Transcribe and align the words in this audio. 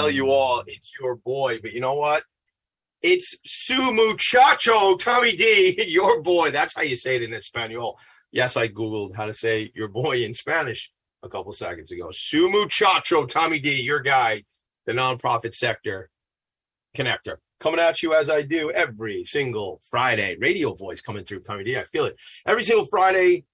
tell 0.00 0.10
you 0.10 0.30
all 0.30 0.62
it's 0.66 0.92
your 1.00 1.16
boy, 1.16 1.58
but 1.60 1.72
you 1.72 1.80
know 1.80 1.94
what? 1.94 2.24
It's 3.02 3.36
su 3.44 3.92
muchacho, 3.92 4.96
Tommy 4.96 5.34
D, 5.34 5.84
your 5.88 6.22
boy. 6.22 6.50
That's 6.50 6.74
how 6.74 6.82
you 6.82 6.96
say 6.96 7.16
it 7.16 7.22
in 7.22 7.32
Espanol. 7.32 7.98
Yes, 8.32 8.56
I 8.56 8.68
Googled 8.68 9.14
how 9.14 9.26
to 9.26 9.34
say 9.34 9.72
your 9.74 9.88
boy 9.88 10.22
in 10.24 10.34
Spanish 10.34 10.90
a 11.22 11.28
couple 11.28 11.52
seconds 11.52 11.90
ago. 11.90 12.10
Su 12.12 12.50
muchacho, 12.50 13.26
Tommy 13.26 13.58
D, 13.58 13.80
your 13.82 14.00
guy, 14.00 14.44
the 14.86 14.92
nonprofit 14.92 15.54
sector 15.54 16.10
connector. 16.96 17.36
Coming 17.58 17.80
at 17.80 18.02
you 18.02 18.14
as 18.14 18.30
I 18.30 18.42
do 18.42 18.70
every 18.70 19.24
single 19.24 19.80
Friday. 19.90 20.36
Radio 20.40 20.74
voice 20.74 21.00
coming 21.00 21.24
through, 21.24 21.40
Tommy 21.40 21.64
D. 21.64 21.76
I 21.76 21.84
feel 21.84 22.06
it. 22.06 22.16
Every 22.46 22.64
single 22.64 22.86
Friday, 22.86 23.44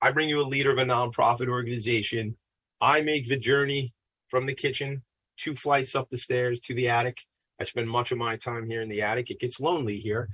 I 0.00 0.10
bring 0.10 0.28
you 0.28 0.40
a 0.40 0.42
leader 0.42 0.72
of 0.72 0.78
a 0.78 0.84
nonprofit 0.84 1.48
organization. 1.48 2.36
I 2.80 3.02
make 3.02 3.28
the 3.28 3.36
journey 3.36 3.94
from 4.28 4.46
the 4.46 4.54
kitchen, 4.54 5.02
two 5.42 5.54
flights 5.54 5.94
up 5.94 6.08
the 6.08 6.16
stairs 6.16 6.60
to 6.60 6.74
the 6.74 6.88
attic. 6.88 7.22
I 7.60 7.64
spend 7.64 7.88
much 7.88 8.12
of 8.12 8.18
my 8.18 8.36
time 8.36 8.66
here 8.68 8.82
in 8.82 8.88
the 8.88 9.02
attic. 9.02 9.30
It 9.30 9.40
gets 9.40 9.60
lonely 9.60 9.98
here. 9.98 10.28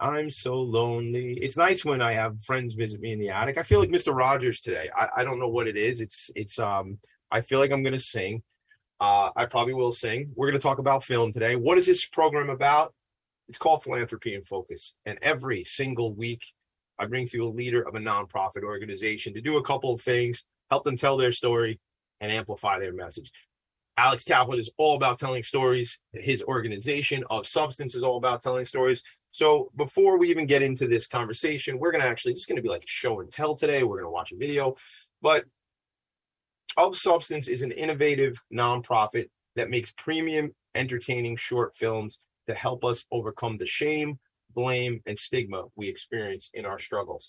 I'm 0.00 0.30
so 0.30 0.56
lonely. 0.60 1.38
It's 1.40 1.56
nice 1.56 1.84
when 1.84 2.02
I 2.02 2.12
have 2.14 2.42
friends 2.42 2.74
visit 2.74 3.00
me 3.00 3.12
in 3.12 3.20
the 3.20 3.30
attic. 3.30 3.56
I 3.56 3.62
feel 3.62 3.78
like 3.78 3.90
Mr. 3.90 4.14
Rogers 4.14 4.60
today. 4.60 4.90
I, 4.96 5.08
I 5.18 5.24
don't 5.24 5.38
know 5.38 5.48
what 5.48 5.68
it 5.68 5.76
is. 5.76 6.00
It's 6.00 6.30
it's 6.34 6.58
um 6.58 6.98
I 7.30 7.40
feel 7.40 7.60
like 7.60 7.70
I'm 7.70 7.84
gonna 7.84 7.98
sing. 7.98 8.42
Uh, 9.00 9.30
I 9.36 9.46
probably 9.46 9.74
will 9.74 9.92
sing. 9.92 10.30
We're 10.34 10.48
gonna 10.48 10.58
talk 10.58 10.78
about 10.78 11.04
film 11.04 11.32
today. 11.32 11.54
What 11.56 11.78
is 11.78 11.86
this 11.86 12.04
program 12.04 12.50
about? 12.50 12.94
It's 13.48 13.58
called 13.58 13.84
Philanthropy 13.84 14.34
in 14.34 14.44
Focus. 14.44 14.94
And 15.06 15.18
every 15.22 15.62
single 15.64 16.14
week 16.14 16.42
I 16.98 17.06
bring 17.06 17.26
through 17.26 17.48
a 17.48 17.50
leader 17.50 17.82
of 17.82 17.94
a 17.94 17.98
nonprofit 17.98 18.62
organization 18.64 19.34
to 19.34 19.40
do 19.40 19.56
a 19.56 19.64
couple 19.64 19.92
of 19.92 20.00
things, 20.00 20.44
help 20.70 20.84
them 20.84 20.96
tell 20.96 21.16
their 21.16 21.32
story, 21.32 21.80
and 22.20 22.32
amplify 22.32 22.78
their 22.78 22.92
message. 22.92 23.30
Alex 23.96 24.24
Kaplan 24.24 24.58
is 24.58 24.70
all 24.78 24.96
about 24.96 25.18
telling 25.18 25.42
stories. 25.42 25.98
His 26.12 26.42
organization 26.42 27.24
of 27.28 27.46
substance 27.46 27.94
is 27.94 28.02
all 28.02 28.16
about 28.16 28.42
telling 28.42 28.64
stories. 28.64 29.02
So 29.32 29.70
before 29.76 30.18
we 30.18 30.30
even 30.30 30.46
get 30.46 30.62
into 30.62 30.86
this 30.86 31.06
conversation, 31.06 31.78
we're 31.78 31.92
to 32.02 32.08
actually, 32.08 32.32
it's 32.32 32.46
to 32.46 32.62
be 32.62 32.68
like 32.68 32.84
show 32.86 33.20
and 33.20 33.30
tell 33.30 33.54
today. 33.54 33.82
We're 33.82 33.96
to 34.08 34.10
watch 34.10 34.32
a 34.32 34.36
video. 34.36 34.76
But 35.20 35.44
Of 36.76 36.96
Substance 36.96 37.48
is 37.48 37.62
an 37.62 37.72
innovative 37.72 38.40
nonprofit 38.52 39.28
that 39.56 39.70
makes 39.70 39.92
premium, 39.92 40.54
entertaining 40.74 41.36
short 41.36 41.76
films 41.76 42.18
to 42.48 42.54
help 42.54 42.84
us 42.84 43.04
overcome 43.12 43.58
the 43.58 43.66
shame, 43.66 44.18
blame, 44.54 45.02
and 45.06 45.18
stigma 45.18 45.64
we 45.76 45.88
experience 45.88 46.50
in 46.54 46.64
our 46.64 46.78
struggles 46.78 47.28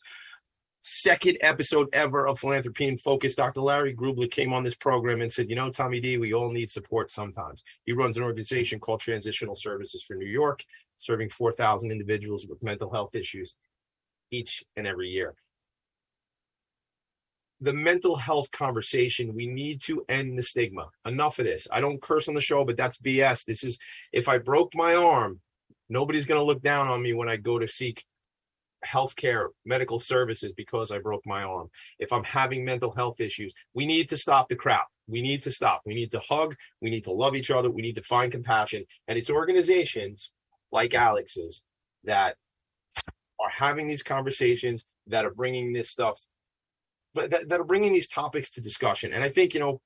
second 0.84 1.38
episode 1.42 1.88
ever 1.94 2.28
of 2.28 2.40
Philanthropy 2.40 2.88
in 2.88 2.98
Focus, 2.98 3.36
Dr. 3.36 3.62
Larry 3.62 3.96
Grubler 3.96 4.30
came 4.30 4.54
on 4.54 4.64
this 4.64 4.76
program 4.76 5.22
and 5.22 5.32
said, 5.32 5.50
You 5.50 5.56
know, 5.56 5.72
Tommy 5.72 6.00
D, 6.00 6.18
we 6.18 6.34
all 6.34 6.52
need 6.52 6.70
support 6.70 7.10
sometimes. 7.10 7.64
He 7.86 7.94
runs 7.94 8.18
an 8.18 8.24
organization 8.24 8.80
called 8.80 9.00
Transitional 9.00 9.56
Services 9.56 10.04
for 10.04 10.16
New 10.16 10.28
York, 10.28 10.64
serving 10.98 11.30
4,000 11.30 11.90
individuals 11.90 12.46
with 12.46 12.62
mental 12.62 12.92
health 12.92 13.16
issues 13.16 13.56
each 14.30 14.64
and 14.76 14.86
every 14.86 15.10
year. 15.10 15.36
The 17.62 17.74
mental 17.74 18.18
health 18.18 18.52
conversation, 18.52 19.34
we 19.34 19.48
need 19.48 19.80
to 19.84 20.04
end 20.10 20.38
the 20.38 20.44
stigma. 20.44 20.90
Enough 21.06 21.40
of 21.40 21.46
this. 21.46 21.66
I 21.72 21.80
don't 21.80 22.02
curse 22.02 22.28
on 22.28 22.34
the 22.34 22.42
show, 22.42 22.66
but 22.66 22.76
that's 22.76 22.98
BS. 22.98 23.46
This 23.46 23.64
is, 23.64 23.80
if 24.12 24.28
I 24.28 24.38
broke 24.38 24.76
my 24.76 24.96
arm, 24.96 25.40
nobody's 25.88 26.26
going 26.26 26.40
to 26.40 26.46
look 26.46 26.62
down 26.62 26.90
on 26.90 27.02
me 27.02 27.14
when 27.14 27.30
I 27.30 27.38
go 27.38 27.58
to 27.58 27.68
seek 27.70 28.04
healthcare, 28.86 29.48
medical 29.66 30.00
services 30.00 30.54
because 30.56 30.92
I 30.92 31.00
broke 31.00 31.26
my 31.26 31.44
arm. 31.44 31.70
If 32.00 32.12
I'm 32.12 32.24
having 32.24 32.64
mental 32.64 32.92
health 32.92 33.20
issues, 33.20 33.54
we 33.74 33.86
need 33.86 34.10
to 34.10 34.18
stop 34.18 34.50
the 34.50 34.56
crap. 34.56 34.88
We 35.08 35.22
need 35.22 35.42
to 35.44 35.52
stop. 35.52 35.82
We 35.86 35.96
need 35.96 36.12
to 36.12 36.20
hug. 36.20 36.56
We 36.82 36.90
need 36.90 37.04
to 37.06 37.12
love 37.12 37.36
each 37.36 37.52
other. 37.52 37.70
We 37.70 37.82
need 37.82 37.96
to 37.96 38.04
find 38.04 38.32
compassion. 38.32 38.86
And 39.08 39.18
it's 39.18 39.30
organizations 39.30 40.32
like 40.72 40.94
Alex's 40.94 41.64
that 42.06 42.36
are 43.40 43.50
having 43.50 43.88
these 43.88 44.04
conversations 44.04 44.86
that 45.08 45.26
are 45.26 45.34
bringing 45.34 45.74
this 45.74 45.90
stuff 45.90 46.20
but 47.14 47.30
that, 47.32 47.50
that 47.50 47.60
are 47.60 47.66
bringing 47.66 47.94
these 47.94 48.08
topics 48.08 48.50
to 48.52 48.62
discussion 48.62 49.14
and 49.14 49.24
i 49.24 49.30
think 49.30 49.54
you 49.54 49.60
know 49.60 49.82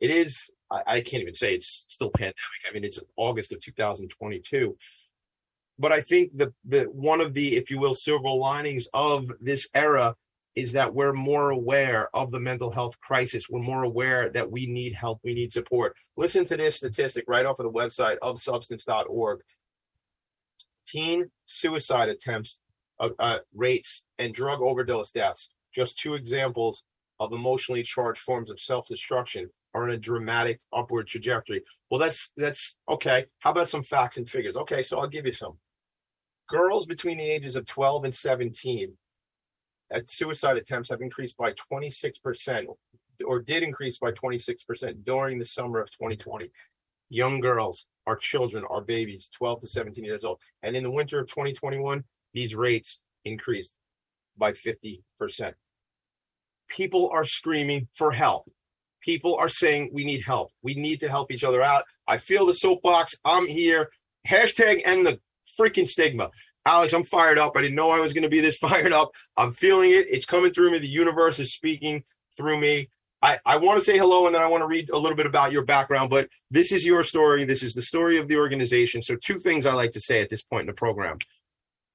it 0.00 0.10
is 0.10 0.50
I, 0.70 0.82
I 0.86 1.00
can't 1.00 1.22
even 1.22 1.34
say 1.34 1.54
it's 1.54 1.84
still 1.88 2.10
pandemic 2.10 2.36
i 2.68 2.74
mean 2.74 2.84
it's 2.84 3.00
august 3.16 3.52
of 3.52 3.60
2022 3.60 4.76
but 5.78 5.92
I 5.92 6.00
think 6.00 6.36
the 6.36 6.52
the 6.64 6.84
one 6.84 7.20
of 7.20 7.34
the, 7.34 7.56
if 7.56 7.70
you 7.70 7.78
will, 7.78 7.94
silver 7.94 8.28
linings 8.28 8.86
of 8.94 9.30
this 9.40 9.68
era 9.74 10.14
is 10.54 10.72
that 10.72 10.94
we're 10.94 11.12
more 11.12 11.50
aware 11.50 12.08
of 12.14 12.30
the 12.30 12.40
mental 12.40 12.70
health 12.70 12.98
crisis. 13.00 13.48
We're 13.48 13.60
more 13.60 13.82
aware 13.82 14.30
that 14.30 14.50
we 14.50 14.66
need 14.66 14.94
help, 14.94 15.20
we 15.22 15.34
need 15.34 15.52
support. 15.52 15.94
Listen 16.16 16.44
to 16.46 16.56
this 16.56 16.76
statistic 16.76 17.24
right 17.28 17.44
off 17.44 17.60
of 17.60 17.64
the 17.64 17.78
website 17.78 18.16
of 18.22 18.40
substance.org. 18.40 19.40
Teen 20.86 21.30
suicide 21.44 22.08
attempts, 22.08 22.58
uh, 23.00 23.10
uh, 23.18 23.38
rates, 23.54 24.04
and 24.18 24.32
drug 24.32 24.62
overdose 24.62 25.10
deaths, 25.10 25.50
just 25.74 25.98
two 25.98 26.14
examples 26.14 26.84
of 27.20 27.32
emotionally 27.32 27.82
charged 27.82 28.20
forms 28.20 28.50
of 28.50 28.58
self 28.58 28.88
destruction, 28.88 29.50
are 29.74 29.84
on 29.84 29.90
a 29.90 29.98
dramatic 29.98 30.60
upward 30.72 31.06
trajectory. 31.06 31.62
Well, 31.90 32.00
that's 32.00 32.30
that's 32.38 32.76
okay. 32.88 33.26
How 33.40 33.50
about 33.50 33.68
some 33.68 33.82
facts 33.82 34.16
and 34.16 34.28
figures? 34.28 34.56
Okay, 34.56 34.82
so 34.82 34.98
I'll 34.98 35.08
give 35.08 35.26
you 35.26 35.32
some 35.32 35.58
girls 36.48 36.86
between 36.86 37.18
the 37.18 37.24
ages 37.24 37.56
of 37.56 37.66
12 37.66 38.04
and 38.04 38.14
17 38.14 38.92
at 39.92 40.10
suicide 40.10 40.56
attempts 40.56 40.90
have 40.90 41.00
increased 41.00 41.36
by 41.36 41.52
26% 41.72 42.66
or 43.24 43.40
did 43.40 43.62
increase 43.62 43.98
by 43.98 44.10
26% 44.12 45.04
during 45.04 45.38
the 45.38 45.44
summer 45.44 45.80
of 45.80 45.90
2020 45.90 46.50
young 47.08 47.40
girls 47.40 47.86
our 48.06 48.16
children 48.16 48.64
our 48.68 48.80
babies 48.80 49.30
12 49.36 49.60
to 49.60 49.66
17 49.68 50.04
years 50.04 50.24
old. 50.24 50.40
And 50.62 50.76
in 50.76 50.82
the 50.82 50.90
winter 50.90 51.20
of 51.20 51.28
2021 51.28 52.04
these 52.34 52.54
rates 52.54 53.00
increased 53.24 53.74
by 54.36 54.52
50% 54.52 55.54
people 56.68 57.10
are 57.12 57.24
screaming 57.24 57.88
for 57.94 58.12
help. 58.12 58.50
People 59.00 59.36
are 59.36 59.48
saying 59.48 59.90
we 59.92 60.04
need 60.04 60.24
help. 60.24 60.50
We 60.62 60.74
need 60.74 61.00
to 61.00 61.08
help 61.08 61.30
each 61.30 61.44
other 61.44 61.62
out. 61.62 61.84
I 62.08 62.18
feel 62.18 62.46
the 62.46 62.54
soapbox. 62.54 63.14
I'm 63.24 63.46
here. 63.46 63.90
Hashtag 64.26 64.82
end 64.84 65.06
the 65.06 65.20
freaking 65.58 65.88
stigma. 65.88 66.30
Alex, 66.66 66.92
I'm 66.92 67.04
fired 67.04 67.38
up. 67.38 67.56
I 67.56 67.62
didn't 67.62 67.76
know 67.76 67.90
I 67.90 68.00
was 68.00 68.12
going 68.12 68.24
to 68.24 68.28
be 68.28 68.40
this 68.40 68.56
fired 68.68 68.92
up. 68.92 69.10
I'm 69.36 69.52
feeling 69.52 69.90
it. 69.90 70.06
It's 70.10 70.26
coming 70.26 70.52
through 70.52 70.72
me. 70.72 70.78
The 70.78 70.88
universe 70.88 71.38
is 71.38 71.52
speaking 71.52 72.04
through 72.36 72.58
me. 72.58 72.90
I, 73.22 73.38
I 73.46 73.56
want 73.56 73.78
to 73.78 73.84
say 73.84 73.96
hello 73.96 74.26
and 74.26 74.34
then 74.34 74.42
I 74.42 74.46
want 74.46 74.62
to 74.62 74.66
read 74.66 74.90
a 74.90 74.98
little 74.98 75.16
bit 75.16 75.26
about 75.26 75.50
your 75.50 75.64
background, 75.64 76.10
but 76.10 76.28
this 76.50 76.70
is 76.70 76.84
your 76.84 77.02
story. 77.02 77.44
This 77.44 77.62
is 77.62 77.72
the 77.72 77.82
story 77.82 78.18
of 78.18 78.28
the 78.28 78.36
organization. 78.36 79.00
So, 79.00 79.16
two 79.16 79.38
things 79.38 79.64
I 79.64 79.72
like 79.72 79.92
to 79.92 80.00
say 80.00 80.20
at 80.20 80.28
this 80.28 80.42
point 80.42 80.62
in 80.62 80.66
the 80.66 80.74
program. 80.74 81.18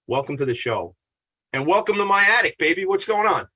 Welcome 0.08 0.36
to 0.38 0.46
the 0.46 0.56
show 0.56 0.96
and 1.54 1.68
welcome 1.68 1.96
to 1.96 2.06
my 2.06 2.26
attic, 2.40 2.58
baby. 2.58 2.86
What's 2.86 3.06
going 3.06 3.28
on? 3.28 3.48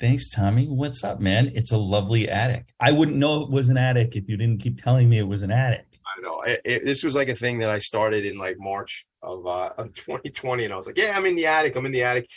Thanks, 0.00 0.28
Tommy. 0.28 0.66
What's 0.66 1.04
up, 1.04 1.20
man? 1.20 1.52
It's 1.54 1.72
a 1.72 1.78
lovely 1.78 2.28
attic. 2.28 2.66
I 2.78 2.92
wouldn't 2.92 3.16
know 3.16 3.42
it 3.42 3.50
was 3.50 3.68
an 3.68 3.78
attic 3.78 4.14
if 4.16 4.28
you 4.28 4.36
didn't 4.36 4.60
keep 4.60 4.82
telling 4.82 5.08
me 5.08 5.18
it 5.18 5.28
was 5.28 5.42
an 5.42 5.50
attic. 5.50 5.95
I 6.16 6.20
know. 6.20 6.40
It, 6.42 6.60
it, 6.64 6.84
this 6.84 7.02
was 7.02 7.14
like 7.14 7.28
a 7.28 7.34
thing 7.34 7.58
that 7.58 7.70
I 7.70 7.78
started 7.78 8.24
in 8.24 8.38
like 8.38 8.56
March 8.58 9.06
of 9.22 9.46
uh 9.46 9.70
of 9.78 9.94
2020 9.94 10.64
and 10.64 10.72
I 10.72 10.76
was 10.76 10.86
like, 10.86 10.98
yeah, 10.98 11.16
I'm 11.16 11.26
in 11.26 11.36
the 11.36 11.46
attic. 11.46 11.76
I'm 11.76 11.86
in 11.86 11.92
the 11.92 12.02
attic. 12.02 12.28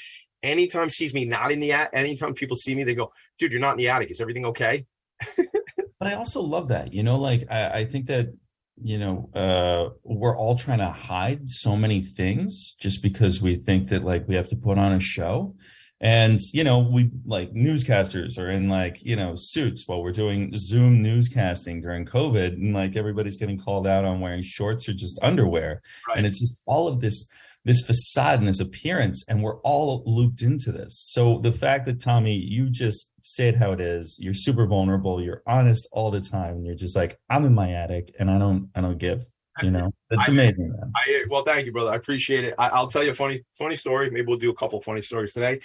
Anytime 0.41 0.89
sees 0.89 1.13
me 1.13 1.25
not 1.25 1.51
in 1.51 1.59
the 1.59 1.73
attic, 1.73 1.91
anytime 1.93 2.33
people 2.33 2.55
see 2.55 2.75
me, 2.75 2.83
they 2.83 2.95
go, 2.95 3.11
dude, 3.37 3.51
you're 3.51 3.61
not 3.61 3.73
in 3.73 3.77
the 3.77 3.89
attic. 3.89 4.11
Is 4.11 4.21
everything 4.21 4.45
okay? 4.45 4.85
but 5.37 6.07
I 6.07 6.13
also 6.13 6.41
love 6.41 6.69
that. 6.69 6.93
You 6.93 7.03
know, 7.03 7.17
like 7.17 7.45
I, 7.51 7.79
I 7.79 7.85
think 7.85 8.07
that 8.07 8.33
you 8.81 8.97
know 8.97 9.29
uh 9.35 9.89
we're 10.03 10.37
all 10.37 10.57
trying 10.57 10.77
to 10.77 10.89
hide 10.89 11.49
so 11.49 11.75
many 11.75 12.01
things 12.01 12.75
just 12.79 13.03
because 13.03 13.41
we 13.41 13.55
think 13.55 13.89
that 13.89 14.05
like 14.05 14.25
we 14.25 14.35
have 14.35 14.47
to 14.47 14.55
put 14.55 14.77
on 14.77 14.93
a 14.93 14.99
show 15.01 15.53
and 16.01 16.39
you 16.53 16.63
know 16.63 16.79
we 16.79 17.11
like 17.25 17.53
newscasters 17.53 18.37
are 18.37 18.49
in 18.49 18.69
like 18.69 19.03
you 19.03 19.15
know 19.15 19.33
suits 19.35 19.87
while 19.87 20.01
we're 20.01 20.11
doing 20.11 20.51
zoom 20.55 21.03
newscasting 21.03 21.81
during 21.81 22.05
covid 22.05 22.53
and 22.53 22.73
like 22.73 22.95
everybody's 22.95 23.35
getting 23.35 23.57
called 23.57 23.85
out 23.85 24.05
on 24.05 24.21
wearing 24.21 24.41
shorts 24.41 24.87
or 24.87 24.93
just 24.93 25.19
underwear. 25.21 25.81
Right. 26.07 26.17
and 26.17 26.25
it's 26.25 26.39
just 26.39 26.53
all 26.65 26.87
of 26.87 27.01
this 27.01 27.29
this 27.65 27.81
facade 27.81 28.39
and 28.39 28.47
this 28.47 28.61
appearance 28.61 29.25
and 29.27 29.43
we're 29.43 29.59
all 29.61 30.01
looped 30.05 30.41
into 30.41 30.71
this. 30.71 30.97
So 31.11 31.39
the 31.39 31.51
fact 31.51 31.85
that 31.85 31.99
tommy 31.99 32.33
you 32.35 32.69
just 32.69 33.11
say 33.21 33.49
it 33.49 33.57
how 33.57 33.73
it 33.73 33.81
is 33.81 34.17
you're 34.19 34.33
super 34.33 34.65
vulnerable 34.65 35.21
you're 35.21 35.43
honest 35.45 35.87
all 35.91 36.09
the 36.09 36.21
time 36.21 36.55
and 36.55 36.65
you're 36.65 36.73
just 36.73 36.95
like 36.95 37.19
i'm 37.29 37.43
in 37.43 37.53
my 37.53 37.73
attic 37.73 38.15
and 38.17 38.31
i 38.31 38.39
don't 38.39 38.69
i 38.75 38.81
don't 38.81 38.97
give 38.97 39.25
you 39.61 39.71
know? 39.71 39.91
It's 40.09 40.29
amazing 40.29 40.73
I, 40.95 41.25
well 41.29 41.43
thank 41.43 41.65
you 41.65 41.73
brother. 41.73 41.91
I 41.91 41.95
appreciate 41.95 42.45
it. 42.45 42.55
I, 42.57 42.79
will 42.79 42.87
tell 42.87 43.03
you 43.03 43.11
a 43.11 43.13
funny 43.13 43.43
funny 43.57 43.75
story. 43.75 44.09
Maybe 44.09 44.25
we'll 44.25 44.37
do 44.37 44.49
a 44.49 44.55
couple 44.55 44.79
funny 44.79 45.01
stories 45.01 45.33
today 45.33 45.59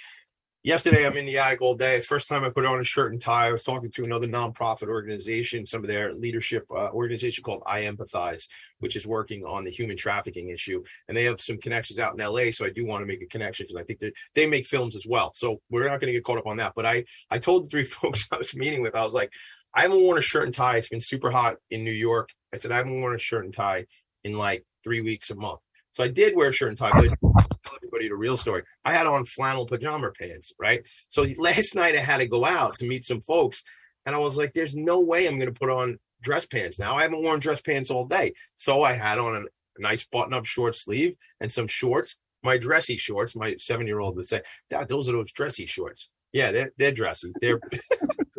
yesterday 0.64 1.06
I'm 1.06 1.16
in 1.16 1.26
the 1.26 1.38
attic 1.38 1.62
all 1.62 1.76
day. 1.76 2.00
First 2.00 2.26
time 2.26 2.42
I 2.42 2.50
put 2.50 2.66
on 2.66 2.80
a 2.80 2.84
shirt 2.84 3.12
and 3.12 3.20
tie. 3.20 3.48
I 3.48 3.52
was 3.52 3.62
talking 3.62 3.90
to 3.92 4.04
another 4.04 4.26
nonprofit 4.26 4.88
organization, 4.88 5.64
some 5.64 5.82
of 5.82 5.88
their 5.88 6.12
leadership 6.14 6.66
uh, 6.70 6.90
organization 6.90 7.44
called 7.44 7.62
iEmpathize, 7.64 8.48
which 8.80 8.96
is 8.96 9.06
working 9.06 9.44
on 9.44 9.64
the 9.64 9.70
human 9.70 9.96
trafficking 9.96 10.48
issue. 10.48 10.82
And 11.06 11.16
they 11.16 11.24
have 11.24 11.40
some 11.40 11.58
connections 11.58 12.00
out 12.00 12.18
in 12.18 12.24
LA. 12.24 12.50
So 12.50 12.66
I 12.66 12.70
do 12.70 12.84
want 12.84 13.02
to 13.02 13.06
make 13.06 13.22
a 13.22 13.26
connection 13.26 13.66
because 13.68 13.80
I 13.80 13.84
think 13.84 14.00
they 14.34 14.46
make 14.46 14.66
films 14.66 14.96
as 14.96 15.06
well. 15.06 15.32
So 15.34 15.60
we're 15.70 15.88
not 15.88 16.00
going 16.00 16.08
to 16.08 16.12
get 16.12 16.24
caught 16.24 16.38
up 16.38 16.46
on 16.46 16.56
that. 16.56 16.72
But 16.74 16.86
I, 16.86 17.04
I 17.30 17.38
told 17.38 17.64
the 17.64 17.68
three 17.68 17.84
folks 17.84 18.26
I 18.32 18.38
was 18.38 18.56
meeting 18.56 18.82
with, 18.82 18.96
I 18.96 19.04
was 19.04 19.14
like, 19.14 19.30
I 19.74 19.82
haven't 19.82 20.00
worn 20.00 20.18
a 20.18 20.22
shirt 20.22 20.44
and 20.44 20.54
tie. 20.54 20.78
It's 20.78 20.88
been 20.88 21.00
super 21.00 21.30
hot 21.30 21.56
in 21.70 21.84
New 21.84 21.90
York 21.90 22.30
I 22.54 22.56
said, 22.56 22.70
I 22.70 22.76
haven't 22.76 23.00
worn 23.00 23.16
a 23.16 23.18
shirt 23.18 23.44
and 23.44 23.52
tie 23.52 23.84
in 24.22 24.38
like 24.38 24.64
three 24.84 25.00
weeks 25.00 25.30
a 25.30 25.34
month. 25.34 25.58
So 25.90 26.04
I 26.04 26.08
did 26.08 26.36
wear 26.36 26.50
a 26.50 26.52
shirt 26.52 26.68
and 26.68 26.78
tie, 26.78 26.92
but 26.92 27.46
everybody 27.94 28.08
the 28.08 28.16
real 28.16 28.36
story. 28.36 28.62
I 28.84 28.92
had 28.92 29.06
on 29.06 29.24
flannel 29.24 29.66
pajama 29.66 30.10
pants, 30.18 30.52
right? 30.58 30.86
So 31.08 31.26
last 31.36 31.74
night 31.74 31.96
I 31.96 32.00
had 32.00 32.18
to 32.18 32.26
go 32.26 32.44
out 32.44 32.78
to 32.78 32.86
meet 32.86 33.04
some 33.04 33.20
folks, 33.20 33.62
and 34.06 34.14
I 34.14 34.18
was 34.18 34.36
like, 34.36 34.52
"There's 34.52 34.74
no 34.74 35.00
way 35.00 35.26
I'm 35.26 35.38
going 35.38 35.52
to 35.52 35.58
put 35.58 35.70
on 35.70 35.98
dress 36.22 36.46
pants 36.46 36.78
now. 36.78 36.96
I 36.96 37.02
haven't 37.02 37.22
worn 37.22 37.40
dress 37.40 37.60
pants 37.60 37.90
all 37.90 38.06
day." 38.06 38.34
So 38.56 38.82
I 38.82 38.92
had 38.92 39.18
on 39.18 39.36
a 39.36 39.80
nice 39.80 40.06
button-up 40.06 40.44
short 40.44 40.74
sleeve 40.74 41.14
and 41.40 41.50
some 41.50 41.66
shorts, 41.66 42.16
my 42.42 42.58
dressy 42.58 42.96
shorts. 42.96 43.36
My 43.36 43.56
seven-year-old 43.56 44.16
would 44.16 44.26
say, 44.26 44.42
"Dad, 44.70 44.88
those 44.88 45.08
are 45.08 45.12
those 45.12 45.32
dressy 45.32 45.66
shorts." 45.66 46.10
Yeah, 46.32 46.52
they're 46.52 46.72
they're 46.78 46.92
dressy. 46.92 47.32
They're 47.40 47.60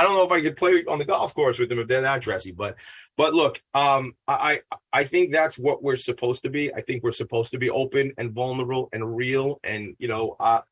I 0.00 0.04
don't 0.04 0.14
know 0.14 0.24
if 0.24 0.32
I 0.32 0.40
could 0.40 0.56
play 0.56 0.82
on 0.88 0.98
the 0.98 1.04
golf 1.04 1.34
course 1.34 1.58
with 1.58 1.68
them 1.68 1.78
if 1.78 1.86
they're 1.86 2.00
that 2.00 2.22
dressy, 2.22 2.52
but 2.52 2.76
but 3.18 3.34
look, 3.34 3.60
um, 3.74 4.14
I 4.26 4.60
I 4.94 5.04
think 5.04 5.30
that's 5.30 5.58
what 5.58 5.82
we're 5.82 5.96
supposed 5.96 6.42
to 6.44 6.48
be. 6.48 6.72
I 6.72 6.80
think 6.80 7.02
we're 7.02 7.12
supposed 7.12 7.50
to 7.50 7.58
be 7.58 7.68
open 7.68 8.14
and 8.16 8.32
vulnerable 8.32 8.88
and 8.94 9.14
real, 9.14 9.60
and 9.62 9.94
you 9.98 10.08
know, 10.08 10.36
I 10.40 10.62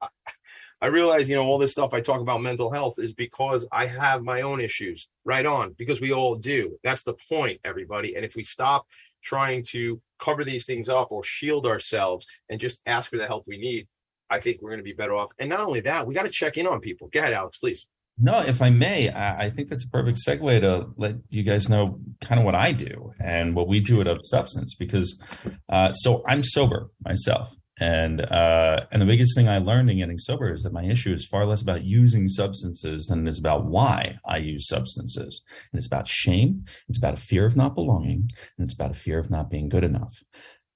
I 0.80 0.86
realize 0.86 1.28
you 1.28 1.36
know 1.36 1.44
all 1.44 1.58
this 1.58 1.72
stuff 1.72 1.92
I 1.92 2.00
talk 2.00 2.22
about 2.22 2.40
mental 2.40 2.70
health 2.70 2.98
is 2.98 3.12
because 3.12 3.66
I 3.70 3.84
have 3.84 4.22
my 4.22 4.40
own 4.40 4.62
issues. 4.62 5.08
Right 5.26 5.44
on, 5.44 5.74
because 5.76 6.00
we 6.00 6.10
all 6.10 6.36
do. 6.36 6.78
That's 6.82 7.02
the 7.02 7.16
point, 7.28 7.60
everybody. 7.66 8.16
And 8.16 8.24
if 8.24 8.34
we 8.34 8.44
stop 8.44 8.86
trying 9.22 9.62
to 9.72 10.00
cover 10.18 10.42
these 10.42 10.64
things 10.64 10.88
up 10.88 11.12
or 11.12 11.22
shield 11.22 11.66
ourselves 11.66 12.26
and 12.48 12.58
just 12.58 12.80
ask 12.86 13.10
for 13.10 13.18
the 13.18 13.26
help 13.26 13.44
we 13.46 13.58
need, 13.58 13.88
I 14.30 14.40
think 14.40 14.62
we're 14.62 14.70
going 14.70 14.80
to 14.80 14.84
be 14.84 14.94
better 14.94 15.14
off. 15.14 15.32
And 15.38 15.50
not 15.50 15.60
only 15.60 15.80
that, 15.80 16.06
we 16.06 16.14
got 16.14 16.22
to 16.22 16.30
check 16.30 16.56
in 16.56 16.66
on 16.66 16.80
people. 16.80 17.10
Ahead, 17.14 17.34
Alex, 17.34 17.58
please. 17.58 17.86
No, 18.20 18.40
if 18.40 18.60
I 18.60 18.70
may, 18.70 19.10
I, 19.10 19.48
think 19.48 19.68
that's 19.68 19.84
a 19.84 19.88
perfect 19.88 20.18
segue 20.26 20.60
to 20.60 20.88
let 20.96 21.16
you 21.28 21.44
guys 21.44 21.68
know 21.68 22.00
kind 22.20 22.40
of 22.40 22.44
what 22.44 22.56
I 22.56 22.72
do 22.72 23.12
and 23.20 23.54
what 23.54 23.68
we 23.68 23.78
do 23.78 24.00
at 24.00 24.08
Of 24.08 24.18
Substance 24.22 24.74
because 24.74 25.20
uh, 25.68 25.92
so 25.92 26.24
I'm 26.26 26.42
sober 26.42 26.90
myself. 27.04 27.54
And 27.80 28.22
uh, 28.22 28.86
and 28.90 29.00
the 29.00 29.06
biggest 29.06 29.36
thing 29.36 29.48
I 29.48 29.58
learned 29.58 29.88
in 29.88 29.98
getting 29.98 30.18
sober 30.18 30.52
is 30.52 30.64
that 30.64 30.72
my 30.72 30.82
issue 30.84 31.12
is 31.12 31.24
far 31.24 31.46
less 31.46 31.62
about 31.62 31.84
using 31.84 32.26
substances 32.26 33.06
than 33.06 33.24
it 33.24 33.30
is 33.30 33.38
about 33.38 33.66
why 33.66 34.18
I 34.26 34.38
use 34.38 34.66
substances. 34.66 35.44
And 35.72 35.78
it's 35.78 35.86
about 35.86 36.08
shame, 36.08 36.64
it's 36.88 36.98
about 36.98 37.14
a 37.14 37.18
fear 37.18 37.46
of 37.46 37.54
not 37.54 37.76
belonging, 37.76 38.30
and 38.56 38.64
it's 38.64 38.74
about 38.74 38.90
a 38.90 38.98
fear 38.98 39.20
of 39.20 39.30
not 39.30 39.48
being 39.48 39.68
good 39.68 39.84
enough. 39.84 40.24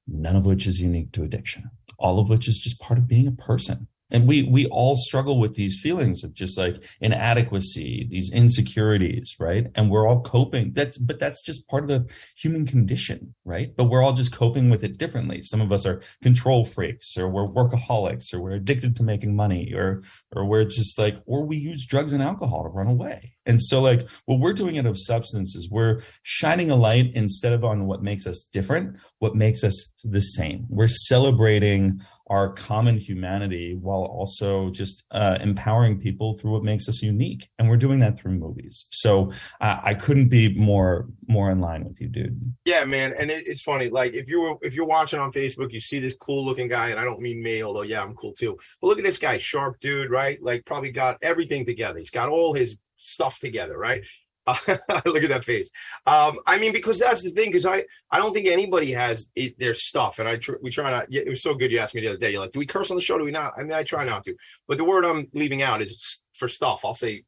None 0.07 0.37
of 0.37 0.47
which 0.47 0.69
is 0.69 0.81
unique 0.81 1.11
to 1.13 1.25
addiction. 1.25 1.71
All 1.99 2.21
of 2.21 2.29
which 2.29 2.47
is 2.47 2.61
just 2.61 2.81
part 2.81 2.99
of 2.99 3.09
being 3.09 3.27
a 3.27 3.33
person 3.33 3.89
and 4.13 4.29
we 4.29 4.43
we 4.43 4.67
all 4.67 4.95
struggle 4.95 5.41
with 5.41 5.55
these 5.55 5.81
feelings 5.81 6.23
of 6.23 6.33
just 6.35 6.57
like 6.57 6.85
inadequacy 7.01 8.07
these 8.11 8.31
insecurities 8.33 9.35
right? 9.41 9.67
And 9.75 9.91
we're 9.91 10.07
all 10.07 10.21
coping 10.21 10.73
that's 10.73 10.99
but 10.99 11.19
that's 11.19 11.43
just 11.43 11.67
part 11.67 11.83
of 11.83 11.89
the 11.89 12.15
human 12.37 12.67
condition 12.67 13.35
right? 13.45 13.75
But 13.77 13.85
we're 13.85 14.03
all 14.03 14.13
just 14.13 14.33
coping 14.33 14.71
with 14.71 14.85
it 14.85 14.99
differently. 14.99 15.43
Some 15.43 15.61
of 15.61 15.73
us 15.73 15.85
are 15.87 16.01
control 16.23 16.65
freaks 16.65 17.17
or 17.17 17.29
we're 17.29 17.49
workaholics 17.49 18.33
or 18.33 18.41
we're 18.41 18.53
addicted 18.53 18.95
to 18.97 19.03
making 19.03 19.35
money 19.35 19.73
or 19.75 20.03
or 20.37 20.45
we're 20.45 20.65
just 20.65 20.99
like 20.99 21.17
or 21.27 21.45
we 21.45 21.57
use 21.57 21.87
drugs 21.87 22.13
and 22.13 22.23
alcohol 22.23 22.63
to 22.63 22.69
run 22.69 22.87
away. 22.87 23.35
And 23.47 23.61
so 23.61 23.81
like 23.81 24.09
what 24.27 24.39
we're 24.39 24.53
doing 24.53 24.79
out 24.79 24.87
of 24.87 24.99
substance 24.99 25.57
is 25.57 25.71
we're 25.71 26.03
shining 26.23 26.71
a 26.71 26.77
light 26.77 27.11
instead 27.15 27.53
of 27.53 27.65
on 27.65 27.87
what 27.87 28.03
makes 28.03 28.27
us 28.27 28.45
different 28.45 28.97
what 29.19 29.37
makes 29.37 29.63
us 29.65 29.93
the 30.05 30.21
same. 30.21 30.67
We're 30.69 30.89
celebrating 30.89 32.01
our 32.33 32.49
common 32.49 32.97
humanity 32.97 33.77
while 33.79 34.05
also 34.05 34.71
just 34.71 35.05
uh, 35.11 35.37
empowering 35.43 36.01
people 36.01 36.35
through 36.35 36.51
what 36.51 36.65
makes 36.65 36.89
us 36.89 37.03
unique. 37.03 37.47
And 37.59 37.69
we're 37.69 37.77
doing 37.77 37.99
that 37.99 38.19
through 38.19 38.33
movies. 38.33 38.87
So 38.91 39.33
i 39.61 39.93
couldn't 39.93 40.29
be 40.29 40.55
more 40.55 41.07
more 41.29 41.51
in 41.51 41.61
line 41.61 41.85
with 41.85 42.01
you 42.01 42.09
dude. 42.09 42.55
Yeah 42.65 42.85
man. 42.87 43.13
And 43.19 43.31
it, 43.31 43.47
it's 43.47 43.61
funny. 43.61 43.91
Like 43.91 44.15
if 44.15 44.29
you 44.29 44.41
were 44.41 44.55
if 44.63 44.75
you're 44.75 44.87
watching 44.87 45.21
on 45.21 45.31
facebook 45.31 45.73
you 45.73 45.81
see 45.81 46.01
this 46.01 46.15
cool 46.15 46.43
looking 46.45 46.69
guy 46.69 46.89
and 46.89 46.99
i 46.99 47.05
don't 47.05 47.21
mean 47.21 47.43
me 47.43 47.63
although 47.63 47.83
yeah 47.83 48.03
i'm 48.03 48.15
cool 48.15 48.33
too. 48.33 48.57
But 48.81 48.87
look 48.87 48.99
at 48.99 49.05
this 49.05 49.19
guy 49.19 49.37
sharp 49.37 49.79
dude 49.81 50.11
right? 50.11 50.43
Like 50.43 50.65
probably 50.65 50.91
got 50.91 51.19
everything 51.21 51.67
together. 51.67 51.99
He's 51.99 52.11
got 52.11 52.31
all 52.31 52.55
his 52.55 52.77
stuff 52.97 53.39
together 53.41 53.77
right 53.77 54.05
look 54.67 55.23
at 55.23 55.29
that 55.29 55.45
face. 55.45 55.71
Um, 56.07 56.39
I 56.47 56.59
mean, 56.59 56.73
because 56.73 56.99
that's 56.99 57.23
the 57.23 57.31
thing. 57.31 57.51
Because 57.51 57.67
I, 57.67 57.85
I 58.11 58.19
don't 58.19 58.33
think 58.33 58.47
anybody 58.49 58.93
has 58.93 59.29
it, 59.35 59.59
their 59.59 59.75
stuff, 59.75 60.19
and 60.19 60.29
I 60.29 60.37
tr- 60.37 60.57
we 60.63 60.71
try 60.71 60.91
not. 60.91 61.07
It 61.13 61.29
was 61.29 61.43
so 61.43 61.55
good. 61.55 61.71
You 61.71 61.79
asked 61.79 61.95
me 61.95 62.01
the 62.01 62.09
other 62.09 62.19
day. 62.19 62.33
You're 62.33 62.41
like, 62.41 62.53
do 62.53 62.59
we 62.59 62.67
curse 62.67 62.91
on 62.91 62.97
the 62.97 63.03
show? 63.03 63.19
Do 63.19 63.25
we 63.25 63.31
not? 63.31 63.53
I 63.57 63.63
mean, 63.63 63.73
I 63.73 63.85
try 63.85 64.05
not 64.05 64.25
to. 64.25 64.35
But 64.67 64.79
the 64.79 64.85
word 64.85 65.05
I'm 65.05 65.29
leaving 65.33 65.63
out 65.63 65.83
is 65.83 66.23
for 66.35 66.49
stuff. 66.49 66.85
I'll 66.85 66.95
say 66.95 67.25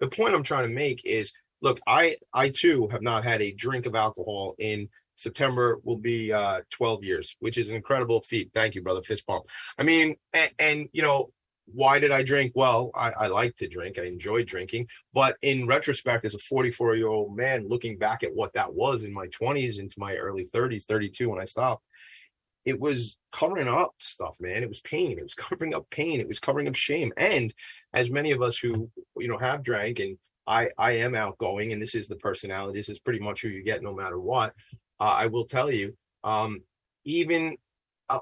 the 0.00 0.08
point 0.08 0.34
I'm 0.34 0.42
trying 0.42 0.68
to 0.68 0.74
make 0.74 1.02
is, 1.04 1.32
look, 1.62 1.80
I, 1.86 2.16
I 2.32 2.50
too 2.50 2.88
have 2.88 3.02
not 3.02 3.24
had 3.24 3.42
a 3.42 3.52
drink 3.52 3.86
of 3.86 3.94
alcohol 3.94 4.54
in 4.58 4.88
September 5.14 5.80
will 5.82 5.96
be 5.96 6.32
uh, 6.32 6.60
12 6.70 7.02
years, 7.02 7.36
which 7.40 7.58
is 7.58 7.70
an 7.70 7.76
incredible 7.76 8.20
feat. 8.20 8.50
Thank 8.54 8.74
you, 8.74 8.82
brother. 8.82 9.02
Fist 9.02 9.26
bump. 9.26 9.46
I 9.78 9.82
mean, 9.82 10.16
and, 10.32 10.50
and 10.58 10.88
you 10.92 11.02
know, 11.02 11.30
why 11.66 11.98
did 11.98 12.12
I 12.12 12.22
drink? 12.22 12.52
Well, 12.54 12.90
I, 12.94 13.10
I 13.10 13.26
like 13.26 13.56
to 13.56 13.68
drink. 13.68 13.98
I 13.98 14.04
enjoy 14.04 14.44
drinking. 14.44 14.88
But 15.12 15.36
in 15.42 15.66
retrospect, 15.66 16.24
as 16.24 16.34
a 16.34 16.38
44 16.38 16.96
year 16.96 17.08
old 17.08 17.36
man, 17.36 17.68
looking 17.68 17.98
back 17.98 18.22
at 18.22 18.34
what 18.34 18.52
that 18.54 18.72
was 18.72 19.04
in 19.04 19.12
my 19.12 19.26
20s 19.28 19.78
into 19.78 19.98
my 19.98 20.16
early 20.16 20.48
30s, 20.54 20.84
32 20.84 21.28
when 21.28 21.40
I 21.40 21.44
stopped, 21.44 21.84
it 22.64 22.80
was 22.80 23.16
covering 23.32 23.68
up 23.68 23.94
stuff, 23.98 24.36
man. 24.40 24.62
It 24.62 24.68
was 24.68 24.80
pain. 24.80 25.18
It 25.18 25.22
was 25.22 25.34
covering 25.36 25.74
up 25.74 25.88
pain. 25.90 26.20
It 26.20 26.28
was 26.28 26.38
covering 26.38 26.68
up 26.68 26.76
shame. 26.76 27.12
And 27.16 27.52
as 27.92 28.10
many 28.10 28.30
of 28.30 28.42
us 28.42 28.56
who, 28.56 28.90
you 29.16 29.28
know, 29.28 29.38
have 29.38 29.62
drank 29.62 29.98
and 29.98 30.18
I, 30.46 30.70
I 30.78 30.92
am 30.92 31.16
outgoing 31.16 31.72
and 31.72 31.82
this 31.82 31.96
is 31.96 32.06
the 32.06 32.16
personality, 32.16 32.78
this 32.78 32.88
is 32.88 33.00
pretty 33.00 33.18
much 33.18 33.42
who 33.42 33.48
you 33.48 33.64
get 33.64 33.82
no 33.82 33.92
matter 33.92 34.20
what. 34.20 34.54
Uh, 35.00 35.04
I 35.04 35.26
will 35.26 35.44
tell 35.44 35.72
you, 35.72 35.96
um, 36.22 36.62
even 37.04 37.56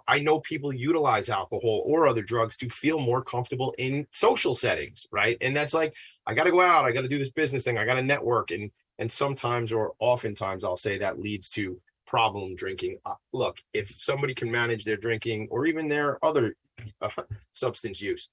I 0.08 0.18
know 0.20 0.40
people 0.40 0.72
utilize 0.72 1.28
alcohol 1.28 1.82
or 1.84 2.08
other 2.08 2.22
drugs 2.22 2.56
to 2.58 2.68
feel 2.68 2.98
more 2.98 3.22
comfortable 3.22 3.74
in 3.78 4.06
social 4.12 4.54
settings, 4.54 5.06
right? 5.10 5.36
And 5.40 5.54
that's 5.54 5.74
like, 5.74 5.94
I 6.26 6.34
got 6.34 6.44
to 6.44 6.50
go 6.50 6.62
out, 6.62 6.86
I 6.86 6.92
got 6.92 7.02
to 7.02 7.08
do 7.08 7.18
this 7.18 7.30
business 7.30 7.64
thing, 7.64 7.76
I 7.76 7.84
got 7.84 7.94
to 7.94 8.02
network, 8.02 8.50
and 8.50 8.70
and 8.98 9.10
sometimes 9.10 9.72
or 9.72 9.92
oftentimes 9.98 10.64
I'll 10.64 10.76
say 10.76 10.98
that 10.98 11.20
leads 11.20 11.48
to 11.50 11.80
problem 12.06 12.54
drinking. 12.54 12.98
Uh, 13.04 13.14
look, 13.32 13.58
if 13.72 13.94
somebody 13.98 14.34
can 14.34 14.50
manage 14.50 14.84
their 14.84 14.96
drinking 14.96 15.48
or 15.50 15.66
even 15.66 15.88
their 15.88 16.24
other 16.24 16.54
uh, 17.02 17.10
substance 17.52 18.00
use, 18.00 18.28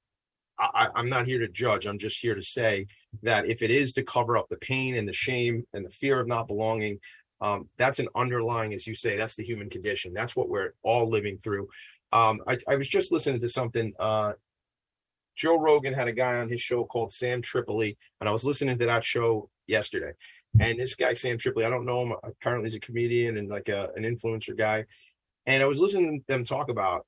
I, 0.60 0.90
I'm 0.96 1.10
not 1.10 1.26
here 1.26 1.40
to 1.40 1.48
judge. 1.48 1.88
I'm 1.88 1.98
just 1.98 2.20
here 2.20 2.36
to 2.36 2.42
say 2.42 2.86
that 3.24 3.48
if 3.48 3.62
it 3.62 3.72
is 3.72 3.94
to 3.94 4.04
cover 4.04 4.38
up 4.38 4.48
the 4.50 4.58
pain 4.58 4.96
and 4.96 5.08
the 5.08 5.14
shame 5.14 5.66
and 5.74 5.84
the 5.84 5.90
fear 5.90 6.20
of 6.20 6.28
not 6.28 6.48
belonging, 6.48 7.00
um, 7.42 7.68
that's 7.78 8.00
an 8.00 8.08
underlying, 8.16 8.74
as 8.74 8.86
you 8.86 8.94
say, 8.94 9.18
that's 9.18 9.36
the 9.36 9.44
human 9.44 9.70
condition. 9.70 10.14
That's 10.14 10.36
what 10.36 10.48
we're 10.48 10.74
all 10.84 11.10
living 11.10 11.38
through. 11.38 11.68
Um, 12.14 12.42
I, 12.48 12.58
I, 12.68 12.76
was 12.76 12.88
just 12.88 13.12
listening 13.12 13.40
to 13.40 13.50
something. 13.50 13.94
Uh, 14.00 14.34
Joe 15.36 15.58
Rogan 15.58 15.94
had 15.94 16.08
a 16.08 16.14
guy 16.14 16.36
on 16.36 16.50
his 16.50 16.62
show 16.62 16.84
called 16.84 17.12
Sam 17.12 17.42
Tripoli, 17.42 17.98
and 18.20 18.30
I 18.30 18.32
was 18.32 18.44
listening 18.44 18.78
to 18.78 18.86
that 18.86 19.04
show 19.04 19.50
yesterday. 19.66 20.12
And 20.60 20.78
this 20.78 20.96
guy, 20.96 21.14
Sam 21.14 21.38
Tripoli, 21.38 21.66
I 21.66 21.70
don't 21.70 21.86
know 21.86 22.04
him. 22.04 22.14
Apparently, 22.24 22.70
he's 22.70 22.76
a 22.76 22.82
comedian 22.82 23.38
and 23.38 23.50
like 23.50 23.70
a, 23.70 23.90
an 23.96 24.04
influencer 24.04 24.56
guy. 24.56 24.86
And 25.46 25.64
I 25.64 25.66
was 25.66 25.80
listening 25.80 26.20
to 26.20 26.28
them 26.28 26.44
talk 26.44 26.70
about 26.70 27.08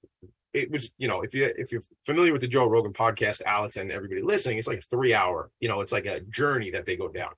it 0.54 0.70
was 0.72 0.92
you 0.98 1.08
know 1.08 1.22
if 1.22 1.34
you 1.34 1.52
if 1.58 1.72
you're 1.72 1.82
familiar 2.06 2.32
with 2.32 2.42
the 2.42 2.48
Joe 2.48 2.68
Rogan 2.68 2.94
podcast, 2.94 3.42
Alex 3.46 3.76
and 3.76 3.92
everybody 3.92 4.22
listening, 4.22 4.58
it's 4.58 4.68
like 4.68 4.80
a 4.80 4.82
three 4.82 5.14
hour 5.14 5.52
you 5.60 5.68
know 5.68 5.82
it's 5.82 5.92
like 5.92 6.06
a 6.06 6.22
journey 6.22 6.72
that 6.72 6.86
they 6.86 6.96
go 6.96 7.08
down. 7.08 7.32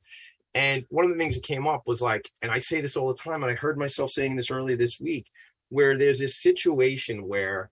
And 0.55 0.85
one 0.89 1.03
of 1.03 1.11
the 1.11 1.17
things 1.17 1.35
that 1.35 1.43
came 1.43 1.67
up 1.67 1.83
was 1.85 2.01
like, 2.01 2.31
and 2.41 2.49
I 2.49 2.59
say 2.59 2.79
this 2.79 2.95
all 2.95 3.09
the 3.09 3.21
time, 3.21 3.43
and 3.43 3.51
I 3.51 3.55
heard 3.55 3.77
myself 3.77 4.09
saying 4.11 4.37
this 4.37 4.49
earlier 4.49 4.77
this 4.77 4.99
week, 5.01 5.27
where 5.69 5.97
there's 5.97 6.19
this 6.19 6.41
situation 6.41 7.27
where 7.27 7.69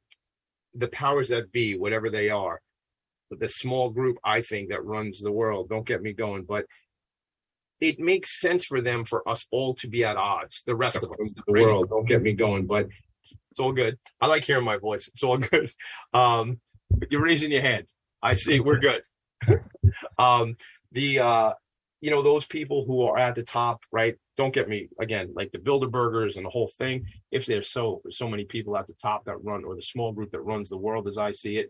the 0.75 0.89
powers 0.89 1.29
that 1.29 1.51
be, 1.51 1.77
whatever 1.77 2.09
they 2.09 2.29
are, 2.29 2.59
but 3.29 3.39
the 3.39 3.47
small 3.47 3.89
group 3.89 4.17
I 4.23 4.41
think 4.41 4.69
that 4.69 4.83
runs 4.83 5.21
the 5.21 5.31
world, 5.31 5.69
don't 5.69 5.87
get 5.87 6.01
me 6.01 6.11
going, 6.11 6.43
but 6.43 6.65
it 7.79 7.99
makes 7.99 8.41
sense 8.41 8.65
for 8.65 8.81
them 8.81 9.05
for 9.05 9.27
us 9.27 9.45
all 9.49 9.73
to 9.75 9.87
be 9.87 10.03
at 10.03 10.17
odds. 10.17 10.63
The 10.65 10.75
rest 10.75 11.03
of 11.03 11.11
us, 11.11 11.33
the 11.47 11.53
world, 11.53 11.89
don't 11.89 12.07
get 12.07 12.21
me 12.21 12.33
going, 12.33 12.65
but 12.65 12.87
it's 13.51 13.59
all 13.59 13.71
good. 13.71 13.97
I 14.19 14.27
like 14.27 14.43
hearing 14.43 14.65
my 14.65 14.77
voice. 14.77 15.07
It's 15.07 15.23
all 15.23 15.37
good. 15.37 15.71
Um, 16.13 16.59
you're 17.09 17.23
raising 17.23 17.51
your 17.51 17.61
hand. 17.61 17.87
I 18.21 18.35
see. 18.35 18.59
We're 18.59 18.77
good. 18.77 19.01
um, 20.19 20.57
the 20.91 21.19
uh, 21.19 21.53
you 22.03 22.11
know 22.11 22.21
those 22.21 22.45
people 22.45 22.83
who 22.85 23.01
are 23.03 23.17
at 23.17 23.33
the 23.33 23.43
top 23.43 23.81
right? 23.89 24.15
Don't 24.35 24.53
get 24.53 24.67
me 24.67 24.89
again 24.99 25.31
like 25.33 25.53
the 25.53 25.57
bilderbergers 25.57 26.35
and 26.35 26.45
the 26.45 26.49
whole 26.49 26.69
thing. 26.77 27.05
If 27.31 27.45
there's 27.45 27.69
so 27.69 28.01
so 28.09 28.27
many 28.27 28.43
people 28.43 28.75
at 28.75 28.87
the 28.87 28.93
top 29.01 29.23
that 29.23 29.41
run 29.41 29.63
or 29.63 29.73
the 29.73 29.81
small 29.81 30.11
group 30.11 30.31
that 30.31 30.41
runs 30.41 30.67
the 30.67 30.77
world 30.77 31.07
as 31.07 31.17
i 31.17 31.31
see 31.31 31.55
it 31.55 31.69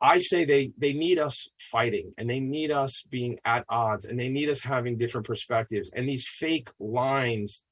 i 0.00 0.18
say 0.18 0.44
they 0.44 0.72
they 0.78 0.92
need 0.92 1.18
us 1.20 1.48
fighting 1.58 2.12
and 2.18 2.28
they 2.28 2.40
need 2.40 2.72
us 2.72 3.04
being 3.08 3.38
at 3.44 3.64
odds 3.68 4.04
and 4.04 4.18
they 4.18 4.28
need 4.28 4.48
us 4.50 4.60
having 4.60 4.98
different 4.98 5.26
perspectives. 5.26 5.92
And 5.94 6.08
these 6.08 6.26
fake 6.26 6.70
lines 6.80 7.62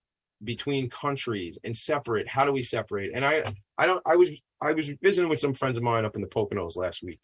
between 0.45 0.89
countries 0.91 1.59
and 1.65 1.77
separate 1.77 2.29
how 2.29 2.45
do 2.45 2.53
we 2.53 2.63
separate? 2.63 3.11
And 3.15 3.25
i 3.25 3.43
i 3.79 3.85
don't 3.87 4.03
i 4.07 4.15
was 4.15 4.31
i 4.63 4.73
was 4.73 4.93
visiting 5.03 5.29
with 5.29 5.41
some 5.41 5.55
friends 5.55 5.77
of 5.77 5.83
mine 5.83 6.05
up 6.05 6.15
in 6.15 6.23
the 6.23 6.29
poconos 6.29 6.77
last 6.77 7.03
week 7.03 7.21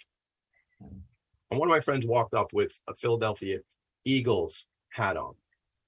and 1.50 1.58
one 1.58 1.68
of 1.68 1.74
my 1.74 1.80
friends 1.80 2.06
walked 2.06 2.34
up 2.34 2.52
with 2.52 2.78
a 2.88 2.94
Philadelphia 2.94 3.60
Eagles 4.04 4.66
hat 4.90 5.16
on. 5.16 5.34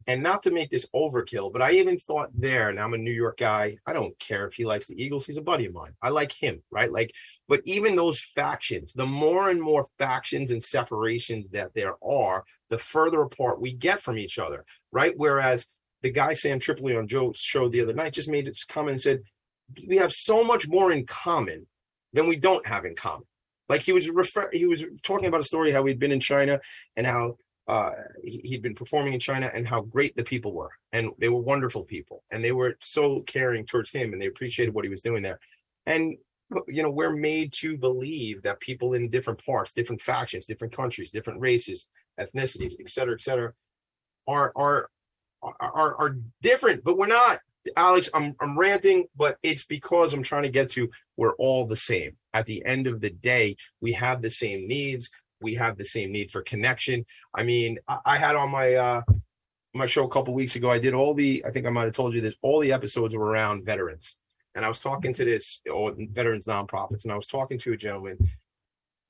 And 0.08 0.20
not 0.20 0.42
to 0.42 0.50
make 0.50 0.68
this 0.68 0.88
overkill, 0.92 1.52
but 1.52 1.62
I 1.62 1.72
even 1.72 1.96
thought 1.96 2.30
there, 2.34 2.70
and 2.70 2.80
I'm 2.80 2.94
a 2.94 2.98
New 2.98 3.12
York 3.12 3.38
guy. 3.38 3.76
I 3.86 3.92
don't 3.92 4.18
care 4.18 4.48
if 4.48 4.54
he 4.54 4.64
likes 4.64 4.88
the 4.88 5.00
Eagles. 5.00 5.26
He's 5.26 5.36
a 5.36 5.42
buddy 5.42 5.66
of 5.66 5.74
mine. 5.74 5.92
I 6.02 6.08
like 6.08 6.32
him, 6.32 6.60
right? 6.72 6.90
Like, 6.90 7.12
but 7.46 7.62
even 7.66 7.94
those 7.94 8.20
factions, 8.34 8.92
the 8.92 9.06
more 9.06 9.50
and 9.50 9.62
more 9.62 9.86
factions 9.98 10.50
and 10.50 10.62
separations 10.62 11.48
that 11.50 11.72
there 11.74 11.94
are, 12.02 12.42
the 12.68 12.78
further 12.78 13.22
apart 13.22 13.60
we 13.60 13.72
get 13.72 14.00
from 14.00 14.18
each 14.18 14.40
other, 14.40 14.64
right? 14.90 15.14
Whereas 15.16 15.66
the 16.02 16.10
guy 16.10 16.32
Sam 16.32 16.58
Tripoli 16.58 16.96
on 16.96 17.06
Joe's 17.06 17.38
show 17.38 17.68
the 17.68 17.82
other 17.82 17.94
night 17.94 18.12
just 18.12 18.28
made 18.28 18.48
it 18.48 18.58
comment 18.68 18.94
and 18.94 19.00
said, 19.00 19.22
we 19.86 19.98
have 19.98 20.12
so 20.12 20.42
much 20.42 20.66
more 20.66 20.90
in 20.90 21.06
common 21.06 21.68
than 22.12 22.26
we 22.26 22.36
don't 22.36 22.66
have 22.66 22.84
in 22.84 22.96
common. 22.96 23.26
Like 23.72 23.80
he 23.80 23.94
was 23.94 24.10
refer- 24.10 24.50
he 24.52 24.66
was 24.66 24.84
talking 25.02 25.28
about 25.28 25.40
a 25.40 25.44
story 25.44 25.72
how 25.72 25.82
he'd 25.86 25.98
been 25.98 26.12
in 26.12 26.20
China 26.20 26.60
and 26.96 27.06
how 27.06 27.38
uh, 27.66 27.92
he'd 28.22 28.60
been 28.60 28.74
performing 28.74 29.14
in 29.14 29.18
China 29.18 29.50
and 29.54 29.66
how 29.66 29.80
great 29.80 30.14
the 30.14 30.22
people 30.22 30.52
were, 30.52 30.72
and 30.92 31.10
they 31.18 31.30
were 31.30 31.40
wonderful 31.40 31.82
people, 31.82 32.22
and 32.30 32.44
they 32.44 32.52
were 32.52 32.76
so 32.82 33.20
caring 33.20 33.64
towards 33.64 33.90
him, 33.90 34.12
and 34.12 34.20
they 34.20 34.26
appreciated 34.26 34.74
what 34.74 34.84
he 34.84 34.90
was 34.90 35.00
doing 35.00 35.22
there. 35.22 35.40
And 35.86 36.18
you 36.68 36.82
know, 36.82 36.90
we're 36.90 37.16
made 37.16 37.50
to 37.62 37.78
believe 37.78 38.42
that 38.42 38.60
people 38.60 38.92
in 38.92 39.08
different 39.08 39.42
parts, 39.42 39.72
different 39.72 40.02
factions, 40.02 40.44
different 40.44 40.76
countries, 40.76 41.10
different 41.10 41.40
races, 41.40 41.88
ethnicities, 42.20 42.74
et 42.78 42.90
cetera, 42.90 43.14
et 43.14 43.22
cetera, 43.22 43.54
are 44.28 44.52
are 44.54 44.90
are 45.42 45.94
are 45.96 46.16
different, 46.42 46.84
but 46.84 46.98
we're 46.98 47.06
not. 47.06 47.38
Alex, 47.76 48.10
I'm 48.12 48.34
I'm 48.40 48.58
ranting, 48.58 49.06
but 49.16 49.38
it's 49.42 49.64
because 49.64 50.12
I'm 50.12 50.22
trying 50.22 50.42
to 50.42 50.48
get 50.48 50.70
to 50.70 50.90
we're 51.16 51.34
all 51.36 51.66
the 51.66 51.76
same. 51.76 52.16
At 52.34 52.46
the 52.46 52.64
end 52.64 52.86
of 52.86 53.00
the 53.00 53.10
day, 53.10 53.56
we 53.80 53.92
have 53.92 54.22
the 54.22 54.30
same 54.30 54.66
needs 54.66 55.10
we 55.42 55.54
have 55.56 55.76
the 55.76 55.84
same 55.84 56.12
need 56.12 56.30
for 56.30 56.42
connection. 56.42 57.04
I 57.34 57.42
mean, 57.42 57.78
I, 57.88 57.98
I 58.06 58.16
had 58.16 58.36
on 58.36 58.50
my 58.50 58.74
uh 58.74 59.02
my 59.74 59.86
show 59.86 60.04
a 60.04 60.08
couple 60.08 60.34
weeks 60.34 60.56
ago. 60.56 60.70
I 60.70 60.78
did 60.78 60.94
all 60.94 61.14
the 61.14 61.44
I 61.46 61.50
think 61.50 61.66
I 61.66 61.70
might 61.70 61.84
have 61.84 61.94
told 61.94 62.14
you 62.14 62.20
this. 62.20 62.36
All 62.42 62.60
the 62.60 62.72
episodes 62.72 63.14
were 63.14 63.26
around 63.26 63.64
veterans, 63.64 64.16
and 64.54 64.64
I 64.64 64.68
was 64.68 64.78
talking 64.78 65.12
to 65.14 65.24
this 65.24 65.60
or 65.70 65.94
veterans 65.98 66.46
nonprofits, 66.46 67.04
and 67.04 67.12
I 67.12 67.16
was 67.16 67.26
talking 67.26 67.58
to 67.58 67.72
a 67.72 67.76
gentleman, 67.76 68.18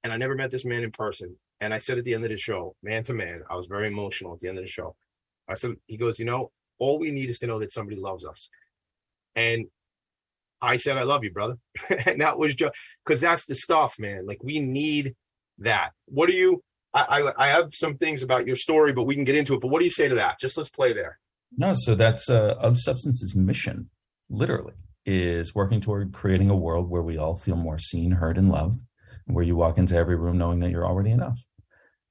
and 0.03 0.13
I 0.13 0.17
never 0.17 0.35
met 0.35 0.51
this 0.51 0.65
man 0.65 0.83
in 0.83 0.91
person. 0.91 1.37
And 1.61 1.73
I 1.73 1.79
said 1.79 1.99
at 1.99 2.05
the 2.05 2.15
end 2.15 2.25
of 2.25 2.31
the 2.31 2.39
show, 2.39 2.75
man 2.83 3.05
to 3.05 3.15
man, 3.15 3.43
I 3.49 3.55
was 3.55 3.67
very 3.67 3.87
emotional 3.87 4.33
at 4.33 4.41
the 4.41 4.49
end 4.49 4.59
of 4.59 4.65
the 4.65 4.71
show. 4.71 4.97
I 5.49 5.55
said, 5.55 5.77
he 5.87 5.97
goes, 5.97 6.19
you 6.19 6.25
know, 6.25 6.51
all 6.83 6.99
we 6.99 7.13
need 7.13 7.31
is 7.31 7.39
to 7.39 7.47
know 7.47 7.61
that 7.61 7.71
somebody 7.71 7.97
loves 7.97 8.25
us. 8.25 8.49
And 9.37 9.67
I 10.61 10.77
said, 10.77 10.99
I 10.99 11.05
love 11.05 11.23
you, 11.23 11.33
brother. 11.33 11.57
and 12.07 12.21
that 12.21 12.39
was 12.39 12.57
just 12.57 12.75
because 13.05 13.21
that's 13.21 13.47
the 13.47 13.55
stuff, 13.55 13.95
man. 14.01 14.27
Like 14.27 14.43
we 14.43 14.59
need 14.59 15.15
that. 15.59 15.91
What 16.07 16.29
do 16.29 16.35
you? 16.35 16.63
I, 16.93 17.03
I, 17.21 17.47
I 17.47 17.49
have 17.51 17.73
some 17.73 17.97
things 17.97 18.23
about 18.23 18.47
your 18.47 18.57
story, 18.57 18.93
but 18.93 19.05
we 19.05 19.15
can 19.15 19.25
get 19.25 19.37
into 19.37 19.55
it. 19.55 19.61
But 19.61 19.69
what 19.69 19.79
do 19.79 19.85
you 19.85 19.91
say 19.91 20.09
to 20.09 20.17
that? 20.17 20.41
Just 20.41 20.59
let's 20.59 20.71
play 20.71 20.93
there. 20.93 21.19
No, 21.57 21.73
so 21.75 21.95
that's 21.95 22.29
uh, 22.29 22.57
of 22.59 22.79
substance's 22.79 23.35
mission, 23.35 23.89
literally, 24.29 24.75
is 25.07 25.55
working 25.55 25.81
toward 25.81 26.13
creating 26.13 26.51
a 26.51 26.57
world 26.57 26.91
where 26.91 27.03
we 27.03 27.17
all 27.17 27.37
feel 27.37 27.57
more 27.57 27.79
seen, 27.79 28.11
heard, 28.11 28.39
and 28.39 28.51
loved, 28.51 28.81
where 29.27 29.45
you 29.45 29.55
walk 29.55 29.79
into 29.79 29.95
every 29.95 30.17
room 30.17 30.37
knowing 30.37 30.59
that 30.61 30.71
you're 30.71 30.87
already 30.87 31.13
enough. 31.13 31.39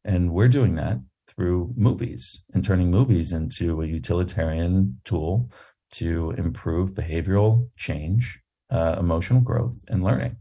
And 0.06 0.32
we're 0.32 0.48
doing 0.48 0.76
that 0.76 0.98
through 1.36 1.72
movies 1.76 2.44
and 2.54 2.64
turning 2.64 2.92
movies 2.92 3.32
into 3.32 3.82
a 3.82 3.86
utilitarian 3.86 5.00
tool 5.06 5.50
to 5.92 6.32
improve 6.38 6.92
behavioral 6.92 7.70
change, 7.78 8.40
uh, 8.70 8.96
emotional 9.00 9.42
growth, 9.42 9.84
and 9.88 10.04
learning. 10.04 10.38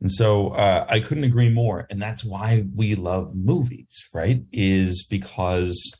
And 0.00 0.10
so 0.10 0.48
uh, 0.48 0.84
I 0.88 1.00
couldn't 1.00 1.24
agree 1.24 1.48
more. 1.48 1.86
And 1.88 2.02
that's 2.02 2.24
why 2.24 2.64
we 2.74 2.94
love 2.94 3.34
movies, 3.34 4.04
right? 4.12 4.42
Is 4.52 5.06
because, 5.06 5.94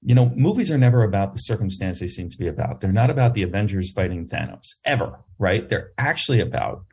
you 0.00 0.14
know, 0.14 0.30
movies 0.36 0.70
are 0.70 0.78
never 0.78 1.02
about 1.02 1.34
the 1.34 1.40
circumstance 1.40 1.98
they 1.98 2.06
seem 2.06 2.28
to 2.28 2.38
be 2.38 2.46
about. 2.46 2.80
They're 2.80 2.92
not 2.92 3.10
about 3.10 3.34
the 3.34 3.42
Avengers 3.42 3.90
fighting 3.90 4.28
Thanos 4.28 4.68
ever, 4.84 5.20
right? 5.38 5.68
They're 5.68 5.90
actually 5.98 6.40
about 6.40 6.84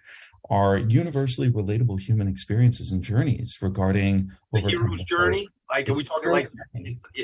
our 0.50 0.78
universally 0.78 1.52
relatable 1.52 2.00
human 2.00 2.28
experiences 2.28 2.92
and 2.92 3.04
journeys 3.04 3.58
regarding 3.62 4.32
the 4.52 4.62
hero's 4.62 5.04
journey. 5.04 5.48
Like, 5.70 5.90
are 5.90 5.94
we 5.94 6.04
talking 6.04 6.32
like 6.32 6.52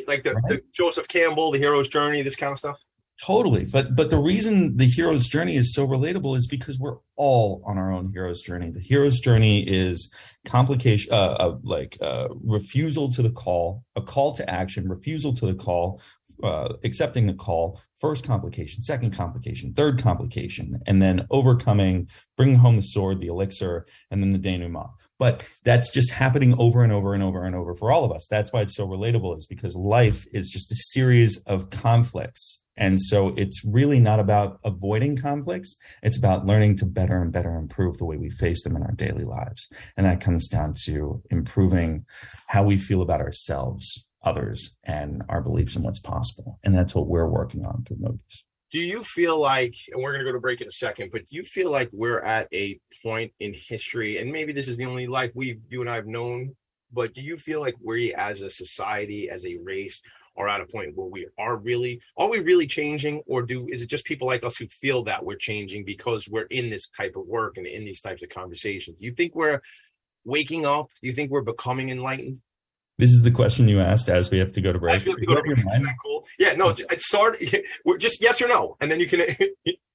like 0.07 0.23
the, 0.23 0.33
right? 0.33 0.43
the 0.47 0.61
Joseph 0.73 1.07
Campbell, 1.07 1.51
the 1.51 1.57
hero's 1.57 1.87
journey, 1.87 2.21
this 2.21 2.35
kind 2.35 2.51
of 2.51 2.57
stuff? 2.57 2.79
Totally. 3.23 3.65
But 3.71 3.95
but 3.95 4.09
the 4.09 4.17
reason 4.17 4.75
the 4.75 4.85
hero's 4.85 5.27
journey 5.27 5.55
is 5.55 5.73
so 5.73 5.87
relatable 5.87 6.35
is 6.35 6.47
because 6.47 6.77
we're 6.77 6.97
all 7.15 7.63
on 7.65 7.77
our 7.77 7.91
own 7.91 8.11
hero's 8.11 8.41
journey. 8.41 8.71
The 8.71 8.81
hero's 8.81 9.19
journey 9.19 9.61
is 9.61 10.13
complication 10.43 11.13
uh, 11.13 11.37
uh 11.39 11.57
like 11.63 11.97
uh 12.01 12.27
refusal 12.43 13.09
to 13.11 13.21
the 13.21 13.29
call, 13.29 13.83
a 13.95 14.01
call 14.01 14.33
to 14.33 14.49
action, 14.49 14.89
refusal 14.89 15.33
to 15.33 15.45
the 15.45 15.53
call, 15.53 16.01
uh, 16.43 16.73
accepting 16.83 17.27
the 17.27 17.33
call, 17.33 17.81
first 17.99 18.25
complication, 18.25 18.81
second 18.83 19.15
complication, 19.15 19.73
third 19.73 20.01
complication, 20.01 20.79
and 20.85 21.01
then 21.01 21.27
overcoming, 21.29 22.07
bringing 22.37 22.55
home 22.55 22.75
the 22.75 22.81
sword, 22.81 23.19
the 23.19 23.27
elixir, 23.27 23.85
and 24.11 24.21
then 24.21 24.31
the 24.31 24.39
denouement. 24.39 24.89
But 25.17 25.45
that's 25.63 25.89
just 25.89 26.11
happening 26.11 26.55
over 26.59 26.83
and 26.83 26.91
over 26.91 27.13
and 27.13 27.23
over 27.23 27.43
and 27.43 27.55
over 27.55 27.73
for 27.73 27.91
all 27.91 28.03
of 28.03 28.11
us. 28.11 28.27
That's 28.29 28.51
why 28.51 28.61
it's 28.61 28.75
so 28.75 28.87
relatable, 28.87 29.37
is 29.37 29.45
because 29.45 29.75
life 29.75 30.25
is 30.33 30.49
just 30.49 30.71
a 30.71 30.75
series 30.75 31.37
of 31.45 31.69
conflicts 31.69 32.65
and 32.77 32.99
so 32.99 33.33
it's 33.37 33.63
really 33.63 33.99
not 33.99 34.19
about 34.19 34.59
avoiding 34.63 35.15
conflicts. 35.15 35.75
It's 36.03 36.17
about 36.17 36.45
learning 36.45 36.77
to 36.77 36.85
better 36.85 37.21
and 37.21 37.31
better 37.31 37.55
improve 37.55 37.97
the 37.97 38.05
way 38.05 38.17
we 38.17 38.29
face 38.29 38.63
them 38.63 38.75
in 38.75 38.83
our 38.83 38.91
daily 38.91 39.23
lives. 39.23 39.67
And 39.95 40.05
that 40.05 40.21
comes 40.21 40.47
down 40.47 40.73
to 40.85 41.21
improving 41.31 42.05
how 42.47 42.63
we 42.63 42.77
feel 42.77 43.01
about 43.01 43.21
ourselves, 43.21 44.05
others, 44.25 44.75
and 44.84 45.24
our 45.29 45.41
beliefs 45.41 45.75
in 45.75 45.84
what's 45.84 46.00
possible. 46.00 46.60
And 46.63 46.75
that's 46.75 46.96
what 46.96 47.08
we're 47.08 47.29
working 47.29 47.65
on 47.65 47.84
through 47.84 47.98
movies. 48.00 48.44
Do 48.72 48.79
you 48.79 49.03
feel 49.03 49.39
like, 49.39 49.75
and 49.91 50.01
we're 50.01 50.12
going 50.12 50.25
to 50.25 50.29
go 50.29 50.36
to 50.36 50.41
break 50.41 50.60
in 50.60 50.67
a 50.67 50.72
second, 50.72 51.12
but 51.12 51.25
do 51.25 51.36
you 51.36 51.44
feel 51.44 51.72
like 51.72 51.89
we're 51.94 52.20
at 52.20 52.48
a 52.53 52.79
point 53.03 53.32
in 53.39 53.53
history, 53.53 54.17
and 54.17 54.32
maybe 54.32 54.51
this 54.51 54.67
is 54.67 54.77
the 54.77 54.86
only 54.86 55.08
life 55.08 55.32
we, 55.34 55.60
you 55.70 55.82
and 55.82 55.89
I 55.89 55.96
have 55.96 56.08
known, 56.08 56.55
but 56.91 57.13
do 57.13 57.22
you 57.22 57.38
feel 57.38 57.62
like 57.62 57.75
we 57.82 58.13
as 58.15 58.41
a 58.41 58.50
society, 58.50 59.29
as 59.29 59.46
a 59.46 59.58
race, 59.63 60.01
are 60.38 60.50
at 60.50 60.62
a 60.62 60.65
point 60.65 60.96
where 60.96 61.08
we 61.08 61.27
are 61.38 61.58
really 61.58 62.01
are 62.17 62.29
we 62.29 62.39
really 62.39 62.67
changing 62.67 63.22
or 63.25 63.41
do 63.41 63.67
is 63.70 63.82
it 63.82 63.88
just 63.88 64.05
people 64.05 64.27
like 64.27 64.44
us 64.44 64.58
who 64.58 64.67
feel 64.67 65.03
that 65.03 65.24
we're 65.24 65.36
changing 65.36 65.86
because 65.86 66.27
we're 66.27 66.44
in 66.44 66.70
this 66.70 66.88
type 66.89 67.15
of 67.15 67.25
work 67.25 67.58
and 67.58 67.65
in 67.65 67.86
these 67.86 68.01
types 68.01 68.22
of 68.22 68.29
conversations 68.29 69.00
do 69.00 69.05
you 69.05 69.13
think 69.13 69.34
we're 69.34 69.62
waking 70.25 70.65
up 70.65 70.88
do 71.01 71.08
you 71.08 71.13
think 71.13 71.32
we're 71.32 71.41
becoming 71.41 71.89
enlightened 71.89 72.39
this 72.97 73.11
is 73.11 73.21
the 73.23 73.31
question 73.31 73.67
you 73.67 73.79
asked 73.79 74.09
as 74.09 74.31
we 74.31 74.37
have 74.37 74.51
to 74.53 74.61
go 74.61 74.71
to 74.71 74.79
break. 74.79 74.95
As 74.95 75.05
we 75.05 75.11
have 75.11 75.19
to 75.19 75.25
go 75.25 75.35
to 75.35 75.41
break. 75.41 75.57
Isn't 75.57 75.83
that 75.83 75.95
cool? 76.01 76.25
Yeah, 76.39 76.53
no, 76.53 76.69
it's 76.69 77.07
start. 77.07 77.41
We're 77.85 77.97
just 77.97 78.21
yes 78.21 78.41
or 78.41 78.47
no, 78.47 78.77
and 78.79 78.89
then 78.89 78.99
you 78.99 79.07
can 79.07 79.35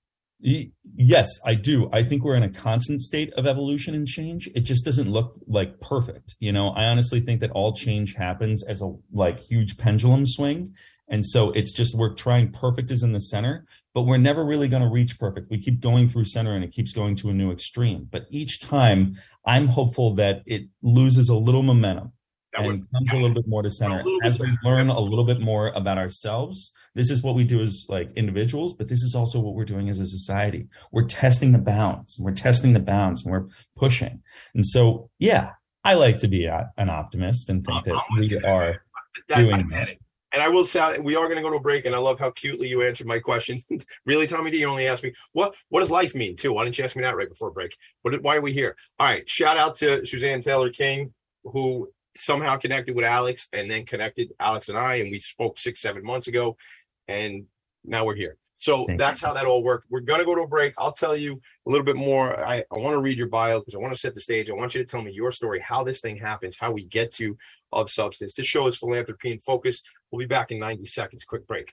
Yes, 0.42 1.28
I 1.44 1.54
do. 1.54 1.90
I 1.92 2.02
think 2.02 2.24
we're 2.24 2.36
in 2.36 2.42
a 2.42 2.50
constant 2.50 3.02
state 3.02 3.30
of 3.34 3.46
evolution 3.46 3.94
and 3.94 4.06
change. 4.06 4.48
It 4.54 4.60
just 4.60 4.86
doesn't 4.86 5.10
look 5.10 5.36
like 5.46 5.80
perfect. 5.80 6.34
You 6.40 6.50
know, 6.50 6.70
I 6.70 6.86
honestly 6.86 7.20
think 7.20 7.40
that 7.40 7.50
all 7.50 7.74
change 7.74 8.14
happens 8.14 8.64
as 8.64 8.80
a 8.80 8.94
like 9.12 9.38
huge 9.38 9.76
pendulum 9.76 10.24
swing. 10.24 10.74
And 11.08 11.26
so 11.26 11.50
it's 11.50 11.72
just 11.72 11.94
we're 11.94 12.14
trying 12.14 12.52
perfect 12.52 12.90
is 12.90 13.02
in 13.02 13.12
the 13.12 13.20
center, 13.20 13.66
but 13.92 14.02
we're 14.02 14.16
never 14.16 14.44
really 14.44 14.68
going 14.68 14.82
to 14.82 14.88
reach 14.88 15.18
perfect. 15.18 15.50
We 15.50 15.58
keep 15.58 15.80
going 15.80 16.08
through 16.08 16.24
center 16.24 16.54
and 16.54 16.64
it 16.64 16.72
keeps 16.72 16.92
going 16.92 17.16
to 17.16 17.28
a 17.28 17.34
new 17.34 17.50
extreme. 17.50 18.08
But 18.10 18.26
each 18.30 18.60
time 18.60 19.16
I'm 19.44 19.68
hopeful 19.68 20.14
that 20.14 20.42
it 20.46 20.68
loses 20.82 21.28
a 21.28 21.34
little 21.34 21.62
momentum 21.62 22.12
that 22.52 22.64
and 22.64 22.86
comes 22.92 23.12
a 23.12 23.16
little 23.16 23.34
bit 23.34 23.46
more 23.46 23.62
to 23.62 23.70
center 23.70 24.02
as 24.24 24.38
we 24.38 24.48
learn 24.64 24.88
a 24.88 25.00
little 25.00 25.24
bit 25.24 25.40
more 25.40 25.68
about 25.68 25.98
ourselves 25.98 26.72
this 26.94 27.10
is 27.10 27.22
what 27.22 27.34
we 27.34 27.44
do 27.44 27.60
as 27.60 27.86
like 27.88 28.10
individuals 28.16 28.72
but 28.74 28.88
this 28.88 29.02
is 29.02 29.14
also 29.14 29.38
what 29.38 29.54
we're 29.54 29.64
doing 29.64 29.88
as 29.88 30.00
a 30.00 30.06
society 30.06 30.66
we're 30.92 31.04
testing 31.04 31.52
the 31.52 31.58
bounds 31.58 32.16
we're 32.18 32.32
testing 32.32 32.72
the 32.72 32.80
bounds 32.80 33.24
and 33.24 33.32
we're 33.32 33.46
pushing 33.76 34.22
and 34.54 34.66
so 34.66 35.08
yeah 35.18 35.50
i 35.84 35.94
like 35.94 36.16
to 36.16 36.28
be 36.28 36.46
a, 36.46 36.70
an 36.76 36.90
optimist 36.90 37.48
and 37.48 37.64
think 37.64 37.84
that 37.84 38.02
we 38.16 38.36
are 38.44 38.82
that, 39.28 39.38
doing 39.38 39.68
that. 39.68 39.90
And 40.32 40.42
I 40.42 40.48
will 40.48 40.64
say 40.64 40.98
we 40.98 41.16
are 41.16 41.24
going 41.24 41.36
to 41.36 41.42
go 41.42 41.50
to 41.50 41.56
a 41.56 41.60
break, 41.60 41.86
and 41.86 41.94
I 41.94 41.98
love 41.98 42.20
how 42.20 42.30
cutely 42.30 42.68
you 42.68 42.82
answered 42.82 43.06
my 43.06 43.18
question. 43.18 43.60
really, 44.06 44.28
Tommy 44.28 44.50
D, 44.50 44.58
you 44.58 44.66
only 44.66 44.86
asked 44.86 45.02
me 45.02 45.12
what 45.32 45.56
what 45.70 45.80
does 45.80 45.90
life 45.90 46.14
mean 46.14 46.36
too. 46.36 46.52
Why 46.52 46.64
didn't 46.64 46.78
you 46.78 46.84
ask 46.84 46.94
me 46.94 47.02
that 47.02 47.16
right 47.16 47.28
before 47.28 47.50
break? 47.50 47.76
What, 48.02 48.22
why 48.22 48.36
are 48.36 48.40
we 48.40 48.52
here? 48.52 48.76
All 48.98 49.08
right, 49.08 49.28
shout 49.28 49.56
out 49.56 49.74
to 49.76 50.06
Suzanne 50.06 50.40
Taylor 50.40 50.70
King, 50.70 51.12
who 51.42 51.90
somehow 52.16 52.56
connected 52.56 52.94
with 52.94 53.04
Alex 53.04 53.48
and 53.52 53.70
then 53.70 53.86
connected 53.86 54.32
Alex 54.40 54.68
and 54.68 54.78
I, 54.78 54.96
and 54.96 55.10
we 55.10 55.18
spoke 55.18 55.58
six, 55.58 55.80
seven 55.80 56.04
months 56.04 56.28
ago, 56.28 56.56
and 57.08 57.44
now 57.84 58.04
we're 58.04 58.16
here. 58.16 58.36
So 58.56 58.84
Thank 58.86 58.98
that's 58.98 59.22
you. 59.22 59.28
how 59.28 59.34
that 59.34 59.46
all 59.46 59.62
worked. 59.62 59.86
We're 59.88 60.00
gonna 60.00 60.24
go 60.24 60.34
to 60.34 60.42
a 60.42 60.46
break. 60.46 60.74
I'll 60.76 60.92
tell 60.92 61.16
you 61.16 61.40
a 61.66 61.70
little 61.70 61.84
bit 61.84 61.96
more. 61.96 62.38
I, 62.44 62.62
I 62.70 62.76
want 62.76 62.92
to 62.94 63.00
read 63.00 63.16
your 63.16 63.28
bio 63.28 63.58
because 63.58 63.74
I 63.74 63.78
want 63.78 63.94
to 63.94 63.98
set 63.98 64.14
the 64.14 64.20
stage. 64.20 64.50
I 64.50 64.52
want 64.52 64.74
you 64.74 64.84
to 64.84 64.90
tell 64.90 65.00
me 65.00 65.12
your 65.12 65.32
story, 65.32 65.60
how 65.60 65.82
this 65.82 66.02
thing 66.02 66.18
happens, 66.18 66.58
how 66.58 66.70
we 66.70 66.84
get 66.84 67.10
to 67.14 67.38
of 67.72 67.90
substance. 67.90 68.34
This 68.34 68.46
show 68.46 68.66
is 68.66 68.76
philanthropy 68.76 69.32
in 69.32 69.40
focus. 69.40 69.82
We'll 70.10 70.18
be 70.18 70.26
back 70.26 70.50
in 70.50 70.58
90 70.58 70.84
seconds. 70.84 71.24
Quick 71.24 71.46
break. 71.46 71.72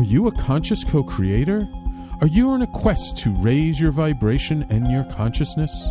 Are 0.00 0.12
you 0.12 0.28
a 0.28 0.32
conscious 0.32 0.82
co 0.82 1.02
creator? 1.02 1.68
Are 2.22 2.26
you 2.26 2.48
on 2.48 2.62
a 2.62 2.66
quest 2.66 3.18
to 3.18 3.30
raise 3.32 3.78
your 3.78 3.92
vibration 3.92 4.66
and 4.70 4.90
your 4.90 5.04
consciousness? 5.04 5.90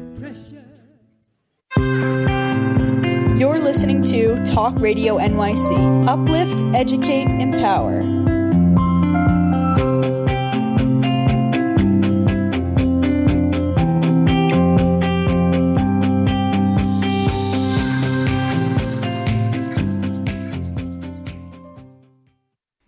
You're 3.41 3.57
listening 3.57 4.03
to 4.03 4.39
Talk 4.43 4.75
Radio 4.77 5.17
NYC. 5.17 6.07
Uplift, 6.07 6.61
educate, 6.75 7.27
empower. 7.41 8.03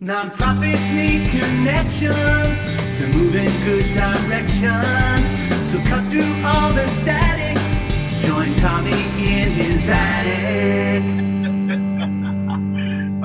Nonprofits 0.00 0.94
need 0.94 1.30
connections 1.32 2.64
to 2.98 3.08
move 3.08 3.34
in 3.34 3.50
good 3.64 3.92
directions. 3.92 5.72
So 5.72 5.82
cut 5.90 6.08
through 6.12 6.32
all 6.44 6.72
the 6.72 6.86
static. 7.02 7.63
Join 8.26 8.54
Tommy 8.56 8.90
in 8.92 9.50
his 9.50 9.88
attic. 9.88 11.04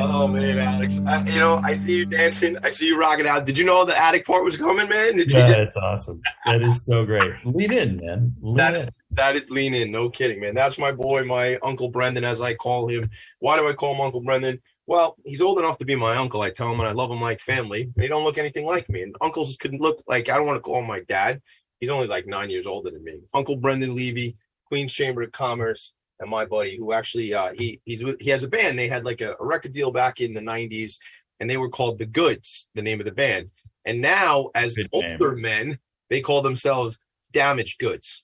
Oh 0.01 0.27
man, 0.27 0.59
Alex! 0.59 0.99
I, 1.05 1.23
you 1.29 1.39
know, 1.39 1.57
I 1.57 1.75
see 1.75 1.97
you 1.97 2.05
dancing. 2.05 2.57
I 2.63 2.71
see 2.71 2.87
you 2.87 2.97
rocking 2.97 3.27
out. 3.27 3.45
Did 3.45 3.57
you 3.57 3.65
know 3.65 3.83
the 3.83 4.01
attic 4.01 4.25
part 4.25 4.45
was 4.45 4.55
coming, 4.55 4.87
man? 4.87 5.17
Did 5.17 5.29
you? 5.29 5.37
Yeah, 5.37 5.57
it's 5.57 5.75
awesome. 5.75 6.21
That 6.45 6.61
is 6.61 6.77
so 6.85 7.05
great. 7.05 7.31
Lean 7.45 7.71
in, 7.73 7.97
man. 7.97 8.33
Lean 8.41 8.55
That, 8.55 8.73
in. 8.75 8.89
that 9.11 9.35
is 9.35 9.49
lean 9.49 9.73
in. 9.73 9.91
No 9.91 10.09
kidding, 10.09 10.39
man. 10.39 10.55
That's 10.55 10.77
my 10.77 10.91
boy, 10.93 11.25
my 11.25 11.57
Uncle 11.63 11.89
Brendan, 11.89 12.23
as 12.23 12.41
I 12.41 12.53
call 12.53 12.87
him. 12.89 13.09
Why 13.39 13.57
do 13.57 13.67
I 13.67 13.73
call 13.73 13.93
him 13.93 13.99
Uncle 14.01 14.21
Brendan? 14.21 14.61
Well, 14.87 15.17
he's 15.25 15.41
old 15.41 15.59
enough 15.59 15.77
to 15.79 15.85
be 15.85 15.95
my 15.95 16.15
uncle. 16.15 16.41
I 16.41 16.49
tell 16.49 16.71
him, 16.71 16.79
and 16.79 16.87
I 16.87 16.93
love 16.93 17.11
him 17.11 17.21
like 17.21 17.41
family. 17.41 17.91
They 17.97 18.07
don't 18.07 18.23
look 18.23 18.37
anything 18.37 18.65
like 18.65 18.89
me, 18.89 19.01
and 19.03 19.15
uncles 19.21 19.57
couldn't 19.59 19.81
look 19.81 20.01
like. 20.07 20.29
I 20.29 20.37
don't 20.37 20.47
want 20.47 20.57
to 20.57 20.61
call 20.61 20.79
him 20.79 20.87
my 20.87 21.01
dad. 21.09 21.41
He's 21.81 21.89
only 21.89 22.07
like 22.07 22.25
nine 22.25 22.49
years 22.49 22.65
older 22.65 22.89
than 22.89 23.03
me. 23.03 23.19
Uncle 23.33 23.57
Brendan 23.57 23.95
Levy, 23.95 24.37
Queens 24.69 24.93
Chamber 24.93 25.23
of 25.23 25.31
Commerce, 25.31 25.93
and 26.19 26.29
my 26.29 26.45
buddy, 26.45 26.77
who 26.77 26.93
actually 26.93 27.33
uh, 27.33 27.51
he 27.53 27.81
he's 27.85 28.03
with, 28.03 28.21
he 28.21 28.29
has 28.29 28.43
a 28.43 28.47
band. 28.47 28.77
They 28.79 28.87
had 28.87 29.05
like 29.05 29.21
a, 29.21 29.35
a 29.39 29.45
record 29.45 29.73
deal 29.73 29.91
back 29.91 30.21
in 30.21 30.33
the 30.33 30.41
'90s, 30.41 30.95
and 31.39 31.49
they 31.49 31.57
were 31.57 31.69
called 31.69 31.97
the 31.99 32.05
Goods, 32.05 32.67
the 32.75 32.81
name 32.81 32.99
of 32.99 33.05
the 33.05 33.11
band. 33.11 33.49
And 33.85 34.01
now, 34.01 34.49
as 34.55 34.75
Good 34.75 34.89
name. 34.93 35.11
older 35.13 35.35
men, 35.35 35.79
they 36.09 36.21
call 36.21 36.41
themselves 36.41 36.97
Damaged 37.31 37.79
Goods. 37.79 38.23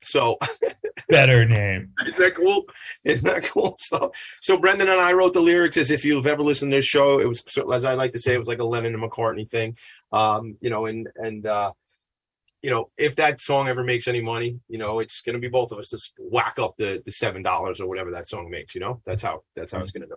So 0.00 0.38
Better 1.08 1.44
name. 1.46 1.92
is 2.06 2.16
that 2.18 2.34
cool? 2.34 2.64
Isn't 3.04 3.24
that 3.24 3.44
cool 3.44 3.76
stuff? 3.80 4.10
So 4.40 4.56
Brendan 4.58 4.88
and 4.88 5.00
I 5.00 5.12
wrote 5.12 5.32
the 5.34 5.40
lyrics. 5.40 5.76
As 5.76 5.90
if 5.90 6.04
you've 6.04 6.26
ever 6.26 6.42
listened 6.42 6.70
to 6.72 6.78
this 6.78 6.86
show, 6.86 7.20
it 7.20 7.26
was 7.28 7.42
as 7.72 7.84
I 7.84 7.94
like 7.94 8.12
to 8.12 8.18
say, 8.20 8.34
it 8.34 8.38
was 8.38 8.48
like 8.48 8.60
a 8.60 8.64
Lennon 8.64 8.94
and 8.94 9.02
McCartney 9.02 9.48
thing. 9.48 9.76
Um, 10.12 10.56
you 10.60 10.70
know, 10.70 10.86
and 10.86 11.08
and 11.16 11.46
uh, 11.46 11.72
you 12.64 12.70
know, 12.70 12.88
if 12.96 13.14
that 13.16 13.42
song 13.42 13.68
ever 13.68 13.84
makes 13.84 14.08
any 14.08 14.22
money, 14.22 14.58
you 14.70 14.78
know, 14.78 15.00
it's 15.00 15.20
going 15.20 15.34
to 15.34 15.38
be 15.38 15.48
both 15.48 15.70
of 15.70 15.78
us 15.78 15.90
just 15.90 16.14
whack 16.18 16.58
up 16.58 16.74
the 16.78 17.02
the 17.04 17.12
seven 17.12 17.42
dollars 17.42 17.78
or 17.78 17.86
whatever 17.86 18.10
that 18.12 18.26
song 18.26 18.48
makes. 18.50 18.74
You 18.74 18.80
know, 18.80 19.02
that's 19.04 19.20
how 19.20 19.42
that's 19.54 19.70
how 19.70 19.78
hmm. 19.78 19.82
it's 19.82 19.92
going 19.92 20.00
to 20.00 20.08
go. 20.08 20.14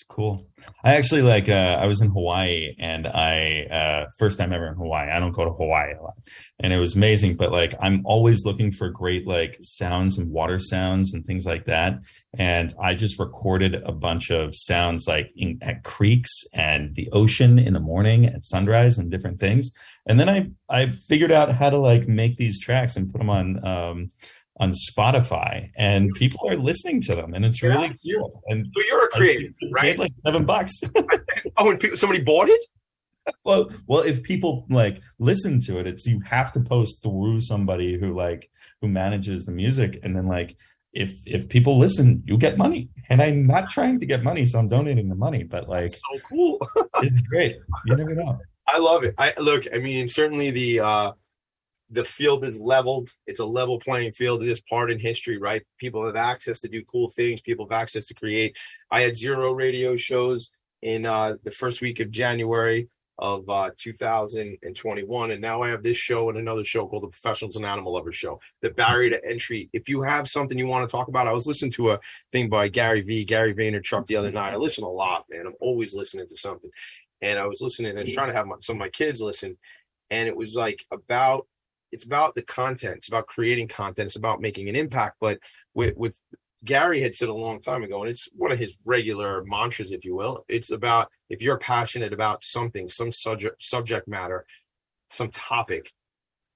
It's 0.00 0.06
cool. 0.08 0.46
I 0.82 0.94
actually 0.94 1.20
like 1.20 1.50
uh 1.50 1.76
I 1.78 1.86
was 1.86 2.00
in 2.00 2.08
Hawaii 2.08 2.74
and 2.78 3.06
I 3.06 3.64
uh 3.64 4.10
first 4.18 4.38
time 4.38 4.50
ever 4.50 4.66
in 4.68 4.76
Hawaii. 4.76 5.10
I 5.10 5.20
don't 5.20 5.32
go 5.32 5.44
to 5.44 5.50
Hawaii 5.50 5.92
a 5.92 6.02
lot. 6.02 6.14
And 6.58 6.72
it 6.72 6.78
was 6.78 6.94
amazing, 6.94 7.36
but 7.36 7.52
like 7.52 7.74
I'm 7.82 8.00
always 8.06 8.46
looking 8.46 8.72
for 8.72 8.88
great 8.88 9.26
like 9.26 9.58
sounds 9.60 10.16
and 10.16 10.30
water 10.30 10.58
sounds 10.58 11.12
and 11.12 11.26
things 11.26 11.44
like 11.44 11.66
that. 11.66 11.98
And 12.32 12.72
I 12.82 12.94
just 12.94 13.18
recorded 13.18 13.74
a 13.74 13.92
bunch 13.92 14.30
of 14.30 14.56
sounds 14.56 15.06
like 15.06 15.30
in, 15.36 15.58
at 15.60 15.84
creeks 15.84 16.30
and 16.54 16.94
the 16.94 17.10
ocean 17.12 17.58
in 17.58 17.74
the 17.74 17.80
morning 17.80 18.24
at 18.24 18.46
sunrise 18.46 18.96
and 18.96 19.10
different 19.10 19.38
things. 19.38 19.70
And 20.06 20.18
then 20.18 20.30
I 20.30 20.48
I 20.70 20.86
figured 20.86 21.30
out 21.30 21.52
how 21.52 21.68
to 21.68 21.78
like 21.78 22.08
make 22.08 22.36
these 22.36 22.58
tracks 22.58 22.96
and 22.96 23.12
put 23.12 23.18
them 23.18 23.28
on 23.28 23.62
um 23.66 24.12
on 24.60 24.72
Spotify 24.72 25.70
and 25.76 26.12
people 26.14 26.48
are 26.48 26.56
listening 26.56 27.00
to 27.02 27.14
them 27.14 27.34
and 27.34 27.44
it's 27.44 27.60
Yeah, 27.62 27.70
really 27.70 27.96
cool. 28.18 28.42
And 28.48 28.66
So 28.76 28.82
you're 28.86 29.04
a 29.06 29.08
creative, 29.08 29.52
right? 29.72 29.82
paid 29.82 29.98
like 29.98 30.12
seven 30.24 30.44
bucks. 30.44 30.80
Oh, 31.56 31.70
and 31.70 31.80
people, 31.80 31.96
somebody 31.96 32.20
bought 32.22 32.48
it. 32.48 32.60
well, 33.44 33.68
well, 33.86 34.00
if 34.02 34.22
people 34.22 34.66
like 34.70 35.02
listen 35.18 35.60
to 35.60 35.78
it, 35.80 35.86
it's 35.86 36.06
you 36.06 36.20
have 36.20 36.52
to 36.52 36.60
post 36.60 37.02
through 37.02 37.40
somebody 37.40 37.98
who 37.98 38.14
like 38.14 38.50
who 38.80 38.88
manages 38.88 39.44
the 39.44 39.52
music, 39.52 39.98
and 40.02 40.16
then 40.16 40.26
like 40.26 40.56
if 40.92 41.20
if 41.26 41.48
people 41.48 41.78
listen, 41.78 42.22
you 42.26 42.36
get 42.38 42.56
money. 42.56 42.88
And 43.10 43.20
I'm 43.22 43.46
not 43.46 43.68
trying 43.68 43.98
to 43.98 44.06
get 44.06 44.22
money, 44.24 44.46
so 44.46 44.58
I'm 44.58 44.68
donating 44.68 45.08
the 45.08 45.14
money. 45.14 45.42
But 45.44 45.68
like, 45.68 45.90
So 45.90 46.18
cool. 46.28 46.58
it's 47.02 47.20
great. 47.22 47.56
You 47.86 47.96
never 47.96 48.14
know. 48.14 48.38
I 48.66 48.78
love 48.78 49.02
it. 49.04 49.14
I 49.18 49.32
look. 49.38 49.64
I 49.74 49.78
mean, 49.78 50.08
certainly 50.08 50.50
the 50.50 50.80
uh, 50.80 51.12
the 51.90 52.04
field 52.04 52.44
is 52.44 52.60
leveled. 52.60 53.12
It's 53.26 53.40
a 53.40 53.44
level 53.44 53.78
playing 53.80 54.12
field. 54.12 54.42
This 54.42 54.60
part 54.60 54.90
in 54.90 54.98
history, 54.98 55.38
right? 55.38 55.62
People 55.78 56.04
have 56.06 56.16
access 56.16 56.60
to 56.60 56.68
do 56.68 56.84
cool 56.84 57.10
things. 57.10 57.40
People 57.40 57.66
have 57.68 57.80
access 57.80 58.06
to 58.06 58.14
create. 58.14 58.56
I 58.90 59.02
had 59.02 59.16
zero 59.16 59.52
radio 59.52 59.96
shows 59.96 60.50
in 60.82 61.06
uh, 61.06 61.36
the 61.44 61.50
first 61.50 61.80
week 61.80 62.00
of 62.00 62.10
January 62.10 62.88
of 63.18 63.46
uh, 63.50 63.70
2021, 63.76 65.30
and 65.30 65.42
now 65.42 65.62
I 65.62 65.68
have 65.68 65.82
this 65.82 65.98
show 65.98 66.30
and 66.30 66.38
another 66.38 66.64
show 66.64 66.86
called 66.86 67.02
the 67.02 67.08
Professionals 67.08 67.56
and 67.56 67.66
Animal 67.66 67.92
Lovers 67.92 68.16
Show. 68.16 68.40
The 68.62 68.70
barrier 68.70 69.10
to 69.10 69.22
entry. 69.22 69.68
If 69.74 69.90
you 69.90 70.00
have 70.00 70.26
something 70.26 70.56
you 70.56 70.66
want 70.66 70.88
to 70.88 70.90
talk 70.90 71.08
about, 71.08 71.28
I 71.28 71.32
was 71.32 71.46
listening 71.46 71.72
to 71.72 71.90
a 71.90 72.00
thing 72.32 72.48
by 72.48 72.68
Gary 72.68 73.02
V, 73.02 73.26
Gary 73.26 73.52
Vaynerchuk 73.52 74.06
the 74.06 74.16
other 74.16 74.30
night. 74.30 74.54
I 74.54 74.56
listen 74.56 74.84
a 74.84 74.88
lot, 74.88 75.26
man. 75.28 75.46
I'm 75.46 75.54
always 75.60 75.94
listening 75.94 76.28
to 76.28 76.36
something 76.36 76.70
and 77.22 77.38
I 77.38 77.46
was 77.46 77.60
listening 77.60 77.90
and 77.90 77.98
I 77.98 78.02
was 78.02 78.12
trying 78.12 78.28
to 78.28 78.34
have 78.34 78.46
my, 78.46 78.56
some 78.60 78.76
of 78.76 78.80
my 78.80 78.88
kids 78.88 79.20
listen, 79.20 79.56
and 80.10 80.28
it 80.28 80.36
was 80.36 80.54
like 80.54 80.84
about 80.90 81.46
it's 81.92 82.04
about 82.04 82.34
the 82.34 82.42
content, 82.42 82.96
it's 82.96 83.08
about 83.08 83.26
creating 83.26 83.68
content, 83.68 84.06
it's 84.06 84.16
about 84.16 84.40
making 84.40 84.68
an 84.68 84.76
impact. 84.76 85.16
But 85.20 85.38
with 85.74 85.96
with 85.96 86.16
Gary 86.64 87.02
had 87.02 87.14
said 87.14 87.28
a 87.28 87.34
long 87.34 87.60
time 87.60 87.82
ago, 87.82 88.02
and 88.02 88.10
it's 88.10 88.28
one 88.34 88.52
of 88.52 88.58
his 88.58 88.74
regular 88.84 89.42
mantras, 89.44 89.92
if 89.92 90.04
you 90.04 90.14
will. 90.14 90.44
It's 90.48 90.70
about 90.70 91.10
if 91.30 91.40
you're 91.40 91.58
passionate 91.58 92.12
about 92.12 92.44
something, 92.44 92.88
some 92.88 93.10
subject 93.12 93.62
subject 93.62 94.06
matter, 94.06 94.44
some 95.08 95.30
topic, 95.30 95.92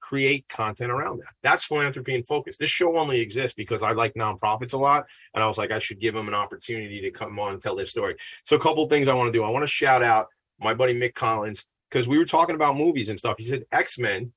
create 0.00 0.46
content 0.48 0.90
around 0.90 1.20
that. 1.20 1.32
That's 1.42 1.64
philanthropy 1.64 2.14
in 2.14 2.24
focus. 2.24 2.58
This 2.58 2.68
show 2.68 2.98
only 2.98 3.20
exists 3.20 3.54
because 3.54 3.82
I 3.82 3.92
like 3.92 4.12
nonprofits 4.14 4.74
a 4.74 4.78
lot, 4.78 5.06
and 5.34 5.42
I 5.42 5.46
was 5.46 5.56
like, 5.56 5.70
I 5.70 5.78
should 5.78 6.00
give 6.00 6.14
them 6.14 6.28
an 6.28 6.34
opportunity 6.34 7.00
to 7.00 7.10
come 7.10 7.38
on 7.38 7.54
and 7.54 7.62
tell 7.62 7.74
their 7.74 7.86
story. 7.86 8.16
So, 8.44 8.56
a 8.56 8.60
couple 8.60 8.86
things 8.88 9.08
I 9.08 9.14
want 9.14 9.32
to 9.32 9.38
do. 9.38 9.42
I 9.42 9.50
want 9.50 9.62
to 9.62 9.66
shout 9.66 10.02
out 10.02 10.26
my 10.60 10.74
buddy 10.74 10.94
Mick 10.94 11.14
Collins 11.14 11.64
because 11.90 12.06
we 12.06 12.18
were 12.18 12.26
talking 12.26 12.54
about 12.54 12.76
movies 12.76 13.08
and 13.08 13.18
stuff. 13.18 13.36
He 13.38 13.44
said 13.44 13.64
X 13.72 13.98
Men 13.98 14.32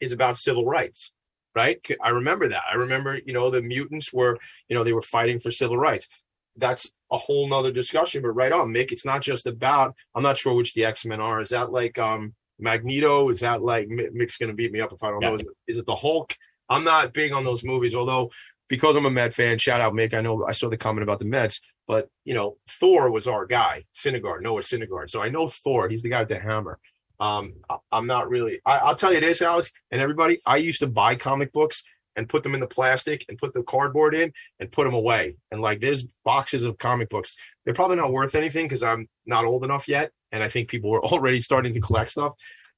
is 0.00 0.12
about 0.12 0.36
civil 0.38 0.64
rights, 0.64 1.12
right? 1.54 1.80
I 2.02 2.10
remember 2.10 2.48
that. 2.48 2.62
I 2.70 2.76
remember, 2.76 3.18
you 3.24 3.32
know, 3.32 3.50
the 3.50 3.62
mutants 3.62 4.12
were, 4.12 4.38
you 4.68 4.76
know, 4.76 4.84
they 4.84 4.92
were 4.92 5.02
fighting 5.02 5.38
for 5.40 5.50
civil 5.50 5.76
rights. 5.76 6.08
that's 6.56 6.90
a 7.10 7.16
whole 7.18 7.48
nother 7.48 7.72
discussion. 7.72 8.20
But 8.22 8.30
right 8.32 8.52
on, 8.52 8.68
Mick. 8.68 8.92
It's 8.92 9.04
not 9.04 9.22
just 9.22 9.46
about. 9.46 9.94
I'm 10.14 10.22
not 10.22 10.36
sure 10.38 10.54
which 10.54 10.74
the 10.74 10.84
X 10.84 11.04
Men 11.06 11.20
are. 11.20 11.40
Is 11.40 11.50
that 11.50 11.70
like 11.72 11.98
um 11.98 12.34
Magneto? 12.58 13.28
Is 13.30 13.40
that 13.40 13.62
like 13.62 13.88
Mick's 13.88 14.36
going 14.36 14.48
to 14.50 14.54
beat 14.54 14.72
me 14.72 14.80
up 14.80 14.92
if 14.92 15.02
I 15.02 15.10
don't 15.10 15.22
Yeah. 15.22 15.28
know? 15.30 15.34
Is 15.36 15.40
it, 15.42 15.46
is 15.68 15.76
it 15.78 15.86
the 15.86 15.94
Hulk? 15.94 16.36
I'm 16.68 16.84
not 16.84 17.14
big 17.14 17.32
on 17.32 17.44
those 17.44 17.64
movies, 17.64 17.94
although 17.94 18.30
because 18.68 18.96
I'm 18.96 19.06
a 19.06 19.10
Met 19.10 19.32
fan. 19.32 19.56
Shout 19.58 19.80
out 19.80 19.94
Mick. 19.94 20.12
I 20.12 20.20
know 20.20 20.44
I 20.46 20.52
saw 20.52 20.68
the 20.68 20.76
comment 20.76 21.02
about 21.04 21.18
the 21.20 21.24
Mets, 21.24 21.60
but 21.86 22.08
you 22.24 22.34
know 22.34 22.56
Thor 22.68 23.10
was 23.10 23.26
our 23.26 23.46
guy, 23.46 23.84
Syndergaard, 23.94 24.42
Noah 24.42 24.60
Syndergaard. 24.60 25.08
So 25.10 25.22
I 25.22 25.28
know 25.30 25.46
Thor. 25.48 25.88
He's 25.88 26.02
the 26.02 26.10
guy 26.10 26.20
with 26.20 26.28
the 26.28 26.38
hammer. 26.38 26.78
Um, 27.20 27.54
I'm 27.90 28.06
not 28.06 28.28
really. 28.28 28.60
I, 28.64 28.78
I'll 28.78 28.94
tell 28.94 29.12
you 29.12 29.20
this, 29.20 29.42
Alex, 29.42 29.70
and 29.90 30.00
everybody. 30.00 30.40
I 30.46 30.56
used 30.56 30.80
to 30.80 30.86
buy 30.86 31.14
comic 31.16 31.52
books 31.52 31.82
and 32.16 32.28
put 32.28 32.42
them 32.42 32.54
in 32.54 32.60
the 32.60 32.66
plastic 32.66 33.24
and 33.28 33.38
put 33.38 33.54
the 33.54 33.62
cardboard 33.62 34.14
in 34.14 34.32
and 34.58 34.72
put 34.72 34.84
them 34.84 34.94
away. 34.94 35.36
And 35.50 35.60
like 35.60 35.80
there's 35.80 36.04
boxes 36.24 36.64
of 36.64 36.78
comic 36.78 37.08
books. 37.08 37.36
They're 37.64 37.74
probably 37.74 37.96
not 37.96 38.12
worth 38.12 38.34
anything 38.34 38.66
because 38.66 38.82
I'm 38.82 39.08
not 39.26 39.44
old 39.44 39.64
enough 39.64 39.88
yet, 39.88 40.12
and 40.32 40.42
I 40.42 40.48
think 40.48 40.68
people 40.68 40.90
were 40.90 41.04
already 41.04 41.40
starting 41.40 41.72
to 41.74 41.80
collect 41.80 42.10
stuff. 42.10 42.34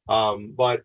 Um, 0.08 0.52
but 0.56 0.82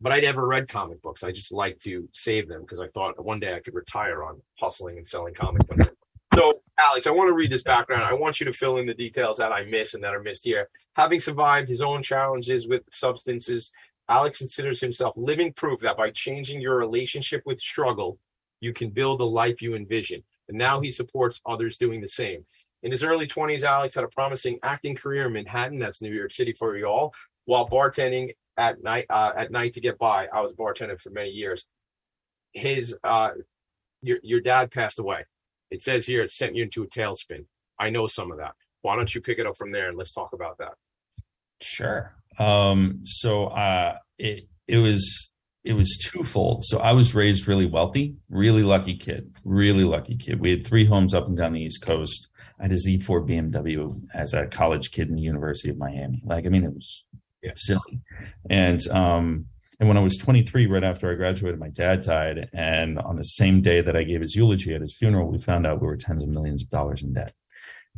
but 0.00 0.12
I 0.12 0.20
never 0.20 0.46
read 0.46 0.68
comic 0.68 1.00
books. 1.00 1.22
I 1.22 1.30
just 1.30 1.52
like 1.52 1.78
to 1.78 2.08
save 2.12 2.48
them 2.48 2.62
because 2.62 2.80
I 2.80 2.88
thought 2.88 3.24
one 3.24 3.38
day 3.38 3.54
I 3.54 3.60
could 3.60 3.74
retire 3.74 4.24
on 4.24 4.42
hustling 4.58 4.96
and 4.96 5.06
selling 5.06 5.32
comic 5.32 5.66
books. 5.68 5.92
So, 6.34 6.61
Alex, 6.88 7.06
I 7.06 7.10
want 7.10 7.28
to 7.28 7.34
read 7.34 7.50
this 7.50 7.62
background. 7.62 8.02
I 8.02 8.12
want 8.12 8.40
you 8.40 8.46
to 8.46 8.52
fill 8.52 8.78
in 8.78 8.86
the 8.86 8.94
details 8.94 9.38
that 9.38 9.52
I 9.52 9.64
miss 9.64 9.94
and 9.94 10.02
that 10.02 10.14
are 10.14 10.22
missed 10.22 10.44
here. 10.44 10.68
Having 10.94 11.20
survived 11.20 11.68
his 11.68 11.82
own 11.82 12.02
challenges 12.02 12.66
with 12.66 12.82
substances, 12.90 13.70
Alex 14.08 14.38
considers 14.38 14.80
himself 14.80 15.14
living 15.16 15.52
proof 15.52 15.80
that 15.80 15.96
by 15.96 16.10
changing 16.10 16.60
your 16.60 16.76
relationship 16.76 17.42
with 17.46 17.60
struggle, 17.60 18.18
you 18.60 18.72
can 18.72 18.90
build 18.90 19.20
the 19.20 19.26
life 19.26 19.62
you 19.62 19.74
envision. 19.74 20.22
And 20.48 20.58
now 20.58 20.80
he 20.80 20.90
supports 20.90 21.40
others 21.46 21.76
doing 21.76 22.00
the 22.00 22.08
same. 22.08 22.44
In 22.82 22.90
his 22.90 23.04
early 23.04 23.26
20s, 23.26 23.62
Alex 23.62 23.94
had 23.94 24.04
a 24.04 24.08
promising 24.08 24.58
acting 24.62 24.96
career 24.96 25.26
in 25.26 25.32
Manhattan, 25.34 25.78
that's 25.78 26.02
New 26.02 26.12
York 26.12 26.32
City 26.32 26.52
for 26.52 26.76
you 26.76 26.86
all, 26.86 27.14
while 27.44 27.68
bartending 27.68 28.30
at 28.56 28.82
night 28.82 29.06
uh, 29.08 29.32
at 29.36 29.50
night 29.50 29.72
to 29.74 29.80
get 29.80 29.98
by. 29.98 30.26
I 30.32 30.40
was 30.40 30.52
bartending 30.52 31.00
for 31.00 31.10
many 31.10 31.30
years. 31.30 31.68
His 32.52 32.96
uh, 33.04 33.30
your 34.02 34.18
your 34.22 34.40
dad 34.40 34.72
passed 34.72 34.98
away. 34.98 35.24
It 35.72 35.82
says 35.82 36.06
here 36.06 36.22
it 36.22 36.30
sent 36.30 36.54
you 36.54 36.62
into 36.64 36.82
a 36.82 36.86
tailspin. 36.86 37.46
I 37.78 37.90
know 37.90 38.06
some 38.06 38.30
of 38.30 38.38
that. 38.38 38.52
Why 38.82 38.94
don't 38.96 39.12
you 39.14 39.20
pick 39.20 39.38
it 39.38 39.46
up 39.46 39.56
from 39.56 39.72
there 39.72 39.88
and 39.88 39.96
let's 39.96 40.12
talk 40.12 40.32
about 40.32 40.58
that? 40.58 40.74
Sure. 41.60 42.14
Um, 42.38 43.00
so 43.04 43.46
uh, 43.46 43.96
it 44.18 44.48
it 44.66 44.78
was 44.78 45.30
it 45.64 45.74
was 45.74 45.96
twofold. 46.02 46.64
So 46.64 46.78
I 46.78 46.92
was 46.92 47.14
raised 47.14 47.46
really 47.46 47.66
wealthy, 47.66 48.16
really 48.28 48.62
lucky 48.64 48.96
kid, 48.96 49.32
really 49.44 49.84
lucky 49.84 50.16
kid. 50.16 50.40
We 50.40 50.50
had 50.50 50.66
three 50.66 50.84
homes 50.84 51.14
up 51.14 51.26
and 51.28 51.36
down 51.36 51.52
the 51.52 51.60
East 51.62 51.82
Coast. 51.82 52.28
I 52.58 52.64
had 52.64 52.72
a 52.72 52.76
Z4 52.76 53.26
BMW 53.28 54.02
as 54.14 54.34
a 54.34 54.46
college 54.46 54.90
kid 54.90 55.08
in 55.08 55.14
the 55.14 55.22
University 55.22 55.68
of 55.70 55.78
Miami. 55.78 56.20
Like, 56.24 56.46
I 56.46 56.48
mean, 56.48 56.64
it 56.64 56.74
was 56.74 57.04
Yeah. 57.42 57.52
silly. 57.56 58.00
And 58.50 58.84
um, 58.88 59.46
and 59.82 59.88
when 59.88 59.96
I 59.96 60.00
was 60.00 60.16
23, 60.16 60.66
right 60.66 60.84
after 60.84 61.10
I 61.10 61.16
graduated, 61.16 61.58
my 61.58 61.68
dad 61.68 62.02
died. 62.02 62.48
And 62.52 63.00
on 63.00 63.16
the 63.16 63.24
same 63.24 63.62
day 63.62 63.80
that 63.80 63.96
I 63.96 64.04
gave 64.04 64.22
his 64.22 64.36
eulogy 64.36 64.72
at 64.76 64.80
his 64.80 64.94
funeral, 64.96 65.28
we 65.28 65.38
found 65.38 65.66
out 65.66 65.80
we 65.80 65.88
were 65.88 65.96
tens 65.96 66.22
of 66.22 66.28
millions 66.28 66.62
of 66.62 66.70
dollars 66.70 67.02
in 67.02 67.14
debt. 67.14 67.34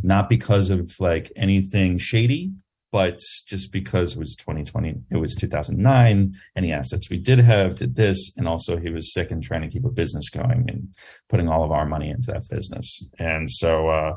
Not 0.03 0.31
because 0.31 0.70
of 0.70 0.90
like 0.99 1.31
anything 1.37 1.99
shady, 1.99 2.55
but 2.90 3.18
just 3.47 3.70
because 3.70 4.14
it 4.14 4.18
was 4.18 4.35
2020, 4.35 4.94
it 5.11 5.18
was 5.18 5.35
2009, 5.35 6.35
any 6.57 6.73
assets 6.73 7.11
we 7.11 7.18
did 7.18 7.40
have 7.40 7.75
did 7.75 7.97
this. 7.97 8.33
And 8.38 8.49
also 8.49 8.79
he 8.79 8.88
was 8.88 9.12
sick 9.12 9.31
and 9.31 9.42
trying 9.42 9.61
to 9.61 9.68
keep 9.68 9.85
a 9.85 9.90
business 9.90 10.31
going 10.31 10.64
and 10.70 10.88
putting 11.29 11.51
all 11.51 11.64
of 11.64 11.70
our 11.70 11.85
money 11.85 12.09
into 12.09 12.33
that 12.33 12.49
business. 12.49 13.07
And 13.18 13.51
so, 13.51 13.90
uh, 13.90 14.16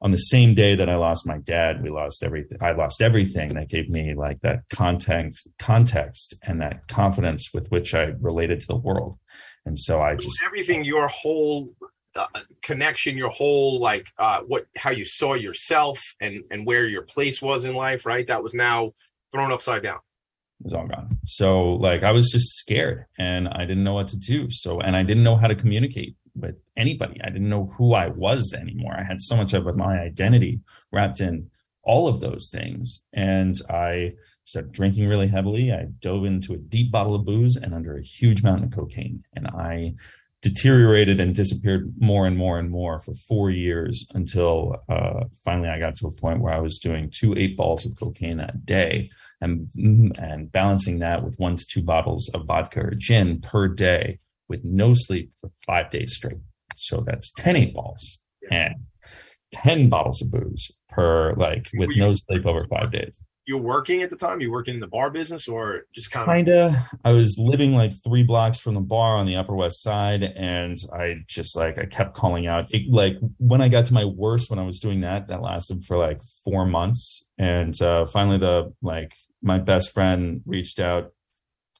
on 0.00 0.12
the 0.12 0.18
same 0.18 0.54
day 0.54 0.76
that 0.76 0.88
I 0.88 0.96
lost 0.96 1.26
my 1.26 1.38
dad, 1.38 1.82
we 1.82 1.90
lost 1.90 2.22
everything. 2.22 2.58
I 2.60 2.72
lost 2.72 3.02
everything 3.02 3.54
that 3.54 3.68
gave 3.68 3.88
me 3.88 4.14
like 4.14 4.40
that 4.42 4.60
context, 4.70 5.48
context 5.58 6.34
and 6.42 6.60
that 6.60 6.86
confidence 6.86 7.52
with 7.52 7.68
which 7.68 7.94
I 7.94 8.14
related 8.20 8.60
to 8.60 8.66
the 8.68 8.76
world. 8.76 9.18
And 9.66 9.78
so 9.78 10.00
I 10.00 10.14
just, 10.14 10.40
everything 10.44 10.84
your 10.84 11.08
whole 11.08 11.74
uh, 12.16 12.26
connection 12.62 13.16
your 13.16 13.28
whole 13.28 13.78
like 13.80 14.06
uh 14.18 14.40
what 14.40 14.66
how 14.76 14.90
you 14.90 15.04
saw 15.04 15.34
yourself 15.34 16.02
and 16.20 16.42
and 16.50 16.66
where 16.66 16.86
your 16.86 17.02
place 17.02 17.40
was 17.40 17.64
in 17.64 17.74
life 17.74 18.06
right 18.06 18.26
that 18.26 18.42
was 18.42 18.54
now 18.54 18.92
thrown 19.30 19.52
upside 19.52 19.82
down 19.82 19.98
It 20.60 20.64
was 20.64 20.72
all 20.72 20.86
gone. 20.86 21.18
So 21.26 21.74
like 21.74 22.02
I 22.02 22.12
was 22.12 22.30
just 22.30 22.56
scared 22.56 23.04
and 23.18 23.46
I 23.46 23.66
didn't 23.66 23.84
know 23.84 23.94
what 23.94 24.08
to 24.08 24.16
do. 24.16 24.50
So 24.50 24.80
and 24.80 24.96
I 24.96 25.02
didn't 25.02 25.22
know 25.22 25.36
how 25.36 25.48
to 25.48 25.54
communicate 25.54 26.16
with 26.34 26.56
anybody. 26.78 27.20
I 27.22 27.28
didn't 27.28 27.50
know 27.50 27.66
who 27.76 27.92
I 27.92 28.08
was 28.08 28.54
anymore. 28.58 28.94
I 28.96 29.02
had 29.02 29.20
so 29.20 29.36
much 29.36 29.52
of 29.52 29.76
my 29.76 29.98
identity 29.98 30.60
wrapped 30.92 31.20
in 31.20 31.50
all 31.82 32.08
of 32.08 32.20
those 32.20 32.48
things. 32.50 33.04
And 33.12 33.54
I 33.68 34.12
started 34.44 34.72
drinking 34.72 35.08
really 35.08 35.28
heavily. 35.28 35.72
I 35.72 35.86
dove 35.98 36.24
into 36.24 36.54
a 36.54 36.58
deep 36.58 36.90
bottle 36.90 37.14
of 37.14 37.24
booze 37.24 37.56
and 37.56 37.74
under 37.74 37.96
a 37.96 38.02
huge 38.02 38.42
mountain 38.42 38.64
of 38.64 38.72
cocaine. 38.72 39.24
And 39.34 39.48
I 39.48 39.94
deteriorated 40.40 41.18
and 41.18 41.34
disappeared 41.34 41.92
more 41.98 42.26
and 42.26 42.36
more 42.36 42.58
and 42.58 42.70
more 42.70 43.00
for 43.00 43.14
four 43.14 43.50
years 43.50 44.06
until 44.14 44.76
uh, 44.88 45.24
finally 45.44 45.68
I 45.68 45.80
got 45.80 45.96
to 45.96 46.06
a 46.06 46.12
point 46.12 46.40
where 46.40 46.54
I 46.54 46.60
was 46.60 46.78
doing 46.78 47.10
two 47.12 47.34
eight 47.36 47.56
balls 47.56 47.84
of 47.84 47.98
cocaine 47.98 48.38
a 48.38 48.52
day 48.64 49.10
and 49.40 49.68
and 50.18 50.52
balancing 50.52 51.00
that 51.00 51.24
with 51.24 51.38
one 51.38 51.56
to 51.56 51.66
two 51.66 51.82
bottles 51.82 52.30
of 52.34 52.46
vodka 52.46 52.80
or 52.80 52.94
gin 52.96 53.40
per 53.40 53.66
day 53.66 54.20
with 54.48 54.64
no 54.64 54.94
sleep 54.94 55.32
for 55.40 55.50
five 55.66 55.90
days 55.90 56.14
straight. 56.14 56.38
So 56.86 57.04
that's 57.06 57.30
10 57.32 57.56
eight 57.56 57.74
balls 57.74 58.24
and 58.50 58.74
10 59.52 59.88
bottles 59.88 60.22
of 60.22 60.30
booze 60.30 60.70
per 60.88 61.34
like 61.34 61.68
with 61.74 61.90
no 61.96 62.14
sleep 62.14 62.46
over 62.46 62.66
five 62.66 62.92
days. 62.92 63.22
You're 63.46 63.58
working 63.58 64.02
at 64.02 64.10
the 64.10 64.16
time 64.16 64.42
you 64.42 64.50
working 64.50 64.74
in 64.74 64.80
the 64.80 64.86
bar 64.86 65.08
business 65.08 65.48
or 65.48 65.84
just 65.94 66.10
kind 66.10 66.28
of 66.28 66.34
Kinda. 66.34 66.86
I 67.02 67.12
was 67.12 67.38
living 67.38 67.72
like 67.72 67.92
three 68.04 68.22
blocks 68.22 68.60
from 68.60 68.74
the 68.74 68.82
bar 68.82 69.16
on 69.16 69.24
the 69.24 69.36
Upper 69.36 69.54
West 69.54 69.82
Side, 69.82 70.22
and 70.22 70.76
I 70.92 71.14
just 71.26 71.56
like 71.56 71.78
I 71.78 71.86
kept 71.86 72.12
calling 72.14 72.46
out. 72.46 72.66
It, 72.74 72.92
like 72.92 73.16
when 73.38 73.62
I 73.62 73.70
got 73.70 73.86
to 73.86 73.94
my 73.94 74.04
worst, 74.04 74.50
when 74.50 74.58
I 74.58 74.64
was 74.64 74.78
doing 74.78 75.00
that, 75.00 75.28
that 75.28 75.40
lasted 75.40 75.86
for 75.86 75.96
like 75.96 76.20
four 76.44 76.66
months, 76.66 77.26
and 77.38 77.80
uh, 77.80 78.04
finally 78.04 78.36
the 78.36 78.74
like 78.82 79.14
my 79.40 79.58
best 79.58 79.92
friend 79.92 80.42
reached 80.44 80.78
out. 80.78 81.12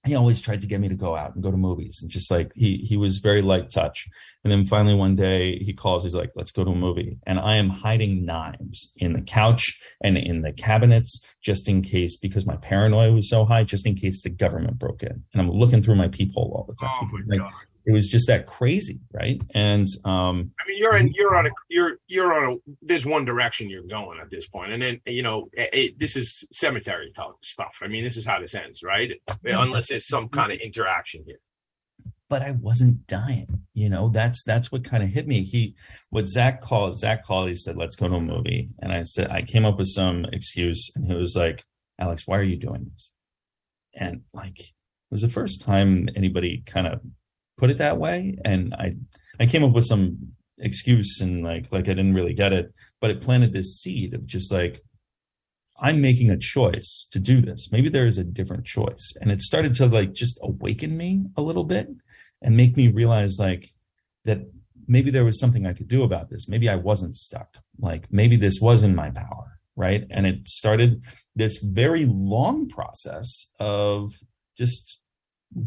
He 0.07 0.15
always 0.15 0.41
tried 0.41 0.63
to 0.63 0.67
get 0.67 0.81
me 0.81 0.89
to 0.89 0.95
go 0.95 1.17
out 1.17 1.35
and 1.35 1.43
go 1.43 1.51
to 1.51 1.57
movies, 1.59 1.99
and 2.01 2.11
just 2.11 2.31
like 2.31 2.51
he 2.55 2.79
he 2.79 2.97
was 2.97 3.19
very 3.19 3.43
light 3.43 3.69
touch. 3.69 4.07
And 4.45 4.53
then 4.53 4.65
finally 4.67 4.95
one 4.95 5.17
day 5.17 5.59
he 5.59 5.73
calls. 5.73 6.05
He's 6.05 6.15
like, 6.15 6.31
"Let's 6.37 6.53
go 6.53 6.65
to 6.65 6.71
a 6.71 6.75
movie," 6.75 7.19
and 7.27 7.39
I 7.41 7.57
am 7.57 7.69
hiding 7.69 8.25
knives 8.25 8.93
in 8.97 9.13
the 9.13 9.21
couch 9.21 9.79
and 10.03 10.17
in 10.17 10.43
the 10.43 10.53
cabinets 10.53 11.21
just 11.43 11.69
in 11.69 11.83
case 11.83 12.17
because 12.17 12.47
my 12.47 12.57
paranoia 12.57 13.13
was 13.13 13.29
so 13.29 13.45
high, 13.45 13.65
just 13.65 13.85
in 13.87 13.95
case 13.97 14.23
the 14.23 14.31
government 14.31 14.79
broke 14.79 15.03
in. 15.03 15.25
And 15.33 15.43
I'm 15.43 15.51
looking 15.51 15.83
through 15.83 15.97
my 15.97 16.09
peephole 16.09 16.53
all 16.57 16.65
the 16.69 16.75
time. 16.77 17.11
oh 17.13 17.19
like, 17.27 17.41
it 17.85 17.93
was 17.93 18.07
just 18.07 18.27
that 18.29 18.47
crazy, 18.47 19.01
right? 19.13 19.41
And 19.55 19.87
um, 20.05 20.53
i 20.61 20.69
mean 20.69 20.79
you're 20.79 20.97
in 20.97 21.09
you're 21.15 21.35
on 21.35 21.47
a 21.47 21.51
you're 21.69 21.97
you're 22.07 22.33
on 22.35 22.53
a 22.53 22.73
there's 22.83 23.07
one 23.07 23.25
direction 23.25 23.69
you're 23.71 23.83
going 23.89 24.21
at 24.21 24.31
this 24.31 24.47
point 24.47 24.73
and 24.73 24.83
then 24.83 25.01
you 25.07 25.23
know 25.23 25.49
it, 25.55 25.71
it- 25.73 25.99
this 25.99 26.15
is 26.15 26.45
cemetery 26.53 27.11
talk 27.15 27.37
stuff 27.43 27.79
i 27.83 27.89
mean 27.89 28.05
this 28.05 28.17
is 28.17 28.27
how 28.27 28.39
this 28.41 28.55
ends 28.55 28.83
right 28.83 29.13
unless 29.45 29.89
there's 29.89 30.07
some 30.07 30.29
kind 30.29 30.53
of 30.53 30.59
interaction 30.59 31.25
here 31.27 31.41
but 32.29 32.43
I 32.43 32.53
wasn't 32.53 33.07
dying. 33.07 33.63
You 33.75 33.89
know, 33.89 34.09
that's 34.09 34.43
that's 34.43 34.71
what 34.71 34.85
kind 34.85 35.03
of 35.03 35.11
hit 35.11 35.27
me. 35.27 35.45
He 35.45 35.75
what 36.11 36.29
Zach 36.29 36.61
called 36.61 36.99
Zach 36.99 37.25
called, 37.25 37.49
he 37.49 37.55
said, 37.55 37.77
Let's 37.77 37.97
go 37.97 38.09
to 38.09 38.17
a 38.17 38.21
movie. 38.21 38.71
And 38.81 38.93
I 38.93 39.03
said, 39.03 39.31
I 39.31 39.43
came 39.43 39.65
up 39.65 39.79
with 39.79 39.89
some 39.89 40.27
excuse 40.33 40.91
and 40.95 41.07
he 41.07 41.15
was 41.15 41.37
like, 41.37 41.65
Alex, 41.99 42.27
why 42.27 42.39
are 42.39 42.43
you 42.43 42.57
doing 42.57 42.91
this? 42.93 43.13
And 43.95 44.23
like 44.33 44.61
it 44.61 45.11
was 45.11 45.23
the 45.23 45.29
first 45.29 45.63
time 45.63 46.09
anybody 46.15 46.63
kind 46.67 46.87
of 46.87 47.01
put 47.57 47.71
it 47.71 47.79
that 47.79 47.99
way. 47.99 48.39
And 48.45 48.75
I 48.75 48.97
I 49.41 49.47
came 49.47 49.65
up 49.65 49.73
with 49.73 49.87
some 49.87 50.33
excuse 50.59 51.21
and 51.21 51.43
like 51.43 51.73
like 51.73 51.89
I 51.89 51.95
didn't 51.95 52.15
really 52.15 52.35
get 52.35 52.53
it, 52.53 52.73
but 53.01 53.11
it 53.11 53.23
planted 53.23 53.53
this 53.53 53.81
seed 53.81 54.15
of 54.15 54.27
just 54.27 54.53
like 54.53 54.83
I'm 55.81 56.01
making 56.01 56.31
a 56.31 56.37
choice 56.37 57.07
to 57.13 57.21
do 57.21 57.41
this. 57.41 57.71
Maybe 57.71 57.89
there 57.89 58.07
is 58.07 58.19
a 58.19 58.25
different 58.25 58.67
choice. 58.67 59.13
And 59.21 59.31
it 59.31 59.41
started 59.41 59.75
to 59.75 59.87
like 59.87 60.13
just 60.13 60.39
awaken 60.43 60.97
me 60.97 61.27
a 61.37 61.43
little 61.43 61.65
bit 61.65 61.89
and 62.43 62.57
make 62.57 62.77
me 62.77 62.89
realize 62.89 63.37
like 63.39 63.71
that 64.25 64.41
maybe 64.87 65.11
there 65.11 65.25
was 65.25 65.39
something 65.39 65.67
I 65.67 65.75
could 65.75 65.89
do 65.89 66.03
about 66.03 66.31
this. 66.31 66.49
Maybe 66.49 66.69
I 66.69 66.77
wasn't 66.77 67.17
stuck. 67.17 67.59
Like 67.79 68.07
maybe 68.11 68.37
this 68.37 68.59
was 68.61 68.83
in 68.83 68.95
my 68.95 69.11
power. 69.11 69.59
Right. 69.77 70.07
And 70.11 70.27
it 70.27 70.49
started 70.49 71.05
this 71.37 71.59
very 71.59 72.05
long 72.05 72.69
process 72.69 73.47
of 73.61 74.13
just 74.57 75.01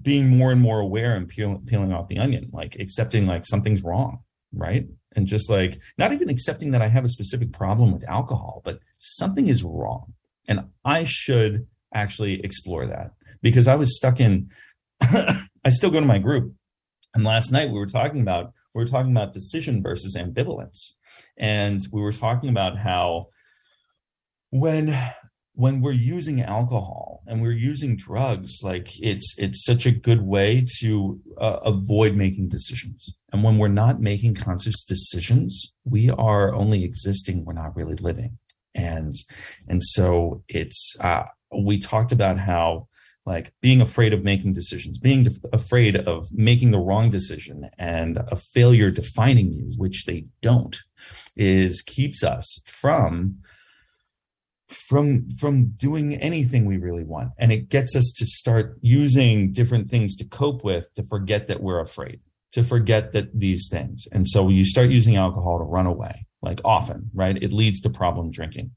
being 0.01 0.37
more 0.37 0.51
and 0.51 0.59
more 0.59 0.79
aware 0.79 1.15
and 1.15 1.29
peel, 1.29 1.61
peeling 1.65 1.93
off 1.93 2.09
the 2.09 2.17
onion, 2.17 2.49
like 2.51 2.75
accepting 2.75 3.25
like 3.25 3.45
something's 3.45 3.83
wrong. 3.83 4.19
Right. 4.53 4.87
And 5.15 5.27
just 5.27 5.49
like 5.49 5.79
not 5.97 6.11
even 6.11 6.29
accepting 6.29 6.71
that 6.71 6.81
I 6.81 6.87
have 6.87 7.05
a 7.05 7.09
specific 7.09 7.53
problem 7.53 7.93
with 7.93 8.07
alcohol, 8.07 8.61
but 8.65 8.79
something 8.99 9.47
is 9.47 9.63
wrong. 9.63 10.13
And 10.47 10.67
I 10.83 11.05
should 11.05 11.67
actually 11.93 12.43
explore 12.43 12.85
that 12.87 13.11
because 13.41 13.67
I 13.67 13.75
was 13.75 13.95
stuck 13.95 14.19
in, 14.19 14.49
I 15.01 15.69
still 15.69 15.91
go 15.91 15.99
to 15.99 16.05
my 16.05 16.19
group. 16.19 16.53
And 17.13 17.23
last 17.23 17.51
night 17.51 17.69
we 17.69 17.79
were 17.79 17.85
talking 17.85 18.21
about 18.21 18.53
we 18.73 18.81
were 18.81 18.87
talking 18.87 19.11
about 19.11 19.33
decision 19.33 19.83
versus 19.83 20.15
ambivalence. 20.15 20.93
And 21.37 21.85
we 21.91 22.01
were 22.01 22.11
talking 22.11 22.49
about 22.49 22.77
how 22.77 23.27
when 24.51 24.95
when 25.53 25.81
we're 25.81 25.91
using 25.91 26.41
alcohol 26.41 27.21
and 27.27 27.41
we're 27.41 27.51
using 27.51 27.95
drugs 27.95 28.61
like 28.63 28.89
it's 28.99 29.35
it's 29.37 29.63
such 29.63 29.85
a 29.85 29.91
good 29.91 30.21
way 30.21 30.65
to 30.79 31.19
uh, 31.37 31.59
avoid 31.63 32.15
making 32.15 32.47
decisions 32.47 33.17
and 33.33 33.43
when 33.43 33.57
we're 33.57 33.67
not 33.67 33.99
making 33.99 34.33
conscious 34.33 34.83
decisions 34.83 35.73
we 35.83 36.09
are 36.09 36.53
only 36.53 36.83
existing 36.83 37.43
we're 37.43 37.53
not 37.53 37.75
really 37.75 37.95
living 37.95 38.37
and 38.73 39.13
and 39.67 39.83
so 39.83 40.41
it's 40.47 40.95
uh, 41.01 41.23
we 41.57 41.77
talked 41.77 42.11
about 42.11 42.39
how 42.39 42.87
like 43.25 43.53
being 43.61 43.81
afraid 43.81 44.13
of 44.13 44.23
making 44.23 44.53
decisions 44.53 44.97
being 44.97 45.27
afraid 45.53 45.95
of 45.95 46.31
making 46.31 46.71
the 46.71 46.79
wrong 46.79 47.09
decision 47.09 47.69
and 47.77 48.17
a 48.17 48.35
failure 48.35 48.91
defining 48.91 49.51
you 49.51 49.69
which 49.77 50.05
they 50.05 50.25
don't 50.41 50.79
is 51.35 51.81
keeps 51.81 52.23
us 52.23 52.61
from 52.65 53.37
from 54.71 55.29
from 55.31 55.67
doing 55.71 56.15
anything 56.15 56.65
we 56.65 56.77
really 56.77 57.03
want. 57.03 57.31
And 57.37 57.51
it 57.51 57.69
gets 57.69 57.95
us 57.95 58.11
to 58.17 58.25
start 58.25 58.77
using 58.81 59.51
different 59.51 59.89
things 59.89 60.15
to 60.17 60.25
cope 60.25 60.63
with 60.63 60.93
to 60.95 61.03
forget 61.03 61.47
that 61.47 61.61
we're 61.61 61.79
afraid 61.79 62.21
to 62.53 62.63
forget 62.63 63.13
that 63.13 63.39
these 63.39 63.69
things. 63.69 64.07
And 64.11 64.27
so 64.27 64.49
you 64.49 64.65
start 64.65 64.89
using 64.89 65.15
alcohol 65.15 65.57
to 65.57 65.63
run 65.63 65.85
away 65.85 66.25
like 66.41 66.59
often 66.65 67.09
right? 67.13 67.41
It 67.41 67.53
leads 67.53 67.79
to 67.81 67.89
problem 67.89 68.31
drinking 68.31 68.71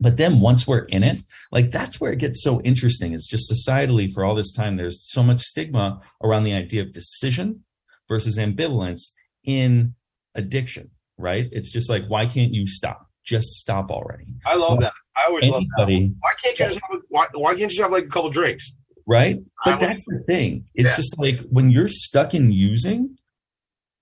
but 0.00 0.16
then 0.16 0.40
once 0.40 0.66
we're 0.66 0.84
in 0.86 1.02
it 1.02 1.18
like 1.52 1.70
that's 1.70 2.00
where 2.00 2.12
it 2.12 2.18
gets 2.18 2.42
so 2.42 2.60
interesting 2.62 3.12
it's 3.12 3.28
just 3.28 3.50
societally 3.50 4.10
for 4.10 4.24
all 4.24 4.34
this 4.34 4.52
time 4.52 4.76
there's 4.76 5.02
so 5.10 5.22
much 5.22 5.40
stigma 5.40 6.00
around 6.22 6.44
the 6.44 6.54
idea 6.54 6.82
of 6.82 6.92
decision 6.92 7.64
versus 8.08 8.38
ambivalence 8.38 9.10
in 9.44 9.94
addiction 10.34 10.90
right 11.18 11.48
it's 11.52 11.70
just 11.70 11.90
like 11.90 12.04
why 12.08 12.26
can't 12.26 12.52
you 12.52 12.66
stop 12.66 13.06
just 13.24 13.48
stop 13.48 13.90
already 13.90 14.26
I 14.46 14.56
love 14.56 14.80
that. 14.80 14.92
I 15.16 15.26
always 15.28 15.48
love 15.48 15.64
that. 15.76 15.86
Why 15.86 16.30
can't 16.42 16.58
you 16.58 16.64
just 16.66 16.80
have 16.80 16.98
a, 16.98 17.02
why, 17.08 17.26
why 17.34 17.50
can't 17.50 17.60
you 17.60 17.68
just 17.68 17.80
have 17.80 17.92
like 17.92 18.04
a 18.04 18.08
couple 18.08 18.30
drinks? 18.30 18.72
Right. 19.06 19.38
But 19.64 19.80
that's 19.80 20.04
the 20.06 20.22
thing. 20.26 20.66
It's 20.74 20.90
yeah. 20.90 20.96
just 20.96 21.18
like 21.18 21.40
when 21.50 21.70
you're 21.70 21.88
stuck 21.88 22.34
in 22.34 22.52
using, 22.52 23.18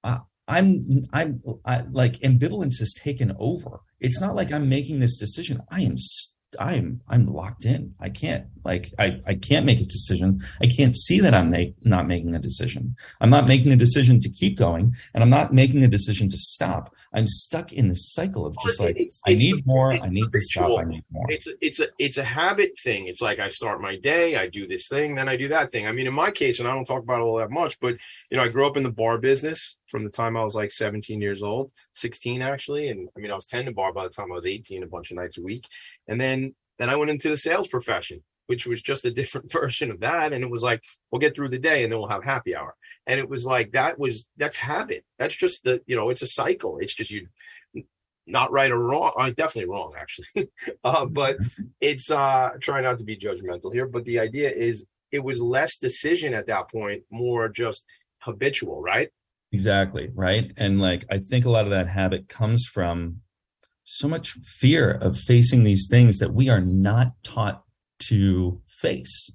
uh, 0.04 0.18
I'm 0.46 0.84
I'm 1.12 1.42
I, 1.64 1.84
like 1.90 2.14
ambivalence 2.20 2.78
has 2.80 2.92
taken 2.92 3.34
over. 3.38 3.80
It's 4.00 4.20
not 4.20 4.37
like 4.37 4.52
I'm 4.52 4.68
making 4.68 4.98
this 4.98 5.16
decision. 5.16 5.62
I 5.70 5.82
am 5.82 5.96
I'm 6.58 7.02
I'm 7.08 7.26
locked 7.26 7.64
in. 7.64 7.94
I 8.00 8.08
can't 8.08 8.46
like 8.68 8.92
I 8.98 9.20
I 9.26 9.35
can't 9.35 9.64
make 9.64 9.81
a 9.81 9.85
decision. 9.85 10.40
I 10.61 10.66
can't 10.66 10.94
see 10.94 11.18
that 11.20 11.35
I'm 11.35 11.48
make, 11.48 11.74
not 11.85 12.07
making 12.07 12.35
a 12.35 12.38
decision. 12.38 12.96
I'm 13.20 13.31
not 13.31 13.48
making 13.48 13.72
a 13.72 13.76
decision 13.76 14.20
to 14.20 14.28
keep 14.28 14.59
going, 14.59 14.94
and 15.14 15.24
I'm 15.24 15.31
not 15.31 15.54
making 15.54 15.83
a 15.83 15.88
decision 15.88 16.28
to 16.28 16.37
stop. 16.37 16.94
I'm 17.14 17.26
stuck 17.26 17.72
in 17.72 17.88
this 17.88 18.12
cycle 18.12 18.44
of 18.44 18.54
just 18.62 18.78
like 18.78 18.96
it's, 18.98 19.22
I 19.26 19.35
need 19.35 19.66
more. 19.66 19.92
I 19.92 20.11
need 20.11 20.31
to 20.31 20.40
stop. 20.40 20.78
I 20.78 20.85
need 20.85 21.04
more. 21.11 21.24
It's 21.31 21.46
a, 21.46 21.52
it's 21.62 21.81
a 21.81 21.87
it's 21.98 22.18
a 22.18 22.24
habit 22.24 22.78
thing. 22.78 23.09
It's 23.09 23.22
like 23.22 23.38
I 23.38 23.48
start 23.48 23.81
my 23.81 23.96
day, 23.96 24.37
I 24.37 24.48
do 24.48 24.68
this 24.68 24.87
thing, 24.87 25.14
then 25.14 25.31
I 25.31 25.37
do 25.37 25.48
that 25.48 25.72
thing. 25.72 25.87
I 25.87 25.92
mean, 25.92 26.07
in 26.07 26.14
my 26.14 26.31
case, 26.31 26.61
and 26.61 26.68
I 26.68 26.74
don't 26.74 26.85
talk 26.85 27.02
about 27.02 27.20
it 27.20 27.24
all 27.24 27.38
that 27.38 27.50
much, 27.50 27.81
but 27.81 27.96
you 28.31 28.37
know, 28.37 28.42
I 28.44 28.48
grew 28.48 28.66
up 28.66 28.76
in 28.76 28.83
the 28.83 28.92
bar 28.92 29.16
business 29.16 29.76
from 29.87 30.04
the 30.04 30.11
time 30.11 30.37
I 30.37 30.44
was 30.44 30.54
like 30.54 30.70
17 30.70 31.22
years 31.22 31.42
old, 31.42 31.72
16 31.94 32.42
actually, 32.42 32.88
and 32.90 33.09
I 33.16 33.20
mean, 33.20 33.31
I 33.31 33.35
was 33.35 33.46
tending 33.46 33.72
bar 33.72 33.94
by 33.94 34.04
the 34.04 34.11
time 34.11 34.31
I 34.31 34.37
was 34.37 34.46
18, 34.46 34.83
a 34.83 34.87
bunch 34.87 35.11
of 35.11 35.16
nights 35.16 35.38
a 35.38 35.42
week, 35.42 35.66
and 36.07 36.20
then 36.20 36.54
then 36.78 36.90
I 36.90 36.96
went 36.96 37.11
into 37.11 37.31
the 37.31 37.37
sales 37.37 37.68
profession 37.68 38.22
which 38.48 38.66
was 38.66 38.80
just 38.82 39.04
a 39.04 39.11
different 39.11 39.52
version 39.52 39.90
of 39.90 40.00
that. 40.00 40.32
And 40.32 40.42
it 40.42 40.50
was 40.50 40.62
like, 40.62 40.82
we'll 41.11 41.20
get 41.20 41.37
through 41.37 41.50
the 41.50 41.58
day 41.58 41.84
and 41.84 41.92
then 41.92 42.00
we'll 42.00 42.08
have 42.08 42.24
happy 42.24 42.56
hour. 42.56 42.74
And 43.06 43.20
it 43.20 43.28
was 43.28 43.46
like, 43.46 43.72
that 43.72 43.98
was, 43.98 44.26
that's 44.37 44.56
habit. 44.56 45.04
That's 45.18 45.37
just 45.37 45.64
the, 45.64 45.82
you 45.87 45.94
know, 45.94 46.11
it's 46.11 46.22
a 46.22 46.26
cycle. 46.26 46.78
It's 46.78 46.94
just 46.94 47.11
you, 47.11 47.28
not 48.26 48.50
right 48.50 48.70
or 48.70 48.78
wrong. 48.78 49.12
I'm 49.18 49.30
uh, 49.30 49.34
definitely 49.34 49.70
wrong, 49.70 49.92
actually. 49.98 50.50
uh, 50.84 51.04
but 51.06 51.37
it's, 51.80 52.11
uh, 52.11 52.50
try 52.61 52.80
not 52.80 52.98
to 52.98 53.04
be 53.04 53.16
judgmental 53.16 53.72
here. 53.72 53.87
But 53.87 54.04
the 54.04 54.18
idea 54.18 54.50
is 54.50 54.84
it 55.12 55.22
was 55.22 55.40
less 55.40 55.78
decision 55.78 56.34
at 56.34 56.46
that 56.46 56.70
point, 56.70 57.04
more 57.11 57.48
just 57.48 57.84
habitual, 58.20 58.82
right? 58.82 59.11
Exactly. 59.52 60.11
Right. 60.14 60.52
And 60.56 60.80
like, 60.80 61.04
I 61.11 61.18
think 61.18 61.44
a 61.44 61.50
lot 61.50 61.64
of 61.64 61.70
that 61.70 61.88
habit 61.88 62.28
comes 62.28 62.66
from 62.66 63.20
so 63.84 64.06
much 64.06 64.32
fear 64.32 64.90
of 64.90 65.16
facing 65.16 65.64
these 65.64 65.87
things 65.88 66.18
that 66.18 66.34
we 66.34 66.50
are 66.50 66.61
not 66.61 67.12
taught 67.22 67.64
to 68.00 68.61
face 68.66 69.34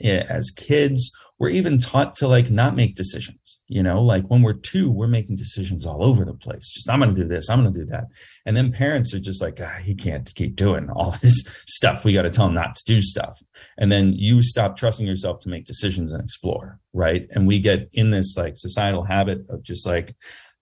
as 0.00 0.50
kids. 0.50 1.10
We're 1.38 1.50
even 1.50 1.78
taught 1.78 2.14
to 2.16 2.28
like 2.28 2.50
not 2.50 2.76
make 2.76 2.94
decisions 2.94 3.58
you 3.72 3.82
know? 3.82 4.02
Like 4.02 4.24
when 4.26 4.42
we're 4.42 4.52
two 4.52 4.90
we're 4.90 5.08
making 5.08 5.36
decisions 5.36 5.86
all 5.86 6.04
over 6.04 6.24
the 6.24 6.34
place. 6.34 6.70
Just 6.70 6.90
i'm 6.90 7.00
gonna 7.00 7.14
do 7.14 7.26
this 7.26 7.48
i'm 7.48 7.60
gonna 7.64 7.76
do 7.76 7.86
that. 7.86 8.04
And 8.44 8.56
then 8.56 8.70
parents 8.70 9.14
are 9.14 9.18
just 9.18 9.40
like 9.40 9.58
ah, 9.62 9.78
he 9.82 9.94
can't 9.94 10.32
keep 10.34 10.56
doing 10.56 10.90
all 10.90 11.12
this 11.22 11.42
stuff. 11.66 12.04
We 12.04 12.12
got 12.12 12.22
to 12.22 12.30
tell 12.30 12.46
him 12.46 12.54
not 12.54 12.74
to 12.76 12.84
do 12.84 13.00
stuff. 13.00 13.42
And 13.78 13.90
then 13.90 14.12
you 14.12 14.42
stop 14.42 14.76
trusting 14.76 15.06
yourself 15.06 15.40
to 15.40 15.48
make 15.48 15.64
decisions 15.64 16.12
and 16.12 16.22
explore 16.22 16.78
right? 16.92 17.26
And 17.30 17.46
we 17.46 17.58
get 17.58 17.88
in 17.94 18.10
this 18.10 18.36
like 18.36 18.58
societal 18.58 19.04
habit 19.04 19.46
of 19.48 19.62
just 19.62 19.86
like 19.86 20.14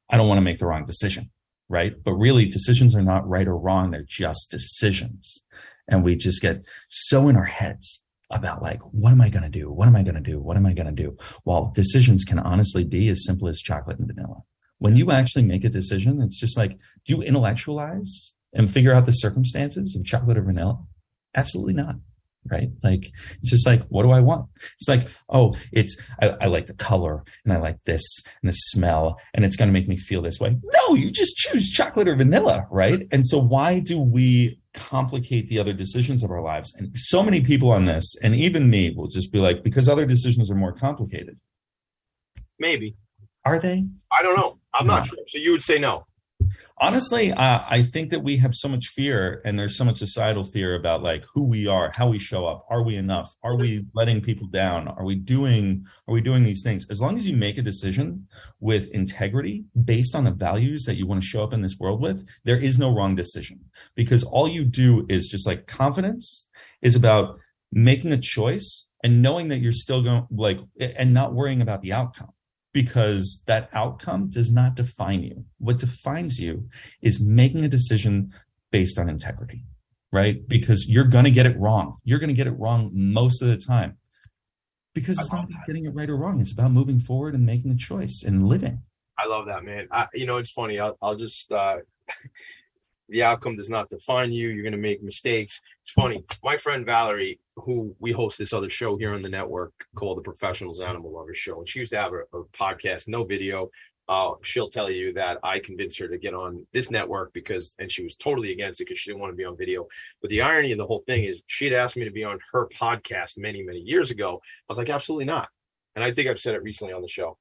i 0.08 0.16
don't 0.16 0.28
want 0.28 0.38
to 0.38 0.42
make 0.42 0.58
the 0.58 0.66
wrong 0.66 0.84
decision 0.84 1.30
right? 1.68 1.94
But 2.02 2.14
really 2.14 2.46
decisions 2.46 2.96
are 2.96 3.02
not 3.02 3.28
right 3.28 3.46
or 3.46 3.56
wrong. 3.56 3.90
They're 3.92 4.02
just 4.02 4.50
decisions 4.50 5.44
and 5.90 6.02
we 6.04 6.16
just 6.16 6.40
get 6.40 6.64
so 6.88 7.28
in 7.28 7.36
our 7.36 7.44
heads 7.44 8.02
about 8.30 8.62
like 8.62 8.80
what 8.92 9.12
am 9.12 9.20
i 9.20 9.28
going 9.28 9.42
to 9.42 9.48
do 9.48 9.70
what 9.70 9.88
am 9.88 9.96
i 9.96 10.02
going 10.02 10.14
to 10.14 10.20
do 10.20 10.40
what 10.40 10.56
am 10.56 10.64
i 10.64 10.72
going 10.72 10.86
to 10.86 11.02
do 11.02 11.16
while 11.44 11.70
decisions 11.74 12.24
can 12.24 12.38
honestly 12.38 12.84
be 12.84 13.08
as 13.08 13.24
simple 13.24 13.48
as 13.48 13.60
chocolate 13.60 13.98
and 13.98 14.06
vanilla 14.06 14.42
when 14.78 14.96
you 14.96 15.10
actually 15.10 15.42
make 15.42 15.64
a 15.64 15.68
decision 15.68 16.22
it's 16.22 16.40
just 16.40 16.56
like 16.56 16.78
do 17.04 17.16
you 17.16 17.22
intellectualize 17.22 18.34
and 18.54 18.70
figure 18.70 18.94
out 18.94 19.04
the 19.04 19.12
circumstances 19.12 19.94
of 19.94 20.04
chocolate 20.04 20.38
or 20.38 20.42
vanilla 20.42 20.78
absolutely 21.34 21.74
not 21.74 21.96
right? 22.50 22.70
Like 22.82 23.10
it's 23.40 23.50
just 23.50 23.66
like, 23.66 23.82
what 23.88 24.02
do 24.02 24.10
I 24.10 24.20
want? 24.20 24.46
It's 24.78 24.88
like, 24.88 25.08
oh, 25.28 25.56
it's 25.72 25.96
I, 26.22 26.30
I 26.40 26.46
like 26.46 26.66
the 26.66 26.74
color 26.74 27.24
and 27.44 27.52
I 27.52 27.58
like 27.58 27.78
this 27.84 28.02
and 28.42 28.48
the 28.48 28.52
smell, 28.52 29.18
and 29.34 29.44
it's 29.44 29.56
gonna 29.56 29.72
make 29.72 29.88
me 29.88 29.96
feel 29.96 30.22
this 30.22 30.40
way. 30.40 30.56
No, 30.62 30.94
you 30.94 31.10
just 31.10 31.36
choose 31.36 31.70
chocolate 31.70 32.08
or 32.08 32.14
vanilla, 32.14 32.66
right? 32.70 33.06
And 33.12 33.26
so 33.26 33.38
why 33.38 33.80
do 33.80 34.00
we 34.00 34.59
complicate 34.74 35.48
the 35.48 35.58
other 35.58 35.72
decisions 35.72 36.22
of 36.22 36.30
our 36.30 36.42
lives? 36.42 36.74
And 36.74 36.96
so 36.96 37.22
many 37.22 37.40
people 37.40 37.70
on 37.70 37.84
this, 37.84 38.16
and 38.22 38.34
even 38.34 38.70
me, 38.70 38.90
will 38.90 39.08
just 39.08 39.32
be 39.32 39.38
like, 39.38 39.62
because 39.62 39.88
other 39.88 40.06
decisions 40.06 40.50
are 40.50 40.56
more 40.56 40.72
complicated. 40.72 41.38
Maybe. 42.58 42.96
Are 43.44 43.58
they? 43.58 43.86
I 44.12 44.22
don't 44.22 44.36
know. 44.36 44.58
I'm 44.74 44.86
no. 44.86 44.96
not 44.96 45.06
sure. 45.06 45.18
So 45.26 45.38
you 45.38 45.52
would 45.52 45.62
say 45.62 45.78
no 45.78 46.04
honestly 46.80 47.32
i 47.36 47.82
think 47.82 48.10
that 48.10 48.22
we 48.22 48.36
have 48.38 48.54
so 48.54 48.68
much 48.68 48.88
fear 48.88 49.40
and 49.44 49.58
there's 49.58 49.76
so 49.76 49.84
much 49.84 49.98
societal 49.98 50.42
fear 50.42 50.74
about 50.74 51.02
like 51.02 51.24
who 51.34 51.44
we 51.44 51.66
are 51.66 51.90
how 51.94 52.08
we 52.08 52.18
show 52.18 52.46
up. 52.46 52.66
Are 52.70 52.82
we 52.82 52.96
enough? 52.96 53.34
Are 53.42 53.56
we 53.56 53.84
letting 53.94 54.20
people 54.20 54.46
down? 54.46 54.88
Are 54.88 55.04
we 55.04 55.14
doing 55.14 55.84
are 56.08 56.14
we 56.14 56.20
doing 56.20 56.44
these 56.44 56.62
things? 56.62 56.86
As 56.90 57.00
long 57.00 57.16
as 57.18 57.26
you 57.26 57.36
make 57.36 57.58
a 57.58 57.62
decision 57.62 58.26
with 58.60 58.90
integrity 58.92 59.64
based 59.84 60.14
on 60.14 60.24
the 60.24 60.30
values 60.30 60.84
that 60.84 60.96
you 60.96 61.06
want 61.06 61.20
to 61.20 61.26
show 61.26 61.42
up 61.42 61.52
in 61.52 61.62
this 61.62 61.78
world 61.78 62.00
with 62.00 62.26
there 62.44 62.58
is 62.58 62.78
no 62.78 62.94
wrong 62.94 63.14
decision. 63.14 63.60
Because 63.94 64.24
all 64.24 64.48
you 64.48 64.64
do 64.64 65.06
is 65.08 65.28
just 65.28 65.46
like 65.46 65.66
confidence 65.66 66.48
is 66.82 66.96
about 66.96 67.38
making 67.72 68.12
a 68.12 68.18
choice 68.18 68.90
and 69.04 69.22
knowing 69.22 69.48
that 69.48 69.58
you're 69.58 69.72
still 69.72 70.02
going 70.02 70.26
like 70.30 70.60
and 70.78 71.12
not 71.12 71.34
worrying 71.34 71.62
about 71.62 71.82
the 71.82 71.92
outcome 71.92 72.32
because 72.72 73.42
that 73.46 73.68
outcome 73.72 74.28
does 74.28 74.52
not 74.52 74.74
define 74.74 75.22
you. 75.22 75.44
What 75.58 75.78
defines 75.78 76.38
you 76.38 76.68
is 77.02 77.20
making 77.20 77.64
a 77.64 77.68
decision 77.68 78.32
based 78.70 78.98
on 78.98 79.08
integrity, 79.08 79.64
right? 80.12 80.46
Because 80.48 80.88
you're 80.88 81.04
going 81.04 81.24
to 81.24 81.30
get 81.30 81.46
it 81.46 81.58
wrong. 81.58 81.96
You're 82.04 82.18
going 82.18 82.28
to 82.28 82.34
get 82.34 82.46
it 82.46 82.52
wrong 82.52 82.90
most 82.92 83.42
of 83.42 83.48
the 83.48 83.56
time 83.56 83.98
because 84.94 85.18
it's 85.18 85.32
not 85.32 85.44
about 85.44 85.66
getting 85.66 85.84
it 85.84 85.94
right 85.94 86.08
or 86.08 86.16
wrong. 86.16 86.40
It's 86.40 86.52
about 86.52 86.70
moving 86.70 87.00
forward 87.00 87.34
and 87.34 87.44
making 87.44 87.70
a 87.70 87.76
choice 87.76 88.22
and 88.24 88.46
living. 88.46 88.82
I 89.18 89.26
love 89.26 89.46
that, 89.46 89.64
man. 89.64 89.88
I, 89.90 90.06
you 90.14 90.26
know, 90.26 90.38
it's 90.38 90.50
funny. 90.50 90.78
I'll, 90.78 90.96
I'll 91.02 91.16
just, 91.16 91.50
uh, 91.52 91.78
the 93.10 93.22
outcome 93.22 93.56
does 93.56 93.70
not 93.70 93.90
define 93.90 94.32
you. 94.32 94.48
You're 94.48 94.62
going 94.62 94.72
to 94.72 94.78
make 94.78 95.02
mistakes. 95.02 95.60
It's 95.82 95.90
funny. 95.90 96.24
My 96.42 96.56
friend 96.56 96.86
Valerie, 96.86 97.40
who 97.56 97.94
we 97.98 98.12
host 98.12 98.38
this 98.38 98.52
other 98.52 98.70
show 98.70 98.96
here 98.96 99.14
on 99.14 99.22
the 99.22 99.28
network 99.28 99.72
called 99.94 100.18
the 100.18 100.22
Professionals 100.22 100.80
Animal 100.80 101.12
Lovers 101.12 101.38
Show, 101.38 101.58
and 101.58 101.68
she 101.68 101.80
used 101.80 101.92
to 101.92 101.98
have 101.98 102.12
a, 102.12 102.38
a 102.38 102.44
podcast, 102.46 103.08
no 103.08 103.24
video. 103.24 103.70
Uh, 104.08 104.32
she'll 104.42 104.70
tell 104.70 104.90
you 104.90 105.12
that 105.12 105.38
I 105.44 105.60
convinced 105.60 105.98
her 106.00 106.08
to 106.08 106.18
get 106.18 106.34
on 106.34 106.66
this 106.72 106.90
network 106.90 107.32
because, 107.32 107.76
and 107.78 107.90
she 107.90 108.02
was 108.02 108.16
totally 108.16 108.50
against 108.50 108.80
it 108.80 108.86
because 108.86 108.98
she 108.98 109.10
didn't 109.10 109.20
want 109.20 109.32
to 109.32 109.36
be 109.36 109.44
on 109.44 109.56
video. 109.56 109.86
But 110.20 110.30
the 110.30 110.40
irony 110.40 110.72
of 110.72 110.78
the 110.78 110.86
whole 110.86 111.04
thing 111.06 111.24
is, 111.24 111.42
she'd 111.46 111.72
asked 111.72 111.96
me 111.96 112.04
to 112.04 112.10
be 112.10 112.24
on 112.24 112.40
her 112.52 112.66
podcast 112.68 113.38
many, 113.38 113.62
many 113.62 113.78
years 113.78 114.10
ago. 114.10 114.40
I 114.42 114.64
was 114.68 114.78
like, 114.78 114.90
absolutely 114.90 115.26
not. 115.26 115.48
And 115.94 116.04
I 116.04 116.10
think 116.10 116.28
I've 116.28 116.40
said 116.40 116.54
it 116.54 116.62
recently 116.62 116.92
on 116.92 117.02
the 117.02 117.08
show. 117.08 117.38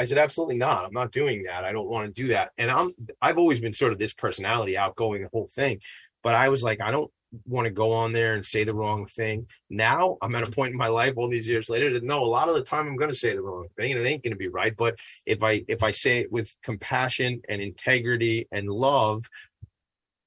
I 0.00 0.06
said, 0.06 0.18
absolutely 0.18 0.56
not. 0.56 0.84
I'm 0.84 0.92
not 0.92 1.12
doing 1.12 1.44
that. 1.44 1.64
I 1.64 1.72
don't 1.72 1.88
want 1.88 2.12
to 2.12 2.22
do 2.22 2.28
that. 2.28 2.50
And 2.58 2.70
I'm, 2.70 2.92
I've 3.20 3.38
always 3.38 3.60
been 3.60 3.74
sort 3.74 3.92
of 3.92 3.98
this 3.98 4.14
personality, 4.14 4.76
outgoing, 4.76 5.22
the 5.22 5.28
whole 5.32 5.48
thing. 5.54 5.80
But 6.22 6.34
I 6.34 6.48
was 6.48 6.62
like, 6.62 6.80
I 6.80 6.90
don't, 6.90 7.10
want 7.46 7.64
to 7.64 7.70
go 7.70 7.92
on 7.92 8.12
there 8.12 8.34
and 8.34 8.44
say 8.44 8.64
the 8.64 8.74
wrong 8.74 9.06
thing. 9.06 9.46
Now 9.68 10.18
I'm 10.20 10.34
at 10.34 10.42
a 10.42 10.50
point 10.50 10.72
in 10.72 10.78
my 10.78 10.88
life, 10.88 11.14
all 11.16 11.28
these 11.28 11.48
years 11.48 11.68
later, 11.68 11.92
that 11.92 12.02
no, 12.02 12.22
a 12.22 12.24
lot 12.24 12.48
of 12.48 12.54
the 12.54 12.62
time 12.62 12.86
I'm 12.86 12.96
going 12.96 13.10
to 13.10 13.16
say 13.16 13.34
the 13.34 13.42
wrong 13.42 13.68
thing, 13.76 13.92
and 13.92 14.00
it 14.00 14.08
ain't 14.08 14.24
going 14.24 14.32
to 14.32 14.38
be 14.38 14.48
right. 14.48 14.76
But 14.76 14.98
if 15.26 15.42
I 15.42 15.64
if 15.68 15.82
I 15.82 15.90
say 15.90 16.20
it 16.20 16.32
with 16.32 16.54
compassion 16.62 17.42
and 17.48 17.62
integrity 17.62 18.48
and 18.50 18.68
love, 18.68 19.28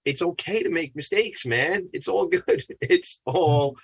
it's 0.05 0.21
okay 0.21 0.63
to 0.63 0.69
make 0.69 0.95
mistakes, 0.95 1.45
man. 1.45 1.89
It's 1.93 2.07
all 2.07 2.27
good. 2.27 2.63
It's 2.81 3.19
all 3.25 3.77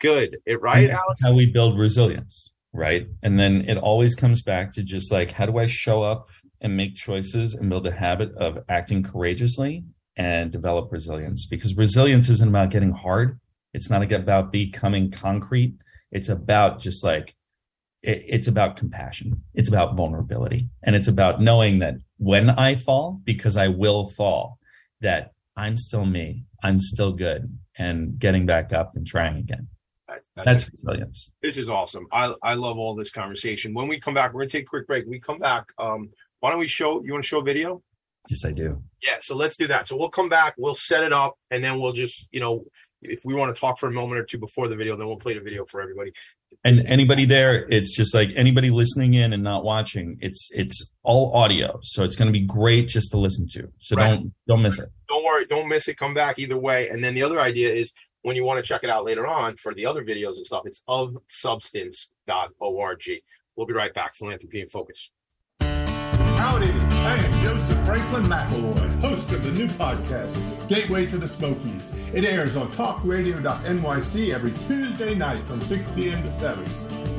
good. 0.00 0.38
It 0.46 0.60
right, 0.60 0.90
Alex? 0.90 1.22
how 1.22 1.32
we 1.32 1.46
build 1.46 1.78
resilience, 1.78 2.52
right? 2.72 3.06
And 3.22 3.38
then 3.38 3.64
it 3.68 3.76
always 3.76 4.14
comes 4.14 4.42
back 4.42 4.72
to 4.72 4.82
just 4.82 5.10
like, 5.10 5.32
how 5.32 5.46
do 5.46 5.58
I 5.58 5.66
show 5.66 6.02
up 6.02 6.28
and 6.60 6.76
make 6.76 6.94
choices 6.94 7.54
and 7.54 7.68
build 7.68 7.86
a 7.86 7.92
habit 7.92 8.32
of 8.36 8.58
acting 8.68 9.02
courageously 9.02 9.84
and 10.16 10.50
develop 10.50 10.92
resilience? 10.92 11.46
Because 11.46 11.76
resilience 11.76 12.28
isn't 12.28 12.48
about 12.48 12.70
getting 12.70 12.92
hard. 12.92 13.40
It's 13.72 13.90
not 13.90 14.10
about 14.12 14.52
becoming 14.52 15.10
concrete. 15.10 15.74
It's 16.12 16.28
about 16.28 16.80
just 16.80 17.04
like, 17.04 17.34
it, 18.02 18.24
it's 18.26 18.46
about 18.46 18.76
compassion. 18.76 19.44
It's 19.54 19.68
about 19.68 19.96
vulnerability. 19.96 20.68
And 20.82 20.96
it's 20.96 21.08
about 21.08 21.40
knowing 21.40 21.78
that 21.80 21.94
when 22.18 22.50
I 22.50 22.74
fall, 22.74 23.20
because 23.24 23.56
I 23.56 23.68
will 23.68 24.06
fall, 24.06 24.58
that 25.00 25.32
I'm 25.56 25.76
still 25.76 26.06
me. 26.06 26.44
I'm 26.62 26.78
still 26.78 27.12
good 27.12 27.58
and 27.78 28.18
getting 28.18 28.46
back 28.46 28.72
up 28.72 28.92
and 28.94 29.06
trying 29.06 29.36
again. 29.36 29.68
That- 30.36 30.44
That's 30.44 30.68
resilience. 30.70 31.32
this 31.42 31.56
is 31.58 31.68
awesome. 31.70 32.06
I 32.12 32.34
I 32.42 32.54
love 32.54 32.78
all 32.78 32.94
this 32.94 33.10
conversation. 33.10 33.74
When 33.74 33.88
we 33.88 34.00
come 34.00 34.14
back, 34.14 34.32
we're 34.32 34.42
gonna 34.42 34.50
take 34.50 34.64
a 34.64 34.66
quick 34.66 34.86
break. 34.86 35.06
We 35.06 35.20
come 35.20 35.38
back. 35.38 35.66
Um, 35.78 36.10
why 36.40 36.50
don't 36.50 36.58
we 36.60 36.68
show? 36.68 37.02
You 37.04 37.12
want 37.12 37.24
to 37.24 37.28
show 37.28 37.40
a 37.40 37.42
video? 37.44 37.82
Yes, 38.28 38.44
I 38.44 38.52
do. 38.52 38.82
Yeah. 39.02 39.16
So 39.20 39.34
let's 39.36 39.56
do 39.56 39.66
that. 39.68 39.86
So 39.86 39.96
we'll 39.96 40.10
come 40.10 40.28
back. 40.28 40.54
We'll 40.58 40.74
set 40.74 41.02
it 41.02 41.12
up, 41.12 41.34
and 41.50 41.62
then 41.64 41.80
we'll 41.80 41.92
just 41.92 42.26
you 42.32 42.40
know, 42.40 42.64
if 43.02 43.20
we 43.24 43.34
want 43.34 43.54
to 43.54 43.58
talk 43.60 43.78
for 43.78 43.88
a 43.88 43.92
moment 43.92 44.20
or 44.20 44.24
two 44.24 44.38
before 44.38 44.68
the 44.68 44.76
video, 44.76 44.96
then 44.96 45.06
we'll 45.06 45.16
play 45.16 45.34
the 45.34 45.40
video 45.40 45.64
for 45.64 45.80
everybody. 45.80 46.12
And 46.64 46.80
anybody 46.86 47.24
there, 47.24 47.66
it's 47.70 47.94
just 47.96 48.12
like 48.12 48.30
anybody 48.34 48.70
listening 48.70 49.14
in 49.14 49.32
and 49.32 49.42
not 49.42 49.64
watching. 49.64 50.18
It's 50.20 50.50
it's 50.52 50.92
all 51.02 51.32
audio, 51.34 51.78
so 51.82 52.02
it's 52.04 52.16
going 52.16 52.26
to 52.26 52.32
be 52.32 52.44
great 52.44 52.88
just 52.88 53.10
to 53.12 53.18
listen 53.18 53.46
to. 53.52 53.68
So 53.78 53.96
Right. 53.96 54.16
don't 54.16 54.34
don't 54.48 54.62
miss 54.62 54.78
it. 54.78 54.88
Don't 55.08 55.24
worry. 55.24 55.46
Don't 55.46 55.68
miss 55.68 55.88
it. 55.88 55.96
Come 55.96 56.12
back 56.14 56.38
either 56.38 56.58
way. 56.58 56.88
And 56.88 57.02
then 57.02 57.14
the 57.14 57.22
other 57.22 57.40
idea 57.40 57.72
is 57.72 57.92
when 58.22 58.36
you 58.36 58.44
want 58.44 58.58
to 58.58 58.62
check 58.62 58.84
it 58.84 58.90
out 58.90 59.04
later 59.04 59.26
on 59.26 59.56
for 59.56 59.74
the 59.74 59.86
other 59.86 60.04
videos 60.04 60.36
and 60.36 60.46
stuff, 60.46 60.62
it's 60.66 60.82
ofsubstance.org. 60.88 63.10
We'll 63.56 63.66
be 63.66 63.72
right 63.72 63.92
back. 63.94 64.14
Philanthropy 64.14 64.60
in 64.60 64.68
Focus. 64.68 65.10
Howdy, 65.60 66.70
I 66.70 67.16
am 67.16 67.42
Joseph 67.42 67.84
Franklin 67.84 68.22
McElroy, 68.22 69.02
host 69.02 69.30
of 69.32 69.44
the 69.44 69.50
new 69.52 69.66
podcast, 69.66 70.68
Gateway 70.68 71.04
to 71.06 71.18
the 71.18 71.28
Smokies. 71.28 71.92
It 72.14 72.24
airs 72.24 72.56
on 72.56 72.72
talkradio.nyc 72.72 74.34
every 74.34 74.52
Tuesday 74.66 75.14
night 75.14 75.46
from 75.46 75.60
6 75.60 75.84
p.m. 75.94 76.22
to 76.22 76.40
7. 76.40 76.64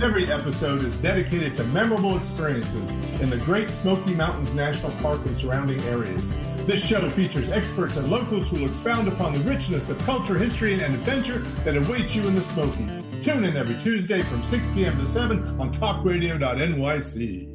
Every 0.01 0.31
episode 0.31 0.83
is 0.83 0.95
dedicated 0.97 1.55
to 1.57 1.63
memorable 1.65 2.17
experiences 2.17 2.89
in 3.21 3.29
the 3.29 3.37
Great 3.37 3.69
Smoky 3.69 4.15
Mountains 4.15 4.55
National 4.55 4.91
Park 4.93 5.23
and 5.27 5.37
surrounding 5.37 5.79
areas. 5.81 6.27
This 6.65 6.85
show 6.85 7.09
features 7.09 7.49
experts 7.49 7.97
and 7.97 8.09
locals 8.09 8.49
who 8.49 8.57
will 8.57 8.67
expound 8.67 9.07
upon 9.07 9.33
the 9.33 9.39
richness 9.39 9.89
of 9.89 9.97
culture, 9.99 10.37
history, 10.37 10.73
and 10.73 10.93
adventure 10.93 11.39
that 11.65 11.75
awaits 11.75 12.15
you 12.15 12.27
in 12.27 12.35
the 12.35 12.41
Smokies. 12.41 13.01
Tune 13.21 13.45
in 13.45 13.57
every 13.57 13.75
Tuesday 13.83 14.21
from 14.21 14.43
6 14.43 14.63
p.m. 14.73 14.99
to 14.99 15.05
7 15.05 15.59
on 15.59 15.73
talkradio.nyc. 15.73 17.47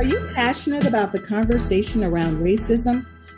Are 0.00 0.04
you 0.04 0.30
passionate 0.34 0.86
about 0.86 1.12
the 1.12 1.20
conversation 1.20 2.02
around 2.02 2.38
racism? 2.38 3.06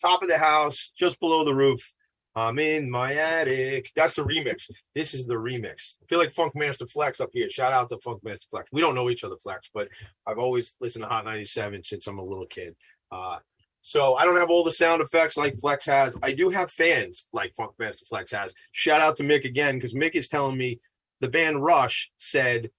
Top 0.00 0.22
of 0.22 0.28
the 0.28 0.38
house, 0.38 0.92
just 0.98 1.20
below 1.20 1.44
the 1.44 1.54
roof. 1.54 1.92
I'm 2.34 2.58
in 2.58 2.90
my 2.90 3.14
attic. 3.14 3.90
That's 3.94 4.16
the 4.16 4.22
remix. 4.24 4.70
This 4.94 5.12
is 5.12 5.26
the 5.26 5.34
remix. 5.34 5.96
I 6.02 6.06
feel 6.08 6.18
like 6.18 6.32
Funkmaster 6.32 6.90
Flex 6.90 7.20
up 7.20 7.28
here. 7.34 7.50
Shout 7.50 7.74
out 7.74 7.90
to 7.90 7.96
Funkmaster 7.96 8.48
Flex. 8.48 8.70
We 8.72 8.80
don't 8.80 8.94
know 8.94 9.10
each 9.10 9.24
other, 9.24 9.36
Flex, 9.36 9.68
but 9.74 9.88
I've 10.26 10.38
always 10.38 10.74
listened 10.80 11.04
to 11.04 11.08
Hot 11.08 11.26
97 11.26 11.84
since 11.84 12.06
I'm 12.06 12.18
a 12.18 12.24
little 12.24 12.46
kid. 12.46 12.74
Uh, 13.12 13.38
so 13.82 14.14
I 14.14 14.24
don't 14.24 14.38
have 14.38 14.48
all 14.48 14.64
the 14.64 14.72
sound 14.72 15.02
effects 15.02 15.36
like 15.36 15.60
Flex 15.60 15.84
has. 15.84 16.18
I 16.22 16.32
do 16.32 16.48
have 16.48 16.70
fans 16.70 17.26
like 17.34 17.52
Funkmaster 17.60 18.08
Flex 18.08 18.30
has. 18.30 18.54
Shout 18.72 19.02
out 19.02 19.16
to 19.16 19.22
Mick 19.22 19.44
again 19.44 19.74
because 19.74 19.92
Mick 19.92 20.14
is 20.14 20.28
telling 20.28 20.56
me 20.56 20.80
the 21.20 21.28
band 21.28 21.62
Rush 21.62 22.10
said, 22.16 22.70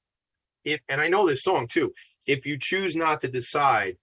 if 0.66 0.80
and 0.90 1.00
I 1.02 1.08
know 1.08 1.28
this 1.28 1.44
song 1.44 1.68
too. 1.68 1.94
If 2.26 2.48
you 2.48 2.58
choose 2.58 2.96
not 2.96 3.22
to 3.22 3.28
decide, 3.28 3.98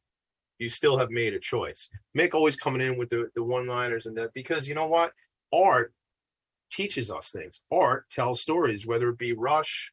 you 0.64 0.70
still 0.70 0.98
have 0.98 1.10
made 1.10 1.34
a 1.34 1.38
choice. 1.38 1.88
Mick 2.16 2.34
always 2.34 2.56
coming 2.56 2.80
in 2.80 2.96
with 2.96 3.10
the, 3.10 3.28
the 3.36 3.44
one 3.44 3.66
liners 3.66 4.06
and 4.06 4.16
that 4.16 4.32
because 4.34 4.68
you 4.68 4.74
know 4.74 4.88
what? 4.88 5.12
Art 5.52 5.92
teaches 6.72 7.10
us 7.10 7.30
things. 7.30 7.60
Art 7.70 8.08
tells 8.10 8.40
stories, 8.40 8.86
whether 8.86 9.10
it 9.10 9.18
be 9.18 9.32
Rush 9.34 9.92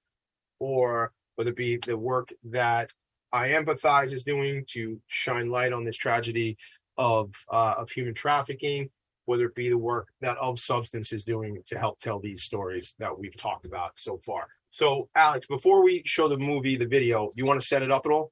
or 0.59 1.11
whether 1.35 1.51
it 1.51 1.57
be 1.57 1.77
the 1.85 1.97
work 1.97 2.29
that 2.45 2.89
iEmpathize 3.33 4.13
is 4.13 4.23
doing 4.23 4.65
to 4.69 4.99
shine 5.07 5.49
light 5.49 5.73
on 5.73 5.83
this 5.83 5.97
tragedy 5.97 6.57
of 6.97 7.31
uh, 7.51 7.75
of 7.77 7.89
human 7.91 8.13
trafficking, 8.13 8.89
whether 9.25 9.45
it 9.45 9.55
be 9.55 9.69
the 9.69 9.77
work 9.77 10.07
that 10.21 10.37
Of 10.37 10.59
Substance 10.59 11.13
is 11.13 11.23
doing 11.23 11.61
to 11.67 11.77
help 11.77 11.99
tell 11.99 12.19
these 12.19 12.43
stories 12.43 12.93
that 12.99 13.17
we've 13.17 13.37
talked 13.37 13.65
about 13.65 13.91
so 13.95 14.17
far. 14.17 14.47
So, 14.71 15.09
Alex, 15.15 15.47
before 15.47 15.83
we 15.83 16.01
show 16.05 16.27
the 16.27 16.37
movie, 16.37 16.77
the 16.77 16.85
video, 16.85 17.29
you 17.35 17.45
want 17.45 17.59
to 17.59 17.67
set 17.67 17.81
it 17.81 17.91
up 17.91 18.05
at 18.05 18.11
all? 18.11 18.31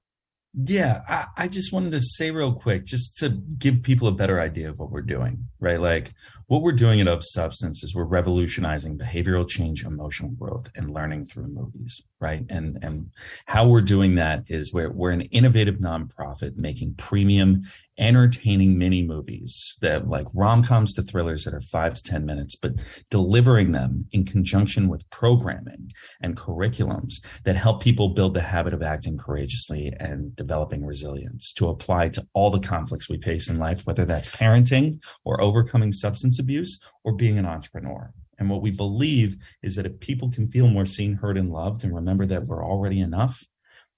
Yeah, 0.54 1.02
I, 1.08 1.44
I 1.44 1.48
just 1.48 1.72
wanted 1.72 1.92
to 1.92 2.02
say 2.02 2.32
real 2.32 2.54
quick, 2.54 2.84
just 2.86 3.18
to 3.18 3.30
give 3.30 3.84
people 3.84 4.08
a 4.08 4.12
better 4.12 4.40
idea 4.40 4.70
of 4.70 4.80
what 4.80 4.90
we're 4.90 5.02
doing, 5.02 5.46
right? 5.60 5.80
Like 5.80 6.12
what 6.48 6.64
we're 6.64 6.72
doing 6.72 7.00
at 7.00 7.08
Of 7.08 7.24
Substance 7.24 7.84
is 7.84 7.94
we're 7.94 8.06
revolutionizing 8.06 8.98
behavioral 8.98 9.48
change, 9.48 9.84
emotional 9.84 10.32
growth, 10.32 10.68
and 10.76 10.92
learning 10.92 11.26
through 11.26 11.48
movies, 11.48 12.02
right? 12.20 12.44
And 12.50 12.80
and 12.82 13.12
how 13.46 13.68
we're 13.68 13.82
doing 13.82 14.16
that 14.16 14.46
is 14.48 14.74
we're 14.74 14.92
we're 14.92 15.12
an 15.12 15.22
innovative 15.22 15.76
nonprofit 15.76 16.56
making 16.56 16.96
premium, 16.96 17.62
entertaining 18.00 18.80
mini 18.80 19.04
movies 19.04 19.78
that 19.82 20.08
like 20.10 20.26
rom-coms 20.34 20.94
to 20.94 21.04
thrillers 21.04 21.44
that 21.44 21.54
are 21.54 21.62
five 21.62 21.94
to 21.94 22.02
ten 22.02 22.26
minutes, 22.26 22.56
but 22.56 22.74
delivering 23.12 23.72
them 23.72 24.08
in 24.12 24.26
conjunction 24.26 24.88
with 24.88 25.08
programming 25.12 25.92
and 26.20 26.36
curriculums 26.36 27.22
that 27.44 27.56
help 27.56 27.84
people 27.84 28.10
build 28.10 28.34
the 28.34 28.42
habit 28.42 28.74
of 28.74 28.82
acting 28.82 29.16
courageously 29.16 29.94
and 30.00 30.36
developing 30.40 30.86
resilience 30.86 31.52
to 31.52 31.68
apply 31.68 32.08
to 32.08 32.26
all 32.34 32.50
the 32.50 32.62
conflicts 32.62 33.10
we 33.10 33.20
face 33.22 33.50
in 33.50 33.60
life, 33.60 33.86
whether 33.86 34.06
that's 34.06 34.34
parenting 34.34 35.00
or 35.26 35.42
overcoming 35.42 35.92
substance 35.92 36.40
abuse 36.40 36.80
or 37.04 37.14
being 37.14 37.38
an 37.38 37.46
entrepreneur. 37.46 38.14
And 38.38 38.50
what 38.50 38.62
we 38.62 38.72
believe 38.72 39.36
is 39.62 39.76
that 39.76 39.86
if 39.86 40.00
people 40.00 40.32
can 40.32 40.48
feel 40.48 40.70
more 40.70 40.86
seen, 40.86 41.16
heard, 41.16 41.38
and 41.38 41.52
loved 41.52 41.84
and 41.84 41.94
remember 41.94 42.26
that 42.28 42.48
we're 42.48 42.66
already 42.66 43.02
enough, 43.02 43.44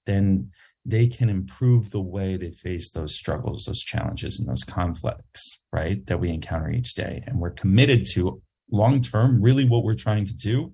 then 0.04 0.50
they 0.84 1.06
can 1.06 1.30
improve 1.30 1.90
the 1.90 2.00
way 2.00 2.36
they 2.36 2.50
face 2.50 2.90
those 2.90 3.14
struggles, 3.14 3.66
those 3.66 3.80
challenges, 3.80 4.40
and 4.40 4.48
those 4.48 4.64
conflicts, 4.64 5.62
right? 5.72 6.04
That 6.06 6.18
we 6.18 6.30
encounter 6.30 6.70
each 6.70 6.94
day. 6.94 7.22
And 7.24 7.38
we're 7.38 7.50
committed 7.50 8.04
to 8.14 8.42
long 8.68 9.00
term, 9.00 9.40
really 9.40 9.64
what 9.64 9.84
we're 9.84 9.94
trying 9.94 10.24
to 10.24 10.34
do 10.34 10.72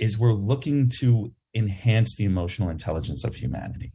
is 0.00 0.18
we're 0.18 0.32
looking 0.32 0.88
to 0.88 1.32
enhance 1.54 2.16
the 2.16 2.24
emotional 2.24 2.70
intelligence 2.70 3.22
of 3.22 3.36
humanity, 3.36 3.92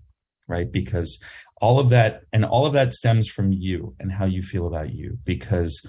right? 0.47 0.71
Because 0.71 1.19
all 1.61 1.79
of 1.79 1.89
that, 1.89 2.23
and 2.33 2.45
all 2.45 2.65
of 2.65 2.73
that 2.73 2.93
stems 2.93 3.27
from 3.27 3.51
you 3.51 3.95
and 3.99 4.11
how 4.11 4.25
you 4.25 4.41
feel 4.41 4.67
about 4.67 4.93
you, 4.93 5.17
because 5.23 5.85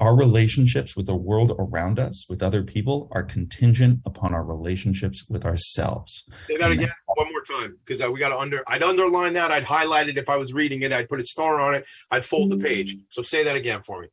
our 0.00 0.14
relationships 0.14 0.96
with 0.96 1.06
the 1.06 1.16
world 1.16 1.52
around 1.58 1.98
us, 1.98 2.26
with 2.28 2.42
other 2.42 2.62
people, 2.62 3.08
are 3.12 3.22
contingent 3.22 4.00
upon 4.04 4.34
our 4.34 4.44
relationships 4.44 5.24
with 5.28 5.44
ourselves. 5.44 6.24
Say 6.46 6.56
that 6.58 6.70
again 6.70 6.90
one 7.18 7.30
more 7.32 7.42
time 7.42 7.76
because 7.84 8.00
we 8.10 8.20
got 8.20 8.28
to 8.28 8.38
under. 8.38 8.62
I'd 8.68 8.82
underline 8.82 9.32
that. 9.34 9.50
I'd 9.50 9.64
highlight 9.64 10.08
it 10.08 10.16
if 10.16 10.28
I 10.28 10.36
was 10.36 10.52
reading 10.52 10.82
it. 10.82 10.92
I'd 10.92 11.08
put 11.08 11.20
a 11.20 11.24
star 11.24 11.60
on 11.60 11.74
it. 11.74 11.84
I'd 12.10 12.24
fold 12.24 12.50
the 12.50 12.56
page. 12.56 12.96
So 13.10 13.22
say 13.22 13.42
that 13.44 13.56
again 13.56 13.82
for 13.82 14.02
me. 14.02 14.08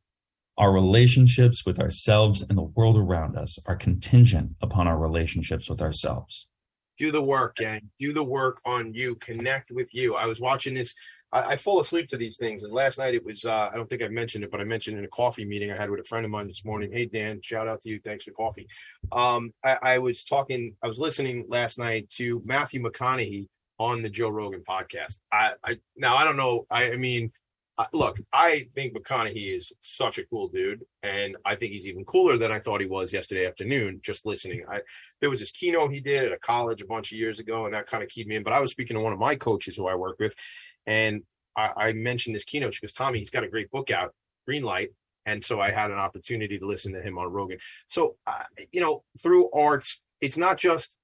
Our 0.57 0.71
relationships 0.71 1.65
with 1.65 1.80
ourselves 1.80 2.41
and 2.41 2.57
the 2.57 2.63
world 2.63 2.97
around 2.97 3.38
us 3.38 3.59
are 3.67 3.76
contingent 3.76 4.55
upon 4.61 4.88
our 4.88 4.97
relationships 4.97 5.69
with 5.69 5.82
ourselves. 5.82 6.47
Do 6.97 7.11
the 7.11 7.21
work, 7.21 7.57
gang. 7.57 7.89
Do 7.99 8.13
the 8.13 8.23
work 8.23 8.61
on 8.65 8.93
you. 8.93 9.15
Connect 9.15 9.71
with 9.71 9.93
you. 9.93 10.15
I 10.15 10.25
was 10.25 10.39
watching 10.39 10.73
this 10.73 10.93
I, 11.35 11.51
I, 11.51 11.57
fall 11.57 11.81
asleep 11.81 12.07
to 12.09 12.17
these 12.17 12.37
things. 12.37 12.63
And 12.63 12.73
last 12.73 12.97
night 12.97 13.13
it 13.13 13.23
was, 13.23 13.45
uh, 13.45 13.69
I 13.71 13.75
don't 13.75 13.89
think 13.89 14.01
I 14.01 14.07
mentioned 14.07 14.43
it, 14.43 14.51
but 14.51 14.61
I 14.61 14.63
mentioned 14.63 14.97
in 14.97 15.03
a 15.03 15.09
coffee 15.09 15.45
meeting 15.45 15.71
I 15.71 15.75
had 15.75 15.89
with 15.89 15.99
a 15.99 16.03
friend 16.03 16.23
of 16.23 16.31
mine 16.31 16.47
this 16.47 16.63
morning. 16.63 16.91
Hey, 16.91 17.05
Dan, 17.05 17.41
shout 17.41 17.67
out 17.67 17.81
to 17.81 17.89
you. 17.89 17.99
Thanks 18.03 18.23
for 18.23 18.31
coffee. 18.31 18.67
Um, 19.11 19.53
I, 19.63 19.77
I 19.81 19.97
was 19.97 20.23
talking, 20.23 20.75
I 20.81 20.87
was 20.87 20.97
listening 20.97 21.45
last 21.49 21.77
night 21.77 22.09
to 22.11 22.41
Matthew 22.45 22.81
McConaughey 22.81 23.47
on 23.79 24.01
the 24.01 24.09
Joe 24.09 24.29
Rogan 24.29 24.63
podcast. 24.67 25.19
I, 25.31 25.51
I 25.63 25.77
now 25.97 26.15
I 26.15 26.23
don't 26.23 26.37
know. 26.37 26.65
I, 26.71 26.93
I 26.93 26.95
mean, 26.95 27.31
look, 27.93 28.19
I 28.32 28.67
think 28.73 28.95
McConaughey 28.95 29.57
is 29.57 29.73
such 29.80 30.17
a 30.17 30.26
cool 30.26 30.47
dude, 30.47 30.84
and 31.03 31.36
I 31.45 31.55
think 31.55 31.73
he's 31.73 31.88
even 31.88 32.05
cooler 32.05 32.38
than 32.38 32.51
I 32.51 32.59
thought 32.59 32.82
he 32.82 32.88
was 32.88 33.11
yesterday 33.11 33.45
afternoon. 33.45 33.99
Just 34.03 34.26
listening, 34.26 34.63
I 34.69 34.82
there 35.19 35.30
was 35.30 35.41
this 35.41 35.51
keynote 35.51 35.91
he 35.91 35.99
did 35.99 36.23
at 36.23 36.32
a 36.32 36.39
college 36.39 36.82
a 36.82 36.88
bunch 36.88 37.11
of 37.11 37.17
years 37.17 37.39
ago, 37.39 37.65
and 37.65 37.73
that 37.73 37.88
kind 37.88 38.03
of 38.03 38.09
keyed 38.09 38.28
me 38.28 38.36
in. 38.36 38.43
But 38.43 38.53
I 38.53 38.61
was 38.61 38.71
speaking 38.71 38.95
to 38.95 39.03
one 39.03 39.13
of 39.13 39.19
my 39.19 39.36
coaches 39.36 39.76
who 39.76 39.88
I 39.88 39.95
work 39.95 40.17
with, 40.19 40.36
and 40.86 41.23
I, 41.55 41.71
I 41.76 41.93
mentioned 41.93 42.36
this 42.36 42.43
keynote. 42.45 42.73
She 42.73 42.82
goes, 42.82 42.93
Tommy, 42.93 43.19
he's 43.19 43.30
got 43.30 43.43
a 43.43 43.49
great 43.49 43.71
book 43.71 43.91
out, 43.91 44.13
Green 44.45 44.63
Light. 44.63 44.89
And 45.26 45.43
so 45.43 45.59
I 45.59 45.71
had 45.71 45.89
an 45.89 45.97
opportunity 45.97 46.59
to 46.59 46.67
listen 46.67 46.93
to 46.93 47.01
him 47.01 47.17
on 47.17 47.32
Rogan. 47.32 47.57
So, 47.88 48.15
uh, 48.28 48.43
you 48.71 48.80
know, 48.80 49.03
through 49.21 49.49
arts, 49.51 49.99
it's 50.21 50.38
not 50.38 50.57
just 50.57 50.97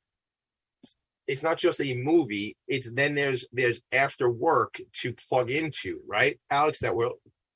it's 1.27 1.43
not 1.43 1.57
just 1.57 1.79
a 1.81 1.93
movie 1.95 2.55
it's 2.67 2.89
then 2.91 3.15
there's 3.15 3.45
there's 3.51 3.81
after 3.91 4.29
work 4.29 4.79
to 4.93 5.13
plug 5.13 5.51
into 5.51 5.99
right? 6.07 6.39
Alex 6.49 6.79
that 6.79 6.95
will 6.95 7.13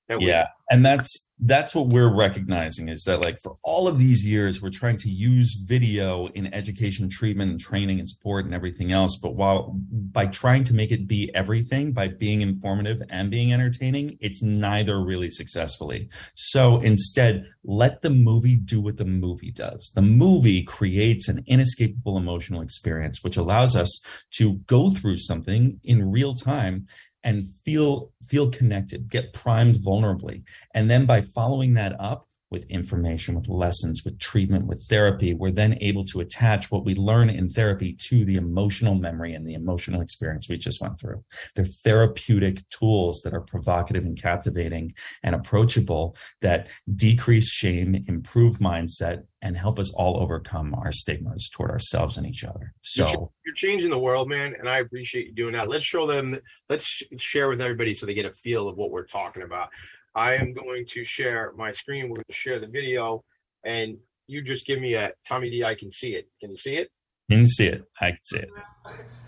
that 0.08 0.22
yeah. 0.22 0.48
And 0.72 0.86
that's 0.86 1.28
that's 1.40 1.76
what 1.76 1.88
we're 1.88 2.14
recognizing 2.14 2.88
is 2.88 3.04
that 3.04 3.20
like 3.20 3.38
for 3.44 3.58
all 3.62 3.90
of 3.90 4.00
these 4.00 4.26
years 4.26 4.62
we're 4.62 4.70
trying 4.70 4.96
to 4.96 5.10
use 5.10 5.54
video 5.54 6.28
in 6.28 6.52
education 6.54 7.10
treatment 7.10 7.52
and 7.52 7.60
training 7.60 8.00
and 8.00 8.08
support 8.08 8.46
and 8.46 8.54
everything 8.54 8.92
else. 8.92 9.18
But 9.18 9.36
while 9.36 9.76
by 9.76 10.28
trying 10.28 10.64
to 10.66 10.74
make 10.74 10.92
it 10.92 11.08
be 11.08 11.30
everything 11.36 11.92
by 11.92 12.08
being 12.08 12.42
informative 12.42 13.02
and 13.10 13.30
being 13.30 13.52
entertaining 13.52 14.18
it's 14.22 14.42
neither 14.42 15.04
really 15.04 15.30
successfully. 15.30 16.10
So 16.36 16.80
instead 16.80 17.46
let 17.64 18.02
the 18.02 18.10
movie 18.12 18.56
do 18.56 18.82
what 18.82 18.98
the 18.98 19.06
movie 19.06 19.52
does. 19.52 19.92
The 19.94 20.02
movie 20.02 20.64
creates 20.64 21.28
an 21.28 21.44
inescapable 21.48 22.18
emotional 22.18 22.62
experience 22.62 23.24
which 23.24 23.38
allows 23.38 23.76
us 23.76 24.00
to 24.36 24.54
go 24.68 24.90
through 24.90 25.18
something 25.18 25.80
in 25.84 26.12
real 26.12 26.34
time 26.34 26.88
and 27.26 27.50
feel 27.66 28.14
feel 28.24 28.50
connected 28.50 29.10
get 29.10 29.34
primed 29.34 29.76
vulnerably. 29.76 30.44
And 30.74 30.90
then 30.90 31.06
by 31.06 31.20
following 31.22 31.74
that 31.74 32.00
up 32.00 32.28
with 32.52 32.66
information, 32.70 33.36
with 33.36 33.50
lessons, 33.50 34.04
with 34.04 34.20
treatment, 34.20 34.68
with 34.68 34.84
therapy, 34.88 35.34
we're 35.34 35.52
then 35.52 35.78
able 35.82 36.06
to 36.06 36.20
attach 36.20 36.70
what 36.72 36.86
we 36.86 36.96
learn 36.96 37.30
in 37.30 37.50
therapy 37.50 37.94
to 37.94 38.24
the 38.24 38.36
emotional 38.36 38.96
memory 38.96 39.34
and 39.34 39.48
the 39.48 39.54
emotional 39.54 40.02
experience 40.02 40.48
we 40.48 40.58
just 40.58 40.82
went 40.82 41.00
through. 41.00 41.24
They're 41.56 41.66
therapeutic 41.66 42.68
tools 42.70 43.22
that 43.24 43.34
are 43.34 43.42
provocative 43.42 44.06
and 44.06 44.20
captivating 44.20 44.94
and 45.24 45.34
approachable 45.34 46.16
that 46.42 46.68
decrease 46.96 47.52
shame, 47.52 48.06
improve 48.08 48.60
mindset, 48.60 49.24
and 49.42 49.58
help 49.58 49.78
us 49.78 49.92
all 49.92 50.20
overcome 50.22 50.74
our 50.74 50.92
stigmas 50.92 51.50
toward 51.50 51.70
ourselves 51.72 52.18
and 52.18 52.26
each 52.26 52.44
other. 52.44 52.74
So 52.82 53.32
you're 53.46 53.56
changing 53.56 53.90
the 53.90 54.00
world, 54.00 54.28
man, 54.28 54.56
and 54.58 54.68
I 54.68 54.80
appreciate 54.80 55.28
you 55.28 55.34
doing 55.34 55.54
that. 55.54 55.68
Let's 55.68 55.86
show 55.86 56.08
them, 56.08 56.40
let's 56.70 57.04
share 57.18 57.50
with 57.50 57.62
everybody 57.62 57.94
so 57.94 58.06
they 58.06 58.14
get 58.14 58.26
a 58.26 58.32
feel 58.32 58.68
of 58.68 58.78
what 58.78 58.92
we're 58.92 59.06
talking 59.06 59.44
about. 59.44 59.70
I 60.16 60.36
am 60.36 60.54
going 60.54 60.86
to 60.92 61.04
share 61.04 61.52
my 61.58 61.72
screen. 61.72 62.10
We're 62.10 62.18
going 62.18 62.26
to 62.30 62.34
share 62.34 62.60
the 62.60 62.68
video, 62.68 63.24
and 63.66 63.98
you 64.28 64.42
just 64.42 64.66
give 64.66 64.80
me 64.80 64.94
a 64.94 65.12
Tommy 65.28 65.50
D. 65.50 65.64
I 65.64 65.76
can 65.76 65.92
see 65.92 66.16
it. 66.16 66.30
Can 66.40 66.52
you 66.52 66.58
see 66.58 66.76
it? 66.76 66.90
You 67.28 67.38
can 67.38 67.48
see 67.48 67.68
it. 67.68 67.84
I 68.00 68.12
can 68.12 68.20
see 68.24 68.40
it. 68.40 68.50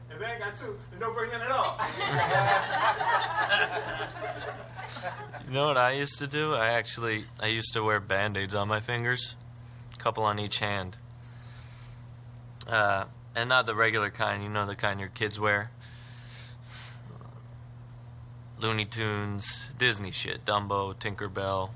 If 0.09 0.21
I 0.21 0.31
ain't 0.31 0.39
got 0.39 0.55
two, 0.55 0.79
no 0.99 1.13
bringing 1.13 1.35
it 1.35 1.51
all. 1.51 1.79
you 5.47 5.53
know 5.53 5.67
what 5.67 5.77
I 5.77 5.91
used 5.91 6.19
to 6.19 6.27
do? 6.27 6.53
I 6.53 6.69
actually 6.69 7.25
I 7.39 7.47
used 7.47 7.73
to 7.73 7.83
wear 7.83 7.99
band-aids 7.99 8.55
on 8.55 8.67
my 8.67 8.79
fingers, 8.79 9.35
a 9.93 9.97
couple 9.97 10.23
on 10.23 10.39
each 10.39 10.59
hand. 10.59 10.97
Uh, 12.65 13.05
and 13.35 13.49
not 13.49 13.65
the 13.65 13.75
regular 13.75 14.09
kind, 14.09 14.41
you 14.41 14.49
know, 14.49 14.65
the 14.65 14.75
kind 14.75 14.99
your 14.99 15.09
kids 15.09 15.39
wear. 15.39 15.71
Looney 18.59 18.85
Tunes, 18.85 19.71
Disney 19.77 20.11
shit, 20.11 20.45
Dumbo, 20.45 20.95
Tinkerbell. 20.95 21.69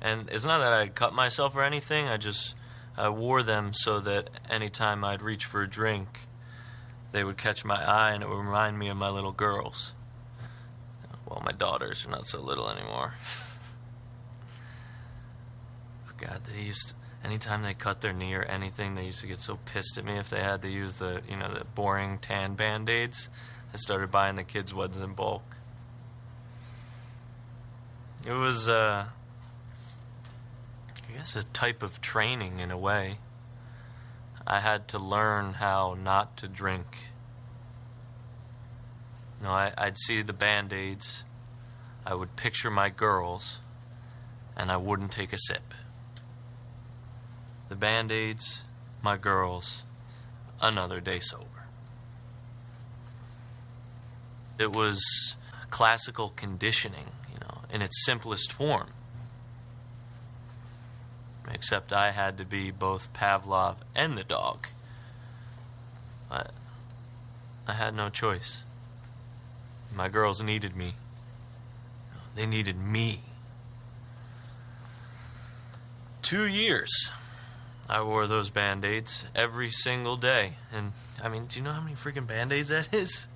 And 0.00 0.28
it's 0.30 0.44
not 0.44 0.58
that 0.58 0.72
I 0.72 0.88
cut 0.88 1.14
myself 1.14 1.56
or 1.56 1.62
anything, 1.62 2.08
I 2.08 2.16
just 2.16 2.54
I 2.96 3.08
wore 3.08 3.42
them 3.42 3.72
so 3.72 4.00
that 4.00 4.28
anytime 4.50 5.04
I'd 5.04 5.22
reach 5.22 5.44
for 5.46 5.62
a 5.62 5.68
drink, 5.68 6.20
they 7.12 7.24
would 7.24 7.38
catch 7.38 7.64
my 7.64 7.82
eye 7.82 8.12
and 8.12 8.22
it 8.22 8.28
would 8.28 8.36
remind 8.36 8.78
me 8.78 8.88
of 8.88 8.96
my 8.96 9.08
little 9.08 9.32
girls. 9.32 9.94
Well, 11.26 11.42
my 11.44 11.52
daughters 11.52 12.04
are 12.06 12.10
not 12.10 12.26
so 12.26 12.40
little 12.40 12.68
anymore. 12.68 13.14
God, 16.18 16.42
they 16.44 16.62
used 16.62 16.90
to, 16.90 16.94
anytime 17.24 17.62
they 17.62 17.74
cut 17.74 18.00
their 18.00 18.12
knee 18.12 18.34
or 18.34 18.42
anything, 18.42 18.94
they 18.94 19.06
used 19.06 19.20
to 19.22 19.26
get 19.26 19.40
so 19.40 19.58
pissed 19.64 19.96
at 19.96 20.04
me 20.04 20.18
if 20.18 20.28
they 20.28 20.40
had 20.40 20.62
to 20.62 20.68
use 20.68 20.94
the 20.94 21.22
you 21.28 21.36
know 21.36 21.52
the 21.52 21.64
boring 21.64 22.18
tan 22.18 22.54
band 22.54 22.90
aids. 22.90 23.30
I 23.72 23.76
started 23.76 24.10
buying 24.10 24.36
the 24.36 24.44
kids' 24.44 24.74
ones 24.74 24.98
in 24.98 25.14
bulk. 25.14 25.56
It 28.26 28.32
was, 28.32 28.68
uh, 28.68 29.06
I 31.08 31.12
guess, 31.12 31.34
a 31.34 31.42
type 31.42 31.82
of 31.82 32.00
training 32.00 32.60
in 32.60 32.70
a 32.70 32.76
way. 32.76 33.18
I 34.46 34.60
had 34.60 34.88
to 34.88 34.98
learn 34.98 35.54
how 35.54 35.96
not 36.00 36.36
to 36.38 36.48
drink. 36.48 36.86
You 39.40 39.46
know, 39.46 39.52
I, 39.52 39.72
I'd 39.76 39.98
see 39.98 40.22
the 40.22 40.32
band 40.32 40.72
aids, 40.72 41.24
I 42.04 42.14
would 42.14 42.36
picture 42.36 42.70
my 42.70 42.90
girls, 42.90 43.60
and 44.56 44.70
I 44.70 44.76
wouldn't 44.76 45.12
take 45.12 45.32
a 45.32 45.38
sip. 45.38 45.74
The 47.68 47.76
band 47.76 48.12
aids, 48.12 48.64
my 49.02 49.16
girls, 49.16 49.84
another 50.60 51.00
day 51.00 51.20
sober. 51.20 51.51
It 54.62 54.72
was 54.72 55.36
classical 55.70 56.30
conditioning, 56.36 57.06
you 57.32 57.40
know, 57.40 57.62
in 57.72 57.82
its 57.82 58.04
simplest 58.04 58.52
form. 58.52 58.88
Except 61.52 61.92
I 61.92 62.12
had 62.12 62.38
to 62.38 62.44
be 62.44 62.70
both 62.70 63.12
Pavlov 63.12 63.76
and 63.94 64.16
the 64.16 64.22
dog. 64.22 64.68
But 66.28 66.52
I 67.66 67.72
had 67.72 67.94
no 67.94 68.08
choice. 68.08 68.64
My 69.92 70.08
girls 70.08 70.40
needed 70.40 70.76
me. 70.76 70.94
They 72.36 72.46
needed 72.46 72.78
me. 72.78 73.22
Two 76.22 76.46
years 76.46 77.10
I 77.88 78.02
wore 78.02 78.26
those 78.26 78.48
band 78.48 78.84
aids 78.84 79.26
every 79.34 79.70
single 79.70 80.16
day. 80.16 80.54
And 80.72 80.92
I 81.22 81.28
mean, 81.28 81.46
do 81.46 81.58
you 81.58 81.64
know 81.64 81.72
how 81.72 81.80
many 81.80 81.94
freaking 81.96 82.26
band 82.26 82.52
aids 82.52 82.68
that 82.68 82.94
is? 82.94 83.28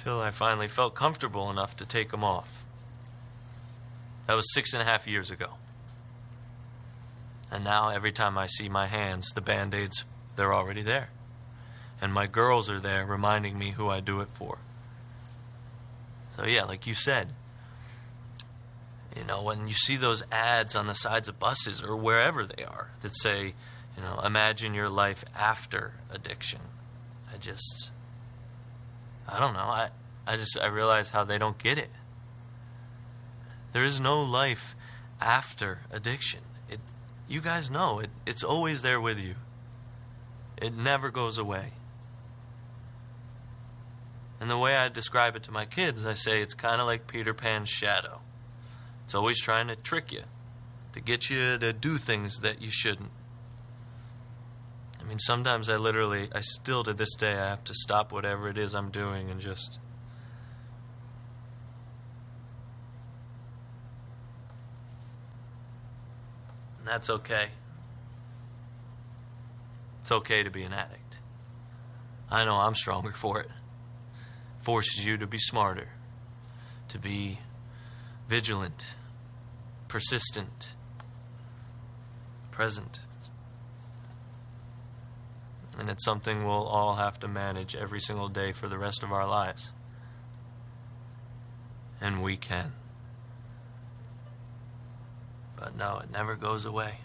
Till 0.00 0.20
I 0.20 0.30
finally 0.30 0.66
felt 0.66 0.94
comfortable 0.94 1.50
enough 1.50 1.76
to 1.76 1.86
take 1.86 2.10
them 2.10 2.24
off. 2.24 2.64
That 4.26 4.34
was 4.34 4.52
six 4.54 4.72
and 4.72 4.80
a 4.80 4.86
half 4.86 5.06
years 5.06 5.30
ago. 5.30 5.54
And 7.52 7.64
now, 7.64 7.90
every 7.90 8.12
time 8.12 8.38
I 8.38 8.46
see 8.46 8.68
my 8.68 8.86
hands, 8.86 9.28
the 9.34 9.42
band 9.42 9.74
aids, 9.74 10.04
they're 10.36 10.54
already 10.54 10.82
there. 10.82 11.10
And 12.00 12.14
my 12.14 12.26
girls 12.26 12.70
are 12.70 12.80
there 12.80 13.04
reminding 13.04 13.58
me 13.58 13.72
who 13.72 13.88
I 13.88 14.00
do 14.00 14.20
it 14.20 14.28
for. 14.28 14.58
So, 16.36 16.46
yeah, 16.46 16.64
like 16.64 16.86
you 16.86 16.94
said, 16.94 17.34
you 19.14 19.24
know, 19.24 19.42
when 19.42 19.68
you 19.68 19.74
see 19.74 19.96
those 19.96 20.22
ads 20.32 20.74
on 20.74 20.86
the 20.86 20.94
sides 20.94 21.28
of 21.28 21.38
buses 21.38 21.82
or 21.82 21.94
wherever 21.94 22.46
they 22.46 22.64
are 22.64 22.88
that 23.00 23.14
say, 23.16 23.54
you 23.96 24.02
know, 24.02 24.20
imagine 24.20 24.72
your 24.72 24.88
life 24.88 25.24
after 25.36 25.94
addiction. 26.10 26.60
I 27.34 27.36
just, 27.36 27.90
I 29.32 29.38
don't 29.38 29.54
know. 29.54 29.60
I, 29.60 29.90
I 30.26 30.36
just, 30.36 30.58
I 30.60 30.66
realize 30.66 31.10
how 31.10 31.24
they 31.24 31.38
don't 31.38 31.58
get 31.58 31.78
it. 31.78 31.90
There 33.72 33.84
is 33.84 34.00
no 34.00 34.22
life 34.22 34.74
after 35.20 35.80
addiction. 35.92 36.40
It, 36.68 36.80
you 37.28 37.40
guys 37.40 37.70
know 37.70 38.00
it, 38.00 38.10
it's 38.26 38.42
always 38.42 38.82
there 38.82 39.00
with 39.00 39.20
you. 39.20 39.36
It 40.60 40.74
never 40.74 41.10
goes 41.10 41.38
away. 41.38 41.72
And 44.40 44.50
the 44.50 44.58
way 44.58 44.74
I 44.74 44.88
describe 44.88 45.36
it 45.36 45.42
to 45.44 45.52
my 45.52 45.66
kids, 45.66 46.04
I 46.04 46.14
say 46.14 46.40
it's 46.40 46.54
kind 46.54 46.80
of 46.80 46.86
like 46.86 47.06
Peter 47.06 47.34
Pan's 47.34 47.68
shadow. 47.68 48.20
It's 49.04 49.14
always 49.14 49.40
trying 49.40 49.68
to 49.68 49.76
trick 49.76 50.12
you, 50.12 50.22
to 50.92 51.00
get 51.00 51.28
you 51.28 51.58
to 51.58 51.72
do 51.72 51.98
things 51.98 52.40
that 52.40 52.62
you 52.62 52.70
shouldn't. 52.70 53.10
I 55.00 55.04
mean, 55.08 55.18
sometimes 55.18 55.68
I 55.68 55.76
literally, 55.76 56.28
I 56.34 56.40
still 56.40 56.84
to 56.84 56.92
this 56.92 57.14
day, 57.14 57.32
I 57.32 57.48
have 57.48 57.64
to 57.64 57.74
stop 57.74 58.12
whatever 58.12 58.48
it 58.48 58.58
is 58.58 58.74
I'm 58.74 58.90
doing 58.90 59.30
and 59.30 59.40
just. 59.40 59.78
And 66.78 66.86
that's 66.86 67.08
okay. 67.08 67.48
It's 70.02 70.12
okay 70.12 70.42
to 70.42 70.50
be 70.50 70.62
an 70.62 70.72
addict. 70.72 71.18
I 72.30 72.44
know 72.44 72.56
I'm 72.56 72.74
stronger 72.74 73.12
for 73.12 73.40
it. 73.40 73.50
Forces 74.60 75.04
you 75.04 75.16
to 75.16 75.26
be 75.26 75.38
smarter, 75.38 75.88
to 76.88 76.98
be 76.98 77.38
vigilant, 78.28 78.94
persistent, 79.88 80.74
present. 82.50 83.00
And 85.78 85.88
it's 85.88 86.04
something 86.04 86.44
we'll 86.44 86.66
all 86.66 86.96
have 86.96 87.18
to 87.20 87.28
manage 87.28 87.74
every 87.74 88.00
single 88.00 88.28
day 88.28 88.52
for 88.52 88.68
the 88.68 88.78
rest 88.78 89.02
of 89.02 89.12
our 89.12 89.26
lives. 89.26 89.72
And 92.00 92.22
we 92.22 92.36
can. 92.36 92.72
But 95.56 95.76
no, 95.76 95.98
it 95.98 96.10
never 96.10 96.36
goes 96.36 96.64
away. 96.64 96.98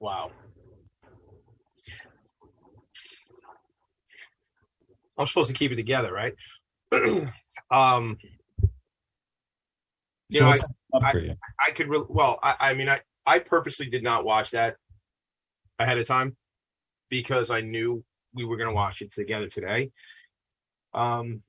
Wow. 0.00 0.32
I'm 5.18 5.26
supposed 5.26 5.50
to 5.50 5.54
keep 5.54 5.72
it 5.72 5.76
together, 5.76 6.12
right? 6.12 6.34
um, 7.70 8.18
you 10.28 10.38
So 10.38 10.44
know, 10.44 10.46
I, 10.46 10.50
what's 10.50 10.62
up 10.62 11.12
for 11.12 11.18
I, 11.18 11.22
you? 11.22 11.36
I 11.68 11.70
could, 11.72 11.88
re- 11.88 12.04
well, 12.08 12.38
I, 12.42 12.54
I 12.60 12.74
mean, 12.74 12.88
I, 12.88 13.00
I 13.26 13.38
purposely 13.38 13.86
did 13.86 14.02
not 14.02 14.24
watch 14.24 14.50
that 14.52 14.76
ahead 15.78 15.98
of 15.98 16.06
time 16.06 16.36
because 17.10 17.50
I 17.50 17.60
knew 17.60 18.02
we 18.34 18.44
were 18.44 18.56
going 18.56 18.68
to 18.68 18.74
watch 18.74 19.02
it 19.02 19.12
together 19.12 19.48
today. 19.48 19.90
Um, 20.94 21.42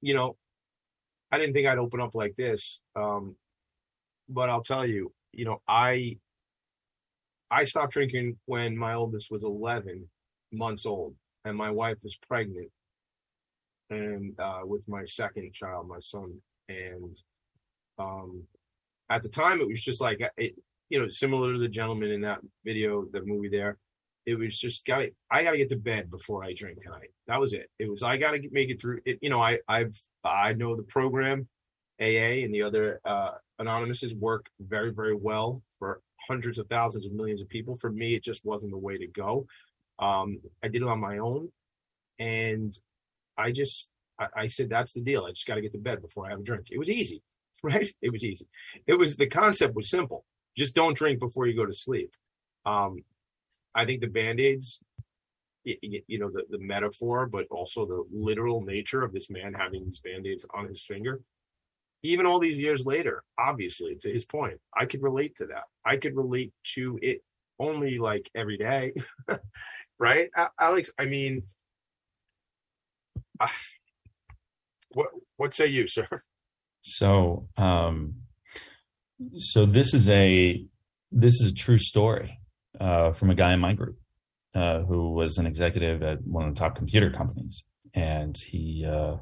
you 0.00 0.14
know, 0.14 0.36
I 1.30 1.38
didn't 1.38 1.54
think 1.54 1.66
I'd 1.66 1.78
open 1.78 2.00
up 2.00 2.14
like 2.14 2.34
this. 2.34 2.80
Um, 2.96 3.36
but 4.28 4.48
I'll 4.48 4.62
tell 4.62 4.86
you, 4.86 5.12
you 5.32 5.44
know, 5.44 5.60
I, 5.68 6.18
I 7.50 7.64
stopped 7.64 7.92
drinking 7.92 8.38
when 8.46 8.76
my 8.76 8.94
oldest 8.94 9.30
was 9.30 9.44
11 9.44 10.08
months 10.52 10.86
old 10.86 11.14
and 11.44 11.56
my 11.56 11.70
wife 11.70 11.98
is 12.04 12.16
pregnant 12.28 12.70
and 13.90 14.38
uh, 14.40 14.60
with 14.64 14.88
my 14.88 15.04
second 15.04 15.52
child, 15.52 15.88
my 15.88 15.98
son. 15.98 16.38
And 16.68 17.14
um, 17.98 18.44
at 19.10 19.22
the 19.22 19.28
time, 19.28 19.60
it 19.60 19.68
was 19.68 19.82
just 19.82 20.00
like, 20.00 20.20
it, 20.36 20.54
you 20.88 21.00
know, 21.00 21.08
similar 21.08 21.52
to 21.52 21.58
the 21.58 21.68
gentleman 21.68 22.10
in 22.10 22.22
that 22.22 22.40
video, 22.64 23.04
the 23.12 23.22
movie 23.24 23.48
there. 23.48 23.78
It 24.24 24.38
was 24.38 24.56
just 24.56 24.86
got 24.86 24.98
to, 24.98 25.10
I 25.30 25.42
got 25.42 25.50
to 25.50 25.58
get 25.58 25.68
to 25.70 25.76
bed 25.76 26.10
before 26.10 26.44
I 26.44 26.54
drink 26.54 26.80
tonight. 26.80 27.10
That 27.26 27.40
was 27.40 27.52
it. 27.52 27.68
It 27.78 27.90
was, 27.90 28.02
I 28.02 28.16
got 28.16 28.32
to 28.32 28.48
make 28.52 28.70
it 28.70 28.80
through 28.80 29.00
it. 29.04 29.18
You 29.20 29.30
know, 29.30 29.40
I, 29.40 29.58
I've, 29.68 29.98
I 30.24 30.52
know 30.52 30.76
the 30.76 30.84
program 30.84 31.48
AA 32.00 32.44
and 32.44 32.54
the 32.54 32.62
other 32.62 33.00
uh, 33.04 33.32
anonymouses 33.58 34.14
work 34.14 34.46
very, 34.60 34.92
very 34.92 35.14
well 35.14 35.60
for 35.78 36.00
hundreds 36.28 36.58
of 36.58 36.68
thousands 36.68 37.04
of 37.04 37.12
millions 37.12 37.42
of 37.42 37.48
people. 37.48 37.74
For 37.74 37.90
me, 37.90 38.14
it 38.14 38.22
just 38.22 38.44
wasn't 38.44 38.70
the 38.70 38.78
way 38.78 38.96
to 38.96 39.08
go. 39.08 39.46
Um, 40.02 40.40
I 40.62 40.68
did 40.68 40.82
it 40.82 40.88
on 40.88 41.00
my 41.00 41.18
own, 41.18 41.50
and 42.18 42.76
I 43.38 43.52
just 43.52 43.90
I, 44.18 44.28
I 44.36 44.46
said 44.46 44.68
that's 44.68 44.92
the 44.92 45.00
deal. 45.00 45.24
I 45.24 45.30
just 45.30 45.46
got 45.46 45.56
to 45.56 45.62
get 45.62 45.72
to 45.72 45.78
bed 45.78 46.02
before 46.02 46.26
I 46.26 46.30
have 46.30 46.40
a 46.40 46.44
drink. 46.44 46.66
It 46.70 46.78
was 46.78 46.90
easy, 46.90 47.22
right? 47.62 47.88
It 48.02 48.12
was 48.12 48.24
easy. 48.24 48.46
It 48.86 48.94
was 48.94 49.16
the 49.16 49.26
concept 49.28 49.74
was 49.74 49.90
simple. 49.90 50.24
Just 50.56 50.74
don't 50.74 50.96
drink 50.96 51.20
before 51.20 51.46
you 51.46 51.56
go 51.56 51.66
to 51.66 51.72
sleep. 51.72 52.12
Um, 52.66 53.04
I 53.74 53.86
think 53.86 54.00
the 54.00 54.08
band 54.08 54.40
aids, 54.40 54.80
you, 55.64 56.02
you 56.06 56.18
know, 56.18 56.30
the 56.30 56.44
the 56.50 56.58
metaphor, 56.58 57.26
but 57.26 57.46
also 57.50 57.86
the 57.86 58.04
literal 58.12 58.60
nature 58.62 59.02
of 59.02 59.12
this 59.12 59.30
man 59.30 59.54
having 59.54 59.84
these 59.84 60.00
band 60.00 60.26
aids 60.26 60.44
on 60.54 60.66
his 60.66 60.82
finger 60.82 61.20
even 62.02 62.26
all 62.26 62.40
these 62.40 62.58
years 62.58 62.84
later, 62.84 63.22
obviously, 63.38 63.94
to 63.96 64.12
his 64.12 64.24
point, 64.24 64.58
I 64.76 64.86
could 64.86 65.02
relate 65.02 65.36
to 65.36 65.46
that. 65.46 65.64
I 65.84 65.96
could 65.96 66.16
relate 66.16 66.52
to 66.74 66.98
it 67.00 67.22
only 67.58 67.98
like 67.98 68.28
every 68.34 68.58
day, 68.58 68.92
right? 69.98 70.28
Alex, 70.58 70.90
I 70.98 71.06
mean, 71.06 71.42
uh, 73.40 73.48
what 74.90 75.08
what 75.36 75.54
say 75.54 75.66
you, 75.66 75.86
sir? 75.86 76.06
So, 76.82 77.48
um, 77.56 78.14
so 79.36 79.66
this 79.66 79.94
is 79.94 80.08
a 80.08 80.64
this 81.10 81.34
is 81.34 81.52
a 81.52 81.54
true 81.54 81.78
story 81.78 82.38
uh, 82.80 83.12
from 83.12 83.30
a 83.30 83.34
guy 83.34 83.52
in 83.52 83.60
my 83.60 83.72
group 83.74 83.98
uh, 84.54 84.80
who 84.80 85.12
was 85.12 85.38
an 85.38 85.46
executive 85.46 86.02
at 86.02 86.22
one 86.24 86.48
of 86.48 86.54
the 86.54 86.58
top 86.58 86.76
computer 86.76 87.10
companies, 87.10 87.64
and 87.94 88.36
he 88.48 88.86
uh, 88.88 89.16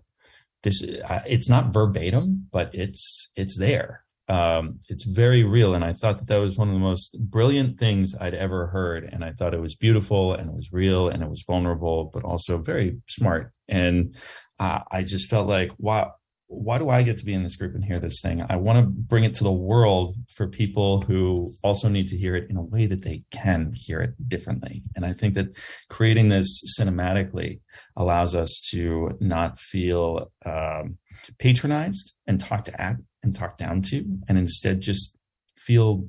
this 0.63 0.83
it's 0.83 1.49
not 1.49 1.73
verbatim, 1.73 2.49
but 2.51 2.71
it's 2.73 3.31
it's 3.37 3.59
there. 3.59 4.05
Um, 4.31 4.79
it's 4.89 5.03
very 5.05 5.43
real, 5.43 5.75
and 5.75 5.85
I 5.85 5.93
thought 5.93 6.19
that 6.19 6.29
that 6.29 6.39
was 6.39 6.57
one 6.57 6.69
of 6.69 6.75
the 6.75 6.81
most 6.81 7.19
brilliant 7.19 7.81
things 7.81 8.15
I'd 8.15 8.35
ever 8.35 8.69
heard, 8.69 9.03
and 9.05 9.25
I 9.25 9.33
thought 9.33 9.55
it 9.55 9.61
was 9.61 9.75
beautiful 9.75 10.35
and 10.35 10.49
it 10.49 10.55
was 10.55 10.73
real 10.73 11.09
and 11.09 11.21
it 11.23 11.29
was 11.29 11.43
vulnerable, 11.45 12.11
but 12.15 12.23
also 12.23 12.57
very 12.59 12.99
smart. 13.09 13.53
And 13.69 14.15
uh, 14.61 14.81
I 14.91 15.03
just 15.03 15.29
felt 15.29 15.49
like, 15.49 15.73
wow, 15.79 16.13
why 16.47 16.79
do 16.79 16.89
I 16.91 17.03
get 17.03 17.19
to 17.19 17.25
be 17.25 17.35
in 17.35 17.43
this 17.43 17.57
group 17.57 17.75
and 17.75 17.85
hear 17.85 18.01
this 18.01 18.21
thing? 18.21 18.45
I 18.49 18.57
want 18.57 18.79
to 18.79 18.83
bring 18.83 19.25
it 19.25 19.35
to 19.35 19.45
the 19.45 19.53
world 19.53 20.17
for 20.29 20.49
people 20.49 21.03
who 21.03 21.55
also 21.63 21.89
need 21.89 22.09
to 22.09 22.17
hear 22.17 22.37
it 22.37 22.51
in 22.51 22.57
a 22.57 22.63
way 22.63 22.87
that 22.87 23.03
they 23.03 23.23
can 23.31 23.73
hear 23.75 24.01
it 24.01 24.29
differently. 24.29 24.83
And 24.97 25.07
I 25.07 25.13
think 25.13 25.35
that 25.35 25.57
creating 25.89 26.29
this 26.29 26.77
cinematically 26.79 27.61
allows 27.97 28.35
us 28.35 28.61
to 28.71 29.17
not 29.21 29.59
feel 29.61 30.33
um, 30.45 30.99
patronized 31.39 32.15
and 32.27 32.41
talked 32.41 32.67
to 32.67 32.81
at 32.81 32.97
and 33.23 33.35
talked 33.35 33.59
down 33.59 33.83
to, 33.83 34.19
and 34.29 34.39
instead 34.39 34.81
just 34.81 35.17
feel 35.57 36.09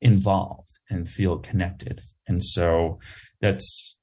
involved 0.00 0.78
and 0.90 1.08
feel 1.08 1.38
connected. 1.38 2.00
And 2.26 2.42
so 2.42 2.98
that's 3.40 3.98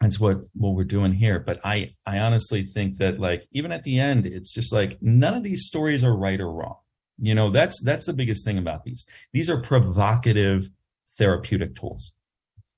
that's 0.00 0.20
what 0.20 0.40
what 0.54 0.74
we're 0.74 0.84
doing 0.84 1.12
here. 1.12 1.40
But 1.40 1.60
i 1.64 1.94
i 2.06 2.18
honestly 2.18 2.62
think 2.62 2.98
that 2.98 3.18
like 3.18 3.46
even 3.52 3.72
at 3.72 3.82
the 3.82 3.98
end 3.98 4.26
it's 4.26 4.52
just 4.52 4.72
like 4.72 4.98
none 5.00 5.34
of 5.34 5.42
these 5.42 5.66
stories 5.66 6.04
are 6.04 6.16
right 6.16 6.40
or 6.40 6.50
wrong. 6.50 6.76
You 7.18 7.34
know 7.34 7.50
that's 7.50 7.80
that's 7.82 8.06
the 8.06 8.12
biggest 8.12 8.44
thing 8.44 8.58
about 8.58 8.84
these. 8.84 9.04
These 9.32 9.48
are 9.50 9.60
provocative 9.60 10.68
therapeutic 11.18 11.74
tools. 11.74 12.12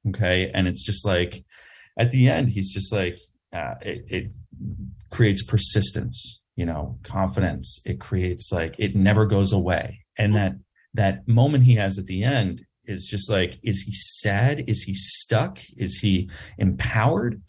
Okay? 0.09 0.51
And 0.55 0.69
it's 0.69 0.85
just 0.85 1.05
like 1.05 1.45
at 1.99 2.11
the 2.11 2.29
end 2.29 2.51
he's 2.51 2.73
just 2.73 2.93
like 2.93 3.19
uh, 3.53 3.75
it, 3.81 4.05
it 4.09 4.29
creates 5.11 5.43
persistence 5.43 6.38
you 6.59 6.67
know 6.67 6.99
confidence 7.05 7.81
it 7.87 8.01
creates 8.01 8.51
like 8.51 8.75
it 8.79 8.97
never 8.97 9.25
goes 9.25 9.53
away. 9.53 10.05
And 10.19 10.35
that 10.35 10.55
that 10.93 11.29
moment 11.29 11.65
he 11.65 11.77
has 11.77 11.99
at 11.99 12.07
the 12.07 12.25
end 12.25 12.67
is 12.85 13.07
just 13.07 13.31
like 13.31 13.61
is 13.63 13.83
he 13.83 13.93
sad? 13.93 14.65
Is 14.67 14.83
he 14.83 14.93
stuck? 14.93 15.61
Is 15.77 16.01
he 16.01 16.29
empowered? 16.59 17.41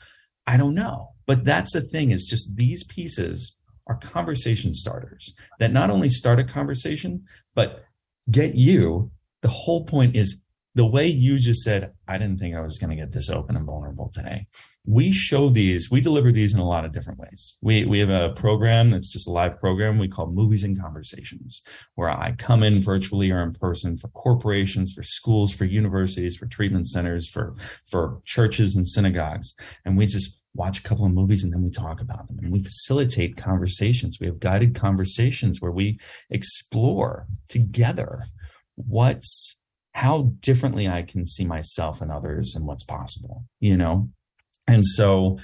I 0.45 0.57
don't 0.57 0.75
know. 0.75 1.09
But 1.25 1.43
that's 1.43 1.73
the 1.73 1.81
thing 1.81 2.11
is 2.11 2.27
just 2.27 2.55
these 2.55 2.83
pieces 2.83 3.57
are 3.87 3.95
conversation 3.95 4.75
starters 4.75 5.33
that 5.57 5.73
not 5.73 5.89
only 5.89 6.09
start 6.09 6.39
a 6.39 6.43
conversation 6.43 7.23
but 7.55 7.83
get 8.29 8.53
you 8.53 9.09
the 9.41 9.47
whole 9.47 9.85
point 9.85 10.15
is 10.15 10.45
the 10.75 10.85
way 10.85 11.07
you 11.07 11.39
just 11.39 11.61
said, 11.61 11.93
I 12.07 12.17
didn't 12.17 12.39
think 12.39 12.55
I 12.55 12.61
was 12.61 12.77
going 12.77 12.91
to 12.91 12.95
get 12.95 13.11
this 13.11 13.29
open 13.29 13.55
and 13.55 13.65
vulnerable 13.65 14.09
today. 14.13 14.47
We 14.85 15.11
show 15.11 15.49
these, 15.49 15.89
we 15.91 15.99
deliver 15.99 16.31
these 16.31 16.53
in 16.53 16.59
a 16.59 16.67
lot 16.67 16.85
of 16.85 16.93
different 16.93 17.19
ways. 17.19 17.57
We, 17.61 17.85
we 17.85 17.99
have 17.99 18.09
a 18.09 18.33
program 18.33 18.89
that's 18.89 19.11
just 19.11 19.27
a 19.27 19.31
live 19.31 19.59
program 19.59 19.97
we 19.97 20.07
call 20.07 20.31
Movies 20.31 20.63
and 20.63 20.79
Conversations, 20.79 21.61
where 21.95 22.09
I 22.09 22.33
come 22.37 22.63
in 22.63 22.81
virtually 22.81 23.29
or 23.31 23.41
in 23.41 23.53
person 23.53 23.97
for 23.97 24.07
corporations, 24.09 24.93
for 24.93 25.03
schools, 25.03 25.51
for 25.51 25.65
universities, 25.65 26.35
for 26.35 26.45
treatment 26.45 26.87
centers, 26.87 27.27
for, 27.27 27.53
for 27.89 28.21
churches 28.25 28.75
and 28.75 28.87
synagogues. 28.87 29.53
And 29.85 29.97
we 29.97 30.05
just 30.05 30.39
watch 30.55 30.79
a 30.79 30.83
couple 30.83 31.05
of 31.05 31.13
movies 31.13 31.43
and 31.43 31.53
then 31.53 31.63
we 31.63 31.69
talk 31.69 32.01
about 32.01 32.27
them 32.27 32.39
and 32.39 32.51
we 32.51 32.59
facilitate 32.59 33.37
conversations. 33.37 34.17
We 34.19 34.27
have 34.27 34.39
guided 34.39 34.75
conversations 34.75 35.61
where 35.61 35.71
we 35.71 35.99
explore 36.29 37.27
together 37.47 38.25
what's 38.75 39.58
how 39.99 40.31
differently 40.39 40.87
I 40.87 41.01
can 41.01 41.27
see 41.27 41.45
myself 41.45 42.01
and 42.01 42.09
others 42.09 42.55
and 42.55 42.65
what's 42.65 42.85
possible, 42.85 43.43
you 43.59 43.75
know? 43.75 44.09
And 44.65 44.85
so 44.85 45.39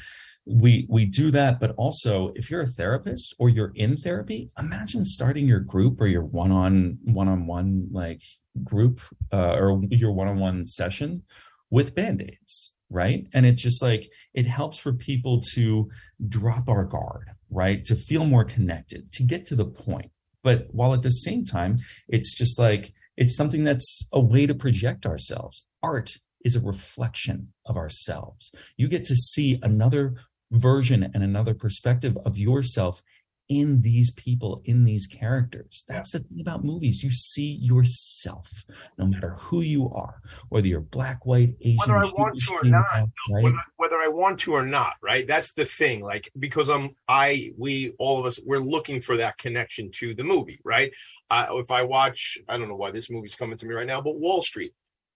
we 0.45 0.87
we 0.89 1.05
do 1.05 1.29
that, 1.31 1.59
but 1.59 1.71
also 1.75 2.31
if 2.35 2.49
you're 2.49 2.61
a 2.61 2.75
therapist 2.79 3.35
or 3.37 3.49
you're 3.49 3.73
in 3.75 3.97
therapy, 3.97 4.51
imagine 4.57 5.03
starting 5.03 5.45
your 5.45 5.59
group 5.59 5.99
or 5.99 6.07
your 6.07 6.23
one-on 6.23 6.99
one-on-one 7.03 7.89
like 7.91 8.21
group 8.63 9.01
uh, 9.33 9.55
or 9.61 9.81
your 9.89 10.13
one-on-one 10.13 10.67
session 10.67 11.23
with 11.69 11.93
band-aids, 11.93 12.75
right? 12.89 13.27
And 13.33 13.45
it's 13.45 13.61
just 13.61 13.81
like 13.81 14.09
it 14.33 14.47
helps 14.47 14.77
for 14.77 14.93
people 14.93 15.41
to 15.55 15.89
drop 16.29 16.69
our 16.69 16.85
guard, 16.85 17.25
right? 17.49 17.83
To 17.89 17.95
feel 17.95 18.25
more 18.25 18.45
connected, 18.45 19.11
to 19.13 19.23
get 19.23 19.45
to 19.47 19.55
the 19.57 19.65
point. 19.65 20.11
But 20.43 20.67
while 20.71 20.93
at 20.93 21.01
the 21.01 21.09
same 21.09 21.43
time, 21.43 21.75
it's 22.07 22.33
just 22.33 22.57
like 22.57 22.93
it's 23.17 23.35
something 23.35 23.63
that's 23.63 24.07
a 24.11 24.19
way 24.19 24.45
to 24.45 24.55
project 24.55 25.05
ourselves. 25.05 25.65
Art 25.81 26.17
is 26.43 26.55
a 26.55 26.61
reflection 26.61 27.53
of 27.65 27.77
ourselves. 27.77 28.51
You 28.77 28.87
get 28.87 29.03
to 29.05 29.15
see 29.15 29.59
another 29.63 30.15
version 30.51 31.09
and 31.13 31.23
another 31.23 31.53
perspective 31.53 32.17
of 32.25 32.37
yourself 32.37 33.01
in 33.47 33.81
these 33.81 34.11
people, 34.11 34.61
in 34.65 34.85
these 34.85 35.05
characters. 35.05 35.83
That's 35.87 36.11
the 36.11 36.19
thing 36.19 36.41
about 36.41 36.63
movies. 36.63 37.03
You 37.03 37.11
see 37.11 37.59
yourself, 37.61 38.65
no 38.97 39.05
matter 39.05 39.35
who 39.35 39.61
you 39.61 39.89
are, 39.91 40.21
whether 40.49 40.67
you're 40.67 40.81
black, 40.81 41.25
white, 41.25 41.55
Asian, 41.61 41.77
whether 41.77 41.97
I 41.97 42.05
want 42.05 42.37
to 42.37 42.53
or 42.53 42.63
not, 42.63 42.85
right? 43.31 43.43
whether, 43.43 43.57
whether 43.77 43.97
I 43.97 44.07
want 44.07 44.39
to 44.41 44.53
or 44.53 44.65
not, 44.65 44.93
right? 45.01 45.27
That's 45.27 45.53
the 45.53 45.65
thing. 45.65 46.01
Like 46.03 46.31
because 46.39 46.69
I'm, 46.69 46.95
I, 47.07 47.51
we, 47.57 47.93
all 47.99 48.19
of 48.19 48.25
us, 48.25 48.39
we're 48.43 48.59
looking 48.59 48.99
for 48.99 49.17
that 49.17 49.37
connection 49.37 49.91
to 49.99 50.15
the 50.15 50.23
movie, 50.23 50.59
right? 50.63 50.91
Uh, 51.29 51.47
if 51.51 51.69
I 51.69 51.83
watch, 51.83 52.37
I 52.49 52.57
don't 52.57 52.67
know 52.67 52.75
why 52.75 52.91
this 52.91 53.11
movie's 53.11 53.35
coming 53.35 53.57
to 53.57 53.65
me 53.65 53.75
right 53.75 53.87
now, 53.87 54.01
but 54.01 54.19
Wall 54.19 54.41
Street, 54.41 54.73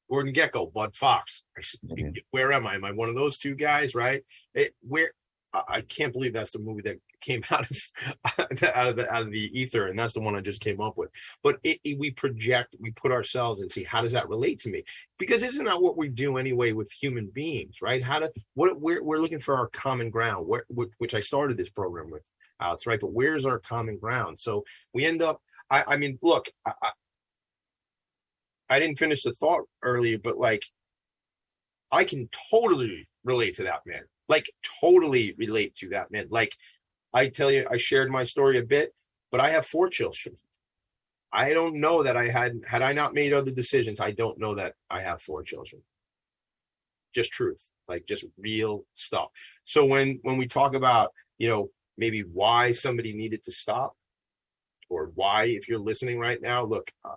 Gordon 0.09 0.33
Gekko, 0.33 0.71
Bud 0.71 0.95
Fox. 0.95 1.43
Mm-hmm. 1.85 2.09
Where 2.31 2.51
am 2.51 2.67
I? 2.67 2.75
Am 2.75 2.85
I 2.85 2.91
one 2.91 3.09
of 3.09 3.15
those 3.15 3.37
two 3.37 3.55
guys? 3.55 3.95
Right? 3.95 4.23
It, 4.53 4.73
where 4.81 5.11
I 5.53 5.81
can't 5.81 6.13
believe 6.13 6.33
that's 6.33 6.51
the 6.51 6.59
movie 6.59 6.83
that 6.83 6.97
came 7.21 7.43
out 7.51 7.69
of 7.69 7.81
out 8.75 8.87
of 8.87 8.95
the 8.95 9.11
out 9.11 9.21
of 9.23 9.31
the 9.31 9.59
ether, 9.59 9.87
and 9.87 9.97
that's 9.97 10.13
the 10.13 10.19
one 10.19 10.35
I 10.35 10.41
just 10.41 10.61
came 10.61 10.81
up 10.81 10.97
with. 10.97 11.09
But 11.43 11.57
it, 11.63 11.79
it, 11.83 11.99
we 11.99 12.11
project, 12.11 12.75
we 12.79 12.91
put 12.91 13.11
ourselves 13.11 13.61
and 13.61 13.71
see 13.71 13.83
how 13.83 14.01
does 14.01 14.13
that 14.13 14.29
relate 14.29 14.59
to 14.59 14.69
me? 14.69 14.83
Because 15.17 15.43
isn't 15.43 15.65
that 15.65 15.81
what 15.81 15.97
we 15.97 16.09
do 16.09 16.37
anyway 16.37 16.71
with 16.71 16.91
human 16.91 17.27
beings, 17.27 17.81
right? 17.81 18.03
How 18.03 18.19
to 18.19 18.31
what 18.53 18.79
we're 18.79 19.03
we're 19.03 19.19
looking 19.19 19.39
for 19.39 19.55
our 19.55 19.67
common 19.67 20.09
ground, 20.09 20.47
where, 20.47 20.65
which 20.97 21.13
I 21.13 21.19
started 21.19 21.57
this 21.57 21.69
program 21.69 22.09
with, 22.11 22.23
Alex, 22.59 22.85
right? 22.85 22.99
But 22.99 23.13
where's 23.13 23.45
our 23.45 23.59
common 23.59 23.97
ground? 23.97 24.39
So 24.39 24.65
we 24.93 25.05
end 25.05 25.21
up. 25.21 25.41
I, 25.71 25.83
I 25.87 25.97
mean, 25.97 26.17
look, 26.23 26.47
I, 26.65 26.73
I 28.69 28.79
didn't 28.79 28.97
finish 28.97 29.23
the 29.23 29.33
thought 29.33 29.63
earlier, 29.83 30.17
but 30.17 30.37
like, 30.37 30.63
I 31.91 32.03
can 32.03 32.29
totally 32.51 33.07
relate 33.23 33.55
to 33.55 33.63
that 33.63 33.81
man. 33.85 34.03
Like, 34.27 34.51
totally 34.79 35.33
relate 35.37 35.75
to 35.77 35.89
that 35.89 36.11
man. 36.11 36.27
Like, 36.29 36.55
I 37.13 37.27
tell 37.27 37.51
you, 37.51 37.65
I 37.69 37.77
shared 37.77 38.11
my 38.11 38.23
story 38.23 38.59
a 38.59 38.63
bit, 38.63 38.93
but 39.31 39.39
I 39.39 39.49
have 39.49 39.65
four 39.65 39.89
children. 39.89 40.35
I 41.31 41.53
don't 41.53 41.75
know 41.75 42.03
that 42.03 42.17
I 42.17 42.29
had 42.29 42.61
had 42.65 42.81
I 42.81 42.93
not 42.93 43.13
made 43.13 43.33
other 43.33 43.51
decisions. 43.51 43.99
I 43.99 44.11
don't 44.11 44.39
know 44.39 44.55
that 44.55 44.73
I 44.89 45.01
have 45.01 45.21
four 45.21 45.43
children. 45.43 45.81
Just 47.13 47.31
truth, 47.31 47.69
like 47.87 48.05
just 48.07 48.25
real 48.37 48.85
stuff. 48.93 49.29
So 49.63 49.85
when 49.85 50.19
when 50.23 50.37
we 50.37 50.47
talk 50.47 50.73
about 50.73 51.11
you 51.37 51.47
know 51.47 51.69
maybe 51.97 52.21
why 52.21 52.71
somebody 52.71 53.13
needed 53.13 53.43
to 53.43 53.51
stop, 53.51 53.95
or 54.89 55.11
why 55.15 55.45
if 55.45 55.67
you're 55.67 55.79
listening 55.79 56.19
right 56.19 56.41
now, 56.41 56.63
look, 56.63 56.91
uh, 57.05 57.15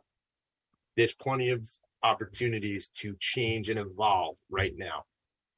there's 0.97 1.14
plenty 1.14 1.51
of 1.51 1.66
opportunities 2.03 2.88
to 2.88 3.16
change 3.18 3.70
and 3.70 3.78
evolve 3.78 4.36
right 4.51 4.74
now. 4.76 5.05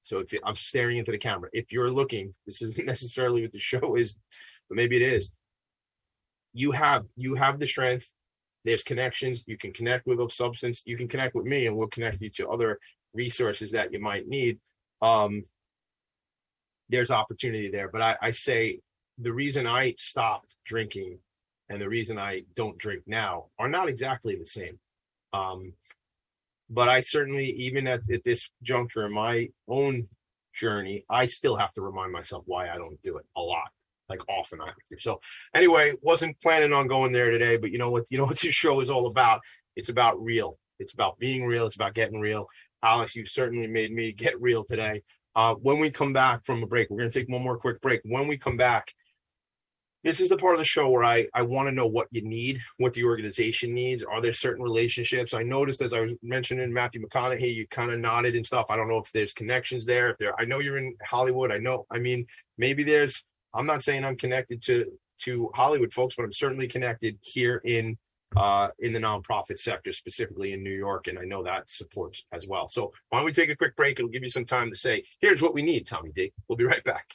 So 0.04 0.18
if 0.18 0.30
I'm 0.44 0.54
staring 0.54 0.98
into 0.98 1.10
the 1.10 1.18
camera, 1.18 1.48
if 1.52 1.72
you're 1.72 1.90
looking, 1.90 2.34
this 2.46 2.62
isn't 2.62 2.86
necessarily 2.94 3.42
what 3.42 3.52
the 3.52 3.58
show 3.58 3.96
is, 3.96 4.16
but 4.68 4.76
maybe 4.76 4.96
it 4.96 5.02
is. 5.02 5.32
You 6.52 6.70
have 6.70 7.04
you 7.16 7.34
have 7.34 7.58
the 7.58 7.66
strength. 7.66 8.08
There's 8.64 8.84
connections. 8.84 9.42
You 9.46 9.58
can 9.58 9.72
connect 9.72 10.06
with 10.06 10.20
Of 10.20 10.32
Substance. 10.32 10.82
You 10.86 10.96
can 10.96 11.08
connect 11.08 11.34
with 11.34 11.46
me, 11.46 11.66
and 11.66 11.76
we'll 11.76 11.88
connect 11.88 12.20
you 12.20 12.30
to 12.30 12.48
other 12.48 12.78
resources 13.12 13.72
that 13.72 13.92
you 13.92 14.00
might 14.00 14.28
need. 14.28 14.58
Um, 15.02 15.44
there's 16.88 17.10
opportunity 17.10 17.70
there, 17.70 17.88
but 17.88 18.00
I, 18.00 18.16
I 18.20 18.30
say 18.30 18.80
the 19.18 19.32
reason 19.32 19.66
I 19.66 19.94
stopped 19.98 20.56
drinking 20.64 21.18
and 21.68 21.80
the 21.80 21.88
reason 21.88 22.18
I 22.18 22.42
don't 22.56 22.78
drink 22.78 23.02
now 23.06 23.46
are 23.58 23.68
not 23.68 23.88
exactly 23.88 24.36
the 24.36 24.44
same. 24.44 24.78
Um, 25.32 25.72
but 26.70 26.88
I 26.88 27.00
certainly, 27.00 27.50
even 27.52 27.86
at, 27.86 28.00
at 28.12 28.24
this 28.24 28.50
juncture 28.62 29.04
in 29.04 29.12
my 29.12 29.48
own 29.68 30.08
journey, 30.54 31.04
I 31.10 31.26
still 31.26 31.56
have 31.56 31.72
to 31.74 31.82
remind 31.82 32.12
myself 32.12 32.44
why 32.46 32.68
I 32.68 32.76
don't 32.76 33.00
do 33.02 33.18
it 33.18 33.26
a 33.36 33.40
lot, 33.40 33.70
like 34.08 34.20
often 34.28 34.60
I 34.60 34.66
have 34.66 34.74
to. 34.90 35.00
So 35.00 35.20
anyway, 35.54 35.94
wasn't 36.00 36.40
planning 36.40 36.72
on 36.72 36.86
going 36.86 37.12
there 37.12 37.30
today, 37.30 37.56
but 37.56 37.70
you 37.70 37.78
know 37.78 37.90
what? 37.90 38.04
You 38.10 38.18
know 38.18 38.24
what 38.24 38.38
this 38.42 38.54
show 38.54 38.80
is 38.80 38.90
all 38.90 39.06
about? 39.06 39.40
It's 39.76 39.88
about 39.88 40.22
real. 40.22 40.58
It's 40.78 40.92
about 40.92 41.18
being 41.18 41.44
real. 41.44 41.66
It's 41.66 41.76
about 41.76 41.94
getting 41.94 42.20
real. 42.20 42.46
Alex, 42.82 43.16
you 43.16 43.24
certainly 43.26 43.66
made 43.66 43.92
me 43.92 44.12
get 44.12 44.40
real 44.40 44.64
today. 44.64 45.02
Uh, 45.36 45.54
when 45.54 45.78
we 45.78 45.90
come 45.90 46.12
back 46.12 46.44
from 46.44 46.62
a 46.62 46.66
break, 46.66 46.90
we're 46.90 46.98
going 46.98 47.10
to 47.10 47.18
take 47.18 47.28
one 47.28 47.42
more 47.42 47.58
quick 47.58 47.80
break. 47.80 48.00
When 48.04 48.28
we 48.28 48.36
come 48.36 48.56
back, 48.56 48.92
this 50.04 50.20
is 50.20 50.28
the 50.28 50.36
part 50.36 50.52
of 50.52 50.58
the 50.58 50.64
show 50.64 50.90
where 50.90 51.02
I, 51.02 51.26
I 51.34 51.42
want 51.42 51.66
to 51.68 51.74
know 51.74 51.86
what 51.86 52.08
you 52.10 52.22
need, 52.22 52.60
what 52.76 52.92
the 52.92 53.04
organization 53.04 53.72
needs. 53.72 54.04
Are 54.04 54.20
there 54.20 54.34
certain 54.34 54.62
relationships? 54.62 55.32
I 55.32 55.42
noticed 55.42 55.80
as 55.80 55.94
I 55.94 56.00
was 56.00 56.12
mentioning 56.22 56.72
Matthew 56.72 57.00
McConaughey, 57.02 57.54
you 57.54 57.66
kind 57.68 57.90
of 57.90 57.98
nodded 57.98 58.36
and 58.36 58.44
stuff. 58.44 58.66
I 58.68 58.76
don't 58.76 58.88
know 58.88 58.98
if 58.98 59.10
there's 59.12 59.32
connections 59.32 59.84
there. 59.84 60.10
If 60.10 60.18
there, 60.18 60.38
I 60.38 60.44
know 60.44 60.60
you're 60.60 60.78
in 60.78 60.94
Hollywood. 61.04 61.50
I 61.50 61.58
know. 61.58 61.86
I 61.90 61.98
mean, 61.98 62.26
maybe 62.58 62.84
there's. 62.84 63.24
I'm 63.54 63.66
not 63.66 63.82
saying 63.82 64.04
I'm 64.04 64.16
connected 64.16 64.60
to 64.62 64.92
to 65.22 65.50
Hollywood 65.54 65.92
folks, 65.92 66.16
but 66.16 66.24
I'm 66.24 66.32
certainly 66.32 66.68
connected 66.68 67.18
here 67.22 67.62
in 67.64 67.96
uh, 68.36 68.68
in 68.80 68.92
the 68.92 68.98
nonprofit 68.98 69.58
sector, 69.58 69.92
specifically 69.92 70.52
in 70.52 70.62
New 70.62 70.72
York, 70.72 71.06
and 71.06 71.18
I 71.18 71.24
know 71.24 71.44
that 71.44 71.70
supports 71.70 72.24
as 72.32 72.46
well. 72.46 72.68
So 72.68 72.92
why 73.08 73.20
don't 73.20 73.26
we 73.26 73.32
take 73.32 73.48
a 73.48 73.56
quick 73.56 73.76
break? 73.76 73.98
It'll 73.98 74.10
give 74.10 74.24
you 74.24 74.28
some 74.28 74.44
time 74.44 74.70
to 74.70 74.76
say, 74.76 75.04
"Here's 75.20 75.40
what 75.40 75.54
we 75.54 75.62
need." 75.62 75.86
Tommy 75.86 76.10
D. 76.14 76.32
We'll 76.48 76.56
be 76.56 76.64
right 76.64 76.84
back. 76.84 77.14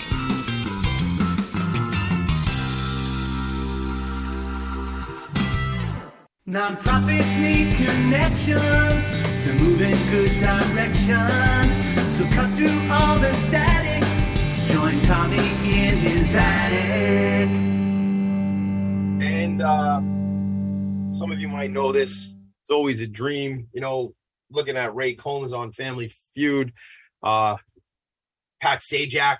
Nonprofits 6.45 7.39
need 7.39 7.77
connections 7.77 9.11
to 9.45 9.53
move 9.53 9.81
in 9.81 9.95
good 10.11 10.37
directions. 10.37 11.73
So 12.17 12.25
cut 12.35 12.49
through 12.57 12.77
all 12.91 13.17
the 13.19 13.33
static. 13.47 14.03
Join 14.73 14.99
Tommy 15.03 15.37
in 15.37 15.95
his 15.95 16.35
attic. 16.35 17.47
And 19.21 19.61
uh, 19.61 20.01
some 21.13 21.31
of 21.31 21.39
you 21.39 21.47
might 21.47 21.71
know 21.71 21.91
this. 21.91 22.33
It's 22.63 22.71
always 22.71 23.01
a 23.01 23.07
dream, 23.07 23.67
you 23.73 23.81
know, 23.81 24.13
looking 24.49 24.77
at 24.77 24.95
Ray 24.95 25.13
Combs 25.13 25.53
on 25.53 25.71
Family 25.71 26.11
Feud, 26.33 26.73
uh, 27.23 27.57
Pat 28.61 28.79
Sajak 28.79 29.37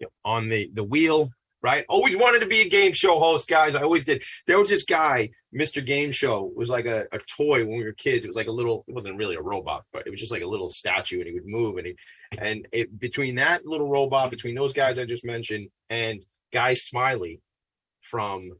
you 0.00 0.06
know, 0.06 0.10
on 0.24 0.48
the, 0.48 0.70
the 0.74 0.84
wheel, 0.84 1.30
right? 1.62 1.84
Always 1.88 2.16
wanted 2.16 2.40
to 2.40 2.46
be 2.46 2.62
a 2.62 2.68
game 2.68 2.92
show 2.92 3.18
host, 3.18 3.48
guys. 3.48 3.74
I 3.74 3.82
always 3.82 4.04
did. 4.04 4.22
There 4.46 4.58
was 4.58 4.68
this 4.68 4.84
guy, 4.84 5.30
Mr. 5.54 5.84
Game 5.84 6.10
Show, 6.10 6.48
it 6.48 6.56
was 6.56 6.68
like 6.68 6.86
a, 6.86 7.06
a 7.12 7.18
toy 7.20 7.64
when 7.64 7.78
we 7.78 7.84
were 7.84 7.92
kids. 7.92 8.24
It 8.24 8.28
was 8.28 8.36
like 8.36 8.48
a 8.48 8.52
little, 8.52 8.84
it 8.88 8.94
wasn't 8.94 9.16
really 9.16 9.36
a 9.36 9.42
robot, 9.42 9.84
but 9.92 10.06
it 10.06 10.10
was 10.10 10.20
just 10.20 10.32
like 10.32 10.42
a 10.42 10.46
little 10.46 10.70
statue 10.70 11.20
and 11.20 11.28
he 11.28 11.34
would 11.34 11.46
move. 11.46 11.78
And 11.78 11.86
he, 11.86 11.96
and 12.38 12.66
it, 12.72 12.98
between 12.98 13.36
that 13.36 13.64
little 13.64 13.88
robot, 13.88 14.30
between 14.30 14.54
those 14.54 14.72
guys 14.72 14.98
I 14.98 15.04
just 15.04 15.24
mentioned, 15.24 15.68
and 15.90 16.24
Guy 16.52 16.74
Smiley 16.74 17.40
from 18.00 18.50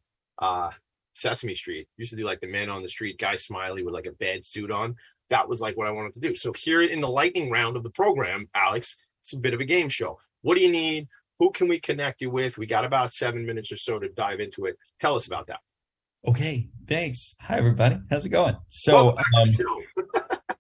uh, 0.41 0.71
Sesame 1.15 1.55
Street, 1.55 1.89
used 1.97 2.11
to 2.11 2.17
do 2.17 2.25
like 2.25 2.41
the 2.41 2.47
man 2.47 2.69
on 2.69 2.83
the 2.83 2.89
street, 2.89 3.19
Guy 3.19 3.37
Smiley 3.37 3.83
with 3.83 3.95
like 3.95 4.07
a 4.07 4.13
bad 4.13 4.45
suit 4.45 4.71
on. 4.71 4.97
That 5.31 5.49
was 5.49 5.61
like 5.61 5.77
what 5.77 5.87
I 5.87 5.91
wanted 5.91 6.13
to 6.13 6.21
do. 6.21 6.35
So 6.35 6.53
here 6.53 6.83
in 6.83 7.01
the 7.01 7.09
lightning 7.09 7.51
round 7.51 7.77
of 7.77 7.83
the 7.83 7.91
program, 7.91 8.49
Alex, 8.55 8.97
it's 9.21 9.33
a 9.33 9.39
bit 9.39 9.55
of 9.55 9.61
a 9.61 9.65
game 9.65 9.89
show. 9.89 10.19
What 10.43 10.57
do 10.57 10.63
you 10.63 10.71
need? 10.71 11.09
Who 11.39 11.51
can 11.51 11.69
we 11.69 11.81
connect 11.81 12.21
you 12.21 12.31
with? 12.31 12.59
We 12.59 12.67
got 12.67 12.85
about 12.85 13.13
seven 13.13 13.47
minutes 13.47 13.73
or 13.73 13.77
so 13.77 13.99
to 13.99 14.09
dive 14.11 14.41
into 14.41 14.67
it. 14.67 14.77
Tell 15.01 15.17
us 15.17 15.27
about 15.27 15.47
that. 15.47 15.61
Okay, 16.27 16.69
thanks. 16.87 17.35
Hi 17.41 17.59
everybody. 17.59 17.99
How's 18.11 18.27
it 18.27 18.31
going? 18.31 18.57
So 18.69 19.17
um, 19.17 19.49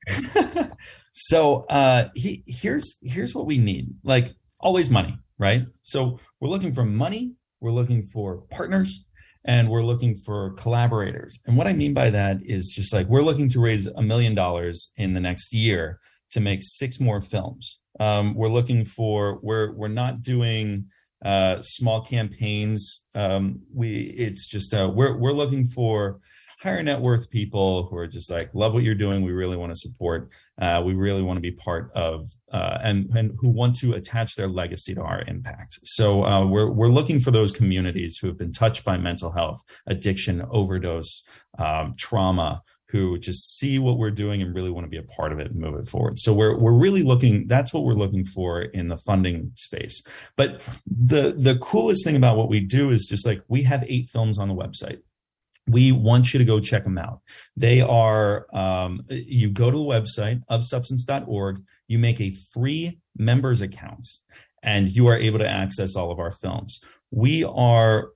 so 1.12 1.64
uh 1.64 2.08
he, 2.14 2.42
here's 2.46 2.96
here's 3.02 3.34
what 3.34 3.46
we 3.46 3.58
need. 3.58 3.94
Like 4.02 4.34
always 4.60 4.90
money, 4.90 5.18
right? 5.38 5.66
So 5.82 6.18
we're 6.40 6.48
looking 6.48 6.72
for 6.72 6.84
money, 6.84 7.34
we're 7.60 7.72
looking 7.72 8.02
for 8.04 8.42
partners, 8.50 9.04
and 9.44 9.68
we're 9.68 9.84
looking 9.84 10.14
for 10.14 10.52
collaborators. 10.52 11.38
And 11.46 11.56
what 11.56 11.66
I 11.66 11.72
mean 11.72 11.94
by 11.94 12.10
that 12.10 12.38
is 12.44 12.72
just 12.74 12.92
like 12.92 13.06
we're 13.08 13.22
looking 13.22 13.48
to 13.50 13.60
raise 13.60 13.86
a 13.86 14.02
million 14.02 14.34
dollars 14.34 14.92
in 14.96 15.14
the 15.14 15.20
next 15.20 15.52
year 15.52 16.00
to 16.30 16.40
make 16.40 16.60
six 16.62 16.98
more 16.98 17.20
films. 17.20 17.80
Um, 18.00 18.34
we're 18.34 18.48
looking 18.48 18.84
for 18.84 19.38
we're 19.42 19.72
we're 19.72 19.88
not 19.88 20.22
doing 20.22 20.86
uh, 21.24 21.62
small 21.62 22.02
campaigns. 22.02 23.06
Um, 23.14 23.60
we 23.72 24.14
it's 24.16 24.46
just 24.46 24.74
uh, 24.74 24.90
we're 24.92 25.16
we're 25.16 25.32
looking 25.32 25.64
for 25.64 26.20
higher 26.64 26.82
net 26.82 26.98
worth 26.98 27.28
people 27.28 27.84
who 27.84 27.96
are 27.96 28.06
just 28.06 28.30
like 28.30 28.48
love 28.54 28.72
what 28.72 28.82
you're 28.82 28.94
doing. 28.94 29.22
We 29.22 29.32
really 29.32 29.56
want 29.56 29.72
to 29.72 29.78
support. 29.78 30.30
Uh, 30.58 30.82
we 30.84 30.94
really 30.94 31.20
want 31.20 31.36
to 31.36 31.42
be 31.42 31.52
part 31.52 31.92
of 31.94 32.30
uh, 32.50 32.78
and 32.82 33.10
and 33.14 33.36
who 33.38 33.50
want 33.50 33.76
to 33.76 33.92
attach 33.92 34.34
their 34.34 34.48
legacy 34.48 34.94
to 34.94 35.02
our 35.02 35.22
impact. 35.28 35.78
So 35.84 36.24
uh, 36.24 36.46
we're 36.46 36.70
we're 36.70 36.88
looking 36.88 37.20
for 37.20 37.30
those 37.30 37.52
communities 37.52 38.16
who 38.16 38.28
have 38.28 38.38
been 38.38 38.52
touched 38.52 38.82
by 38.82 38.96
mental 38.96 39.30
health, 39.30 39.62
addiction, 39.86 40.42
overdose, 40.50 41.22
um, 41.58 41.94
trauma 41.98 42.62
who 42.88 43.18
just 43.18 43.58
see 43.58 43.78
what 43.78 43.98
we're 43.98 44.10
doing 44.10 44.40
and 44.40 44.54
really 44.54 44.70
want 44.70 44.84
to 44.84 44.88
be 44.88 44.96
a 44.96 45.02
part 45.02 45.32
of 45.32 45.40
it 45.40 45.50
and 45.50 45.56
move 45.56 45.74
it 45.74 45.88
forward. 45.88 46.18
So 46.18 46.32
we're 46.32 46.56
we're 46.56 46.72
really 46.72 47.02
looking 47.02 47.46
that's 47.46 47.74
what 47.74 47.84
we're 47.84 47.94
looking 47.94 48.24
for 48.24 48.62
in 48.62 48.88
the 48.88 48.96
funding 48.96 49.52
space. 49.56 50.02
But 50.36 50.62
the 50.86 51.34
the 51.36 51.58
coolest 51.58 52.04
thing 52.04 52.16
about 52.16 52.38
what 52.38 52.48
we 52.48 52.60
do 52.60 52.90
is 52.90 53.06
just 53.06 53.26
like 53.26 53.42
we 53.48 53.64
have 53.64 53.84
8 53.86 54.08
films 54.08 54.38
on 54.38 54.48
the 54.48 54.54
website. 54.54 55.00
We 55.66 55.92
want 55.92 56.32
you 56.32 56.38
to 56.38 56.44
go 56.44 56.60
check 56.60 56.84
them 56.84 56.98
out. 56.98 57.20
They 57.56 57.80
are 57.80 58.46
um, 58.54 59.04
you 59.08 59.50
go 59.50 59.70
to 59.70 59.76
the 59.76 59.84
website 59.84 60.42
ofsubstance.org, 60.50 61.62
you 61.88 61.98
make 61.98 62.20
a 62.20 62.30
free 62.52 63.00
members 63.16 63.60
account 63.60 64.08
and 64.62 64.90
you 64.90 65.06
are 65.06 65.16
able 65.16 65.38
to 65.38 65.48
access 65.48 65.96
all 65.96 66.10
of 66.10 66.18
our 66.18 66.30
films. 66.30 66.80
We 67.10 67.44
are 67.44 68.08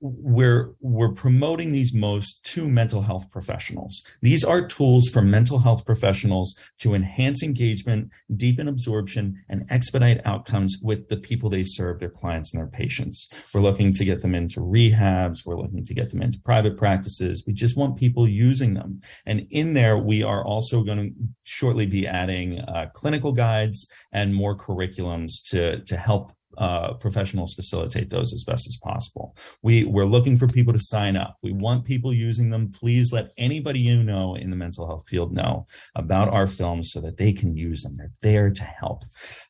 we're 0.00 0.74
we're 0.80 1.12
promoting 1.12 1.72
these 1.72 1.92
most 1.94 2.44
to 2.44 2.68
mental 2.68 3.02
health 3.02 3.30
professionals. 3.30 4.02
These 4.20 4.44
are 4.44 4.66
tools 4.66 5.08
for 5.08 5.22
mental 5.22 5.58
health 5.58 5.86
professionals 5.86 6.54
to 6.80 6.94
enhance 6.94 7.42
engagement, 7.42 8.10
deepen 8.34 8.68
absorption, 8.68 9.42
and 9.48 9.64
expedite 9.70 10.20
outcomes 10.24 10.76
with 10.82 11.08
the 11.08 11.16
people 11.16 11.48
they 11.48 11.62
serve, 11.62 11.98
their 11.98 12.10
clients 12.10 12.52
and 12.52 12.60
their 12.60 12.68
patients. 12.68 13.28
We're 13.54 13.62
looking 13.62 13.92
to 13.94 14.04
get 14.04 14.20
them 14.20 14.34
into 14.34 14.60
rehabs. 14.60 15.46
We're 15.46 15.56
looking 15.56 15.84
to 15.84 15.94
get 15.94 16.10
them 16.10 16.22
into 16.22 16.38
private 16.40 16.76
practices. 16.76 17.44
We 17.46 17.54
just 17.54 17.76
want 17.76 17.96
people 17.96 18.28
using 18.28 18.74
them. 18.74 19.00
And 19.24 19.46
in 19.50 19.72
there, 19.72 19.96
we 19.96 20.22
are 20.22 20.44
also 20.44 20.82
going 20.82 20.98
to 20.98 21.10
shortly 21.44 21.86
be 21.86 22.06
adding 22.06 22.60
uh, 22.60 22.90
clinical 22.92 23.32
guides 23.32 23.88
and 24.12 24.34
more 24.34 24.56
curriculums 24.56 25.42
to 25.50 25.80
to 25.84 25.96
help 25.96 26.35
uh, 26.58 26.94
professionals 26.94 27.54
facilitate 27.54 28.10
those 28.10 28.32
as 28.32 28.44
best 28.44 28.66
as 28.66 28.76
possible. 28.76 29.36
We 29.62 29.84
we're 29.84 30.06
looking 30.06 30.36
for 30.36 30.46
people 30.46 30.72
to 30.72 30.78
sign 30.78 31.16
up. 31.16 31.36
We 31.42 31.52
want 31.52 31.84
people 31.84 32.12
using 32.12 32.50
them. 32.50 32.72
Please 32.72 33.12
let 33.12 33.30
anybody 33.36 33.80
you 33.80 34.02
know 34.02 34.34
in 34.34 34.50
the 34.50 34.56
mental 34.56 34.86
health 34.86 35.06
field 35.08 35.34
know 35.34 35.66
about 35.94 36.28
our 36.28 36.46
films 36.46 36.92
so 36.92 37.00
that 37.00 37.18
they 37.18 37.32
can 37.32 37.56
use 37.56 37.82
them. 37.82 37.96
They're 37.96 38.12
there 38.22 38.50
to 38.50 38.62
help. 38.62 39.04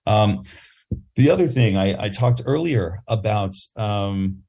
Um, 0.07 0.42
the 1.16 1.30
other 1.30 1.49
thing 1.49 1.76
I, 1.76 2.05
I 2.05 2.09
talked 2.09 2.42
earlier 2.44 3.03
about. 3.07 3.55
Um, 3.76 4.42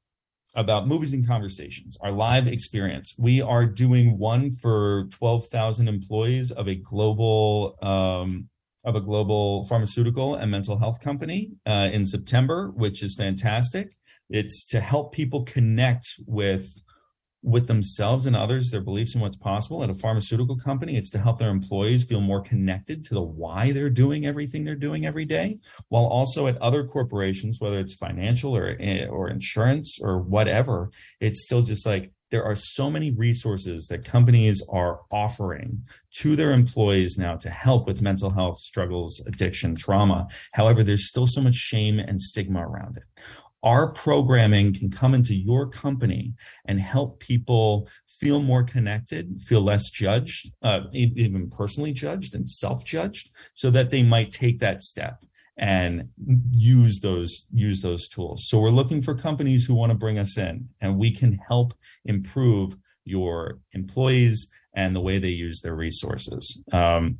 about 0.54 0.88
movies 0.88 1.14
and 1.14 1.24
conversations, 1.24 1.96
our 2.00 2.10
live 2.10 2.48
experience. 2.48 3.14
We 3.16 3.40
are 3.40 3.64
doing 3.64 4.18
one 4.18 4.50
for 4.50 5.04
12,000 5.12 5.86
employees 5.86 6.50
of 6.50 6.66
a 6.66 6.74
global 6.74 7.76
um, 7.80 8.48
of 8.84 8.94
a 8.96 9.00
global 9.00 9.64
pharmaceutical 9.64 10.34
and 10.36 10.50
mental 10.50 10.78
health 10.78 11.00
company 11.00 11.52
uh, 11.66 11.90
in 11.92 12.06
September, 12.06 12.70
which 12.74 13.02
is 13.02 13.14
fantastic. 13.14 13.96
It's 14.30 14.64
to 14.66 14.80
help 14.80 15.12
people 15.12 15.44
connect 15.44 16.06
with 16.26 16.82
with 17.40 17.68
themselves 17.68 18.26
and 18.26 18.34
others, 18.34 18.70
their 18.70 18.80
beliefs 18.80 19.14
and 19.14 19.22
what's 19.22 19.36
possible. 19.36 19.84
At 19.84 19.90
a 19.90 19.94
pharmaceutical 19.94 20.56
company, 20.56 20.96
it's 20.96 21.10
to 21.10 21.18
help 21.18 21.38
their 21.38 21.50
employees 21.50 22.02
feel 22.02 22.20
more 22.20 22.42
connected 22.42 23.04
to 23.04 23.14
the 23.14 23.22
why 23.22 23.70
they're 23.70 23.88
doing 23.90 24.26
everything 24.26 24.64
they're 24.64 24.74
doing 24.74 25.06
every 25.06 25.24
day. 25.24 25.58
While 25.88 26.06
also 26.06 26.48
at 26.48 26.60
other 26.60 26.84
corporations, 26.84 27.60
whether 27.60 27.78
it's 27.78 27.94
financial 27.94 28.56
or 28.56 28.76
or 29.08 29.30
insurance 29.30 29.98
or 30.00 30.18
whatever, 30.18 30.90
it's 31.20 31.44
still 31.44 31.62
just 31.62 31.86
like 31.86 32.10
there 32.30 32.44
are 32.44 32.56
so 32.56 32.90
many 32.90 33.10
resources 33.10 33.88
that 33.88 34.04
companies 34.04 34.62
are 34.68 35.00
offering 35.10 35.84
to 36.12 36.36
their 36.36 36.52
employees 36.52 37.16
now 37.16 37.36
to 37.36 37.50
help 37.50 37.86
with 37.86 38.02
mental 38.02 38.30
health 38.30 38.58
struggles, 38.58 39.20
addiction, 39.26 39.74
trauma. 39.74 40.28
However, 40.52 40.82
there's 40.82 41.08
still 41.08 41.26
so 41.26 41.40
much 41.40 41.54
shame 41.54 41.98
and 41.98 42.20
stigma 42.20 42.66
around 42.66 42.96
it. 42.96 43.04
Our 43.62 43.88
programming 43.88 44.74
can 44.74 44.90
come 44.90 45.14
into 45.14 45.34
your 45.34 45.68
company 45.68 46.34
and 46.66 46.78
help 46.78 47.18
people 47.18 47.88
feel 48.06 48.40
more 48.40 48.62
connected, 48.62 49.40
feel 49.42 49.62
less 49.62 49.90
judged, 49.90 50.52
uh, 50.62 50.82
even 50.92 51.50
personally 51.50 51.92
judged 51.92 52.34
and 52.34 52.48
self 52.48 52.84
judged, 52.84 53.30
so 53.54 53.70
that 53.70 53.90
they 53.90 54.02
might 54.02 54.30
take 54.30 54.60
that 54.60 54.82
step 54.82 55.24
and 55.58 56.08
use 56.52 57.00
those 57.00 57.46
use 57.52 57.82
those 57.82 58.08
tools. 58.08 58.48
So 58.48 58.58
we're 58.58 58.70
looking 58.70 59.02
for 59.02 59.14
companies 59.14 59.64
who 59.64 59.74
want 59.74 59.90
to 59.90 59.98
bring 59.98 60.18
us 60.18 60.38
in 60.38 60.68
and 60.80 60.98
we 60.98 61.10
can 61.10 61.38
help 61.48 61.74
improve 62.04 62.76
your 63.04 63.58
employees 63.72 64.48
and 64.74 64.94
the 64.94 65.00
way 65.00 65.18
they 65.18 65.28
use 65.28 65.60
their 65.60 65.74
resources. 65.74 66.62
Um, 66.72 67.18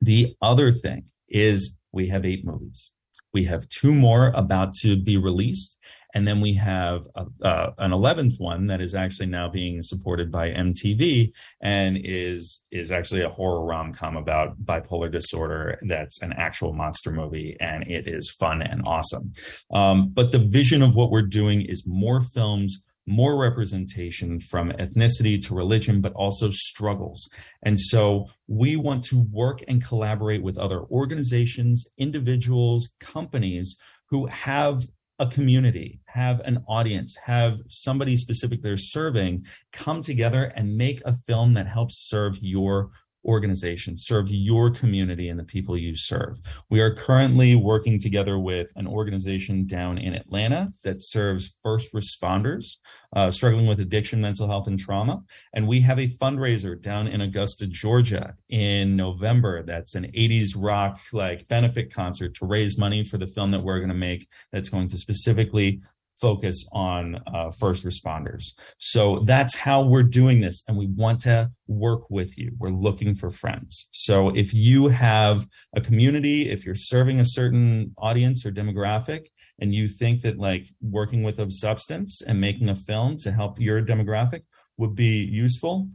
the 0.00 0.34
other 0.40 0.70
thing 0.70 1.06
is 1.28 1.78
we 1.92 2.08
have 2.08 2.24
eight 2.24 2.44
movies. 2.44 2.90
We 3.34 3.44
have 3.44 3.68
two 3.68 3.92
more 3.92 4.28
about 4.28 4.72
to 4.76 4.96
be 4.96 5.16
released. 5.16 5.78
And 6.14 6.28
then 6.28 6.40
we 6.40 6.54
have 6.54 7.08
a, 7.16 7.26
uh, 7.44 7.72
an 7.78 7.90
11th 7.90 8.38
one 8.38 8.66
that 8.66 8.80
is 8.80 8.94
actually 8.94 9.26
now 9.26 9.48
being 9.48 9.82
supported 9.82 10.30
by 10.30 10.50
MTV 10.50 11.32
and 11.60 11.98
is 12.02 12.64
is 12.70 12.92
actually 12.92 13.22
a 13.22 13.28
horror 13.28 13.64
rom-com 13.64 14.16
about 14.16 14.64
bipolar 14.64 15.10
disorder 15.10 15.80
that's 15.88 16.22
an 16.22 16.32
actual 16.34 16.72
monster 16.72 17.10
movie 17.10 17.56
and 17.60 17.82
it 17.90 18.06
is 18.06 18.30
fun 18.30 18.62
and 18.62 18.82
awesome. 18.86 19.32
Um, 19.72 20.10
but 20.14 20.30
the 20.30 20.38
vision 20.38 20.82
of 20.82 20.94
what 20.94 21.10
we're 21.10 21.22
doing 21.22 21.62
is 21.62 21.84
more 21.84 22.20
films 22.20 22.80
more 23.06 23.36
representation 23.36 24.40
from 24.40 24.70
ethnicity 24.72 25.40
to 25.46 25.54
religion, 25.54 26.00
but 26.00 26.12
also 26.14 26.50
struggles. 26.50 27.28
And 27.62 27.78
so 27.78 28.26
we 28.46 28.76
want 28.76 29.02
to 29.04 29.26
work 29.30 29.62
and 29.68 29.84
collaborate 29.84 30.42
with 30.42 30.58
other 30.58 30.80
organizations, 30.84 31.86
individuals, 31.98 32.88
companies 33.00 33.76
who 34.06 34.26
have 34.26 34.86
a 35.18 35.26
community, 35.26 36.00
have 36.06 36.40
an 36.40 36.64
audience, 36.66 37.16
have 37.24 37.58
somebody 37.68 38.16
specific 38.16 38.62
they're 38.62 38.76
serving 38.76 39.46
come 39.72 40.00
together 40.00 40.44
and 40.56 40.76
make 40.76 41.00
a 41.04 41.14
film 41.26 41.54
that 41.54 41.68
helps 41.68 42.08
serve 42.08 42.36
your 42.42 42.90
organization, 43.24 43.96
serve 43.96 44.30
your 44.30 44.70
community 44.70 45.28
and 45.28 45.38
the 45.38 45.44
people 45.44 45.76
you 45.76 45.96
serve. 45.96 46.40
We 46.70 46.80
are 46.80 46.94
currently 46.94 47.54
working 47.54 47.98
together 47.98 48.38
with 48.38 48.70
an 48.76 48.86
organization 48.86 49.66
down 49.66 49.98
in 49.98 50.14
Atlanta 50.14 50.72
that 50.82 51.02
serves 51.02 51.54
first 51.62 51.92
responders 51.92 52.76
uh, 53.14 53.30
struggling 53.30 53.66
with 53.66 53.80
addiction, 53.80 54.20
mental 54.20 54.48
health, 54.48 54.66
and 54.66 54.78
trauma. 54.78 55.22
And 55.52 55.68
we 55.68 55.80
have 55.80 55.98
a 55.98 56.08
fundraiser 56.08 56.80
down 56.80 57.06
in 57.06 57.20
Augusta, 57.20 57.66
Georgia 57.66 58.34
in 58.48 58.96
November. 58.96 59.62
That's 59.62 59.94
an 59.94 60.04
80s 60.04 60.54
rock 60.56 61.00
like 61.12 61.48
benefit 61.48 61.94
concert 61.94 62.34
to 62.36 62.46
raise 62.46 62.76
money 62.76 63.04
for 63.04 63.18
the 63.18 63.26
film 63.26 63.52
that 63.52 63.62
we're 63.62 63.78
going 63.78 63.88
to 63.88 63.94
make 63.94 64.28
that's 64.52 64.68
going 64.68 64.88
to 64.88 64.98
specifically 64.98 65.80
focus 66.24 66.66
on 66.72 67.02
uh, 67.34 67.50
first 67.50 67.84
responders. 67.84 68.44
So 68.78 69.00
that's 69.32 69.54
how 69.66 69.78
we're 69.82 70.10
doing 70.22 70.40
this. 70.40 70.62
And 70.66 70.74
we 70.82 70.86
want 70.86 71.20
to 71.28 71.50
work 71.86 72.04
with 72.08 72.38
you. 72.38 72.48
We're 72.60 72.78
looking 72.86 73.14
for 73.14 73.30
friends. 73.30 73.88
So 73.92 74.30
if 74.42 74.48
you 74.54 74.88
have 74.88 75.46
a 75.76 75.80
community, 75.88 76.38
if 76.54 76.64
you're 76.64 76.82
serving 76.94 77.20
a 77.20 77.30
certain 77.38 77.94
audience 77.98 78.46
or 78.46 78.50
demographic, 78.52 79.22
and 79.60 79.74
you 79.74 79.86
think 79.86 80.22
that 80.22 80.38
like 80.38 80.64
working 80.98 81.22
with 81.22 81.38
Of 81.38 81.52
Substance 81.52 82.22
and 82.26 82.40
making 82.40 82.68
a 82.70 82.74
film 82.88 83.18
to 83.18 83.30
help 83.30 83.60
your 83.60 83.82
demographic 83.82 84.42
would 84.78 84.94
be 84.94 85.14
useful, 85.44 85.88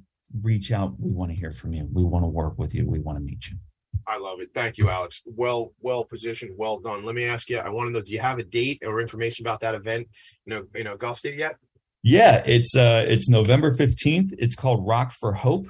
reach 0.50 0.72
out. 0.72 0.90
We 1.00 1.12
want 1.12 1.32
to 1.32 1.38
hear 1.42 1.52
from 1.52 1.74
you. 1.74 1.88
We 1.92 2.04
want 2.04 2.24
to 2.24 2.30
work 2.42 2.56
with 2.58 2.72
you. 2.76 2.88
We 2.88 3.00
want 3.00 3.18
to 3.18 3.24
meet 3.24 3.44
you. 3.50 3.58
I 4.10 4.18
love 4.18 4.41
it. 4.41 4.49
Thank 4.55 4.80
you, 4.80 4.89
Alex. 4.89 5.22
Well, 5.26 5.72
well 5.82 6.03
positioned, 6.03 6.57
well 6.57 6.80
done. 6.80 7.05
Let 7.05 7.14
me 7.14 7.26
ask 7.26 7.47
you. 7.47 7.60
I 7.60 7.70
want 7.70 7.88
to 7.88 7.91
know: 7.91 8.01
Do 8.01 8.12
you 8.12 8.20
have 8.20 8.39
a 8.39 8.43
date 8.43 8.82
or 8.84 9.01
information 9.01 9.45
about 9.45 9.60
that 9.62 9.76
event? 9.76 10.07
You 10.45 10.55
know, 10.55 10.64
you 10.74 10.82
in 10.82 10.88
Augusta 10.88 11.32
yet? 11.32 11.57
Yeah, 12.01 12.41
it's 12.43 12.76
uh, 12.76 13.05
it's 13.07 13.30
November 13.30 13.72
fifteenth. 13.72 14.34
It's 14.39 14.55
called 14.55 14.86
Rock 14.88 15.12
for 15.12 15.32
Hope, 15.34 15.68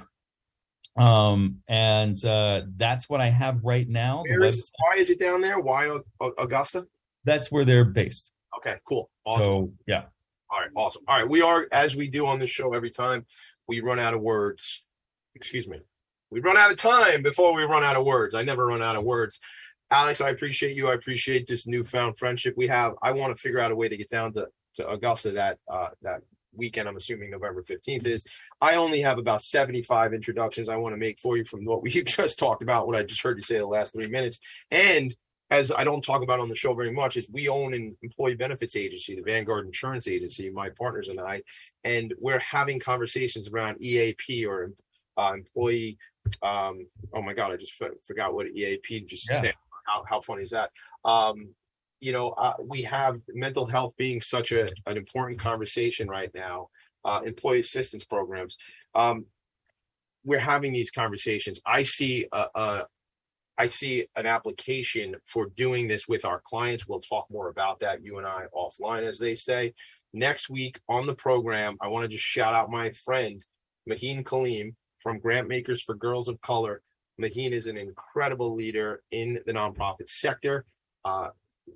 um, 0.96 1.58
and 1.68 2.16
uh, 2.24 2.62
that's 2.76 3.10
what 3.10 3.20
I 3.20 3.26
have 3.26 3.62
right 3.62 3.86
now. 3.86 4.22
Where 4.26 4.44
is 4.44 4.58
it, 4.58 4.64
why 4.78 4.96
is 4.96 5.10
it 5.10 5.20
down 5.20 5.42
there? 5.42 5.60
Why 5.60 5.98
Augusta? 6.38 6.86
That's 7.24 7.52
where 7.52 7.66
they're 7.66 7.84
based. 7.84 8.32
Okay, 8.56 8.78
cool, 8.88 9.10
awesome. 9.26 9.52
So 9.52 9.72
yeah. 9.86 10.04
All 10.50 10.60
right, 10.60 10.70
awesome. 10.74 11.02
All 11.06 11.18
right, 11.18 11.28
we 11.28 11.42
are 11.42 11.68
as 11.72 11.94
we 11.94 12.08
do 12.08 12.24
on 12.26 12.38
this 12.38 12.50
show 12.50 12.72
every 12.72 12.90
time 12.90 13.26
we 13.68 13.80
run 13.80 13.98
out 13.98 14.14
of 14.14 14.22
words. 14.22 14.82
Excuse 15.34 15.68
me 15.68 15.80
we 16.30 16.40
run 16.40 16.56
out 16.56 16.70
of 16.70 16.76
time 16.76 17.22
before 17.22 17.54
we 17.54 17.62
run 17.64 17.84
out 17.84 17.96
of 17.96 18.04
words. 18.04 18.34
I 18.34 18.42
never 18.42 18.66
run 18.66 18.82
out 18.82 18.96
of 18.96 19.04
words. 19.04 19.38
Alex, 19.90 20.20
I 20.20 20.30
appreciate 20.30 20.76
you. 20.76 20.88
I 20.88 20.94
appreciate 20.94 21.46
this 21.46 21.66
newfound 21.66 22.18
friendship 22.18 22.54
we 22.56 22.68
have. 22.68 22.94
I 23.02 23.12
want 23.12 23.34
to 23.34 23.40
figure 23.40 23.60
out 23.60 23.72
a 23.72 23.76
way 23.76 23.88
to 23.88 23.96
get 23.96 24.08
down 24.08 24.32
to, 24.34 24.46
to 24.76 24.88
Augusta 24.88 25.32
that 25.32 25.58
uh, 25.68 25.88
that 26.02 26.20
weekend. 26.54 26.88
I'm 26.88 26.96
assuming 26.96 27.30
November 27.30 27.62
15th 27.62 28.06
is. 28.06 28.24
I 28.60 28.76
only 28.76 29.00
have 29.00 29.18
about 29.18 29.42
75 29.42 30.14
introductions 30.14 30.68
I 30.68 30.76
want 30.76 30.92
to 30.92 30.98
make 30.98 31.18
for 31.18 31.36
you 31.36 31.44
from 31.44 31.64
what 31.64 31.82
we 31.82 31.90
just 31.90 32.38
talked 32.38 32.62
about, 32.62 32.86
what 32.86 32.96
I 32.96 33.02
just 33.02 33.22
heard 33.22 33.36
you 33.36 33.42
say 33.42 33.58
the 33.58 33.66
last 33.66 33.92
three 33.92 34.08
minutes. 34.08 34.38
And 34.70 35.14
as 35.50 35.72
I 35.72 35.82
don't 35.82 36.02
talk 36.02 36.22
about 36.22 36.38
on 36.38 36.48
the 36.48 36.54
show 36.54 36.74
very 36.74 36.92
much, 36.92 37.16
is 37.16 37.28
we 37.28 37.48
own 37.48 37.74
an 37.74 37.96
employee 38.02 38.36
benefits 38.36 38.76
agency, 38.76 39.16
the 39.16 39.22
Vanguard 39.22 39.66
Insurance 39.66 40.06
Agency, 40.06 40.48
my 40.48 40.70
partners 40.70 41.08
and 41.08 41.20
I, 41.20 41.42
and 41.82 42.14
we're 42.20 42.38
having 42.38 42.78
conversations 42.78 43.48
around 43.48 43.82
EAP 43.82 44.46
or 44.46 44.70
uh, 45.16 45.32
employee 45.34 45.98
um, 46.42 46.86
oh 47.14 47.22
my 47.22 47.34
god, 47.34 47.52
I 47.52 47.56
just 47.56 47.74
f- 47.80 47.90
forgot 48.06 48.34
what 48.34 48.46
EAP 48.46 49.06
just 49.06 49.28
yeah. 49.30 49.52
How 49.86 50.04
how 50.08 50.20
funny 50.20 50.42
is 50.42 50.50
that? 50.50 50.70
Um, 51.04 51.54
you 52.00 52.12
know, 52.12 52.30
uh, 52.30 52.54
we 52.62 52.82
have 52.82 53.20
mental 53.28 53.66
health 53.66 53.94
being 53.96 54.20
such 54.20 54.52
a 54.52 54.68
an 54.86 54.96
important 54.96 55.38
conversation 55.38 56.08
right 56.08 56.30
now. 56.34 56.68
Uh, 57.04 57.22
employee 57.24 57.60
assistance 57.60 58.04
programs. 58.04 58.56
Um, 58.94 59.26
we're 60.24 60.38
having 60.38 60.72
these 60.72 60.90
conversations. 60.90 61.60
I 61.64 61.82
see 61.82 62.26
a, 62.32 62.46
a 62.54 62.86
I 63.56 63.66
see 63.66 64.06
an 64.16 64.26
application 64.26 65.16
for 65.24 65.46
doing 65.56 65.88
this 65.88 66.06
with 66.08 66.24
our 66.24 66.42
clients. 66.44 66.86
We'll 66.86 67.00
talk 67.00 67.26
more 67.30 67.48
about 67.48 67.80
that, 67.80 68.02
you 68.02 68.18
and 68.18 68.26
I, 68.26 68.44
offline, 68.54 69.06
as 69.06 69.18
they 69.18 69.34
say. 69.34 69.74
Next 70.12 70.50
week 70.50 70.78
on 70.88 71.06
the 71.06 71.14
program, 71.14 71.76
I 71.80 71.88
want 71.88 72.04
to 72.04 72.08
just 72.08 72.24
shout 72.24 72.54
out 72.54 72.70
my 72.70 72.90
friend, 72.90 73.44
Maheen 73.88 74.24
Kaleem, 74.24 74.74
from 75.02 75.20
Grantmakers 75.20 75.82
for 75.82 75.94
Girls 75.94 76.28
of 76.28 76.40
Color. 76.40 76.82
Maheen 77.20 77.52
is 77.52 77.66
an 77.66 77.76
incredible 77.76 78.54
leader 78.54 79.02
in 79.10 79.40
the 79.46 79.52
nonprofit 79.52 80.08
sector. 80.08 80.64
Uh, 81.04 81.28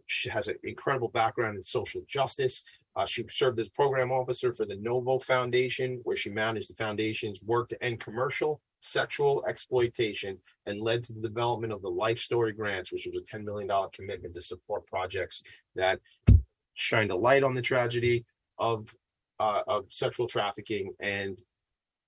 she 0.07 0.29
has 0.29 0.49
an 0.49 0.57
incredible 0.65 1.09
background 1.09 1.57
in 1.57 1.63
social 1.63 2.03
justice. 2.09 2.63
Uh, 2.97 3.05
she 3.05 3.25
served 3.29 3.59
as 3.59 3.69
program 3.69 4.13
officer 4.13 4.53
for 4.53 4.65
the 4.65 4.77
Novo 4.77 5.19
Foundation, 5.19 6.01
where 6.05 6.17
she 6.17 6.31
managed 6.31 6.71
the 6.71 6.75
foundation's 6.75 7.43
work 7.43 7.69
to 7.69 7.85
end 7.85 8.01
commercial 8.01 8.61
sexual 8.85 9.43
exploitation 9.49 10.39
and 10.67 10.81
led 10.81 11.03
to 11.03 11.13
the 11.13 11.21
development 11.21 11.73
of 11.73 11.81
the 11.81 11.89
Life 11.89 12.19
Story 12.19 12.53
Grants, 12.53 12.93
which 12.93 13.09
was 13.11 13.21
a 13.21 13.37
$10 13.37 13.43
million 13.43 13.71
commitment 13.95 14.35
to 14.35 14.41
support 14.43 14.87
projects 14.87 15.43
that 15.75 15.99
shined 16.75 17.11
a 17.11 17.17
light 17.17 17.43
on 17.43 17.55
the 17.55 17.63
tragedy 17.63 18.25
of 18.59 18.95
uh, 19.41 19.63
of 19.67 19.85
sexual 19.89 20.29
trafficking 20.29 20.93
and 21.01 21.43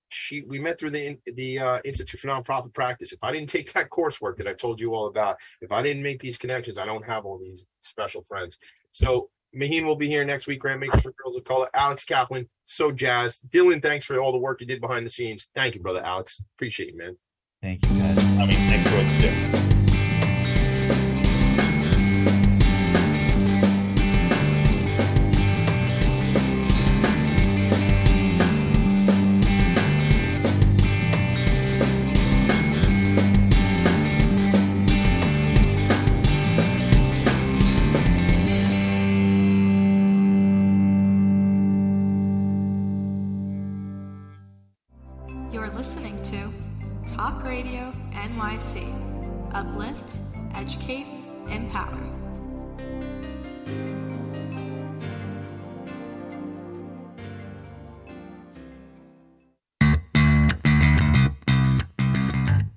she 0.09 0.41
we 0.41 0.59
met 0.59 0.79
through 0.79 0.91
the 0.91 1.17
the 1.25 1.59
uh, 1.59 1.79
Institute 1.85 2.19
for 2.19 2.27
Nonprofit 2.27 2.73
Practice. 2.73 3.11
If 3.11 3.19
I 3.23 3.31
didn't 3.31 3.49
take 3.49 3.71
that 3.73 3.89
coursework 3.91 4.37
that 4.37 4.47
I 4.47 4.53
told 4.53 4.79
you 4.79 4.93
all 4.93 5.07
about, 5.07 5.37
if 5.61 5.71
I 5.71 5.81
didn't 5.81 6.03
make 6.03 6.19
these 6.19 6.37
connections, 6.37 6.77
I 6.77 6.85
don't 6.85 7.05
have 7.05 7.25
all 7.25 7.37
these 7.37 7.65
special 7.81 8.23
friends. 8.23 8.57
So 8.91 9.29
Maheen 9.55 9.85
will 9.85 9.95
be 9.95 10.07
here 10.07 10.25
next 10.25 10.47
week. 10.47 10.61
Grantmakers 10.61 11.01
for 11.01 11.13
Girls 11.23 11.35
of 11.35 11.43
Color. 11.43 11.69
Alex 11.73 12.05
Kaplan, 12.05 12.47
so 12.65 12.91
jazzed. 12.91 13.49
Dylan, 13.49 13.81
thanks 13.81 14.05
for 14.05 14.19
all 14.19 14.31
the 14.31 14.37
work 14.37 14.61
you 14.61 14.67
did 14.67 14.81
behind 14.81 15.05
the 15.05 15.09
scenes. 15.09 15.49
Thank 15.55 15.75
you, 15.75 15.81
brother 15.81 16.01
Alex. 16.03 16.41
Appreciate 16.57 16.91
you, 16.91 16.97
man. 16.97 17.17
Thank 17.61 17.85
you, 17.89 17.99
guys. 17.99 18.25
I 18.35 18.45
mean, 18.45 18.51
thanks 18.51 18.87
for 18.87 18.95
what 18.95 19.13
you 19.13 19.19
do. 19.19 19.66